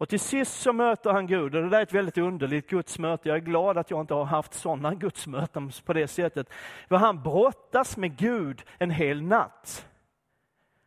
Och 0.00 0.08
till 0.08 0.20
sist 0.20 0.60
så 0.60 0.72
möter 0.72 1.12
han 1.12 1.26
Gud 1.26 1.54
och 1.54 1.62
det 1.62 1.68
där 1.68 1.78
är 1.78 1.82
ett 1.82 1.92
väldigt 1.92 2.18
underligt 2.18 2.70
gudsmöte. 2.70 3.28
Jag 3.28 3.36
är 3.36 3.40
glad 3.40 3.78
att 3.78 3.90
jag 3.90 4.00
inte 4.00 4.14
har 4.14 4.24
haft 4.24 4.54
sådana 4.54 4.94
gudsmöten 4.94 5.72
på 5.84 5.92
det 5.92 6.08
sättet. 6.08 6.50
För 6.88 6.96
han 6.96 7.22
brottas 7.22 7.96
med 7.96 8.16
Gud 8.16 8.62
en 8.78 8.90
hel 8.90 9.22
natt. 9.22 9.86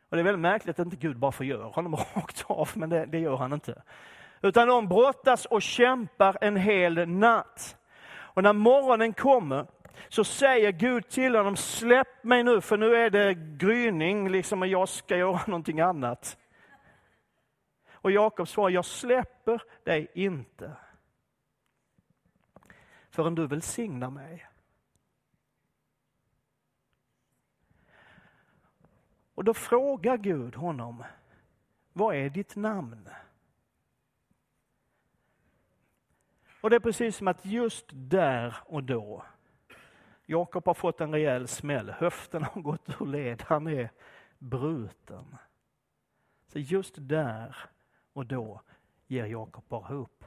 Och 0.09 0.17
det 0.17 0.21
är 0.21 0.23
väldigt 0.23 0.41
märkligt 0.41 0.79
att 0.79 0.85
inte 0.85 0.97
Gud 0.97 1.17
bara 1.17 1.31
förgör 1.31 1.63
honom 1.63 1.95
rakt 2.15 2.45
av, 2.47 2.69
men 2.73 2.89
det, 2.89 3.05
det 3.05 3.19
gör 3.19 3.35
han 3.35 3.53
inte. 3.53 3.81
Utan 4.41 4.67
de 4.67 4.87
brottas 4.87 5.45
och 5.45 5.61
kämpar 5.61 6.37
en 6.41 6.57
hel 6.57 7.09
natt. 7.09 7.77
Och 8.09 8.43
när 8.43 8.53
morgonen 8.53 9.13
kommer 9.13 9.65
så 10.09 10.23
säger 10.23 10.71
Gud 10.71 11.09
till 11.09 11.35
honom, 11.35 11.57
släpp 11.57 12.23
mig 12.23 12.43
nu 12.43 12.61
för 12.61 12.77
nu 12.77 12.95
är 12.95 13.09
det 13.09 13.33
gryning 13.33 14.29
liksom, 14.29 14.61
och 14.61 14.67
jag 14.67 14.89
ska 14.89 15.17
göra 15.17 15.41
någonting 15.47 15.79
annat. 15.79 16.37
Och 18.03 18.11
Jakob 18.11 18.47
svarar, 18.47 18.69
jag 18.69 18.85
släpper 18.85 19.63
dig 19.83 20.11
inte 20.13 20.77
förrän 23.09 23.35
du 23.35 23.47
välsignar 23.47 24.09
mig. 24.09 24.47
Och 29.33 29.43
då 29.43 29.53
frågar 29.53 30.17
Gud 30.17 30.55
honom, 30.55 31.03
vad 31.93 32.15
är 32.15 32.29
ditt 32.29 32.55
namn? 32.55 33.09
Och 36.61 36.69
det 36.69 36.75
är 36.75 36.79
precis 36.79 37.15
som 37.15 37.27
att 37.27 37.45
just 37.45 37.85
där 37.91 38.55
och 38.65 38.83
då, 38.83 39.25
Jakob 40.25 40.65
har 40.65 40.73
fått 40.73 41.01
en 41.01 41.11
rejäl 41.11 41.47
smäll, 41.47 41.89
höften 41.89 42.43
har 42.43 42.61
gått 42.61 43.01
ur 43.01 43.05
led, 43.05 43.43
han 43.47 43.67
är 43.67 43.91
bruten. 44.37 45.37
Så 46.47 46.59
just 46.59 46.93
där 46.97 47.69
och 48.13 48.25
då 48.25 48.61
ger 49.07 49.25
Jakob 49.25 49.63
bara 49.67 49.93
upp. 49.93 50.25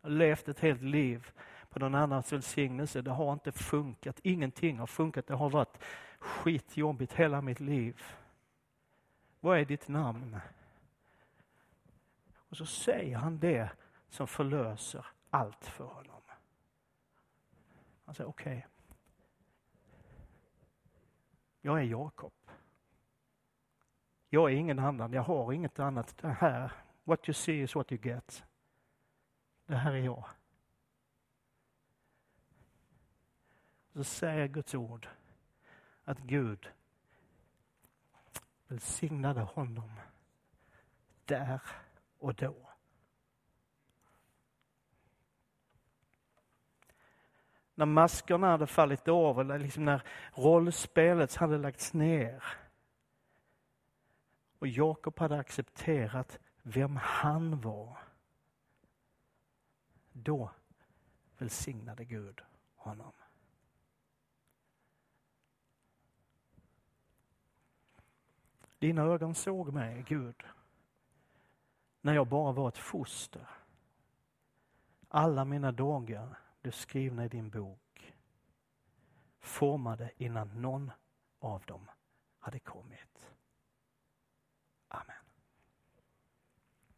Jag 0.00 0.10
har 0.10 0.16
levt 0.16 0.48
ett 0.48 0.60
helt 0.60 0.82
liv 0.82 1.30
på 1.68 1.78
någon 1.78 1.94
annans 1.94 2.32
välsignelse. 2.32 3.02
Det 3.02 3.10
har 3.10 3.32
inte 3.32 3.52
funkat. 3.52 4.20
Ingenting 4.22 4.78
har 4.78 4.86
funkat. 4.86 5.26
Det 5.26 5.34
har 5.34 5.50
varit 5.50 5.82
skitjobbigt 6.18 7.12
hela 7.12 7.40
mitt 7.40 7.60
liv. 7.60 8.02
Vad 9.40 9.58
är 9.58 9.64
ditt 9.64 9.88
namn? 9.88 10.38
Och 12.48 12.56
så 12.56 12.66
säger 12.66 13.16
han 13.16 13.38
det 13.38 13.70
som 14.08 14.26
förlöser 14.26 15.06
allt 15.30 15.64
för 15.64 15.84
honom. 15.84 16.22
Han 18.04 18.14
säger 18.14 18.30
okej. 18.30 18.56
Okay. 18.56 18.70
Jag 21.60 21.78
är 21.78 21.84
Jakob. 21.84 22.32
Jag 24.36 24.52
är 24.52 24.56
ingen 24.56 24.78
annan, 24.78 25.12
jag 25.12 25.22
har 25.22 25.52
inget 25.52 25.78
annat. 25.78 26.18
Det 26.18 26.28
här, 26.28 26.72
what 27.04 27.28
you 27.28 27.34
see 27.34 27.60
is 27.60 27.74
what 27.74 27.92
you 27.92 28.00
get. 28.02 28.44
Det 29.66 29.76
här 29.76 29.92
är 29.92 29.98
jag. 29.98 30.24
Så 33.92 34.04
säger 34.04 34.46
Guds 34.46 34.74
ord 34.74 35.08
att 36.04 36.18
Gud 36.18 36.68
välsignade 38.66 39.40
honom 39.40 39.90
där 41.24 41.60
och 42.18 42.34
då. 42.34 42.54
När 47.74 47.86
maskerna 47.86 48.46
hade 48.46 48.66
fallit 48.66 49.08
av, 49.08 49.40
eller 49.40 49.58
liksom 49.58 49.84
när 49.84 50.02
rollspelet 50.34 51.34
hade 51.34 51.58
lagts 51.58 51.94
ner 51.94 52.65
och 54.66 54.70
Jakob 54.70 55.18
hade 55.18 55.38
accepterat 55.38 56.38
vem 56.62 56.96
han 56.96 57.60
var. 57.60 57.98
Då 60.12 60.50
välsignade 61.38 62.04
Gud 62.04 62.40
honom. 62.74 63.12
Dina 68.78 69.02
ögon 69.02 69.34
såg 69.34 69.72
mig, 69.72 70.04
Gud, 70.08 70.42
när 72.00 72.14
jag 72.14 72.26
bara 72.26 72.52
var 72.52 72.68
ett 72.68 72.78
foster. 72.78 73.48
Alla 75.08 75.44
mina 75.44 75.72
dagar 75.72 76.38
blev 76.62 76.72
skrivna 76.72 77.24
i 77.24 77.28
din 77.28 77.50
bok, 77.50 78.14
formade 79.40 80.12
innan 80.16 80.62
någon 80.62 80.90
av 81.38 81.62
dem 81.62 81.90
hade 82.38 82.58
kommit. 82.58 83.35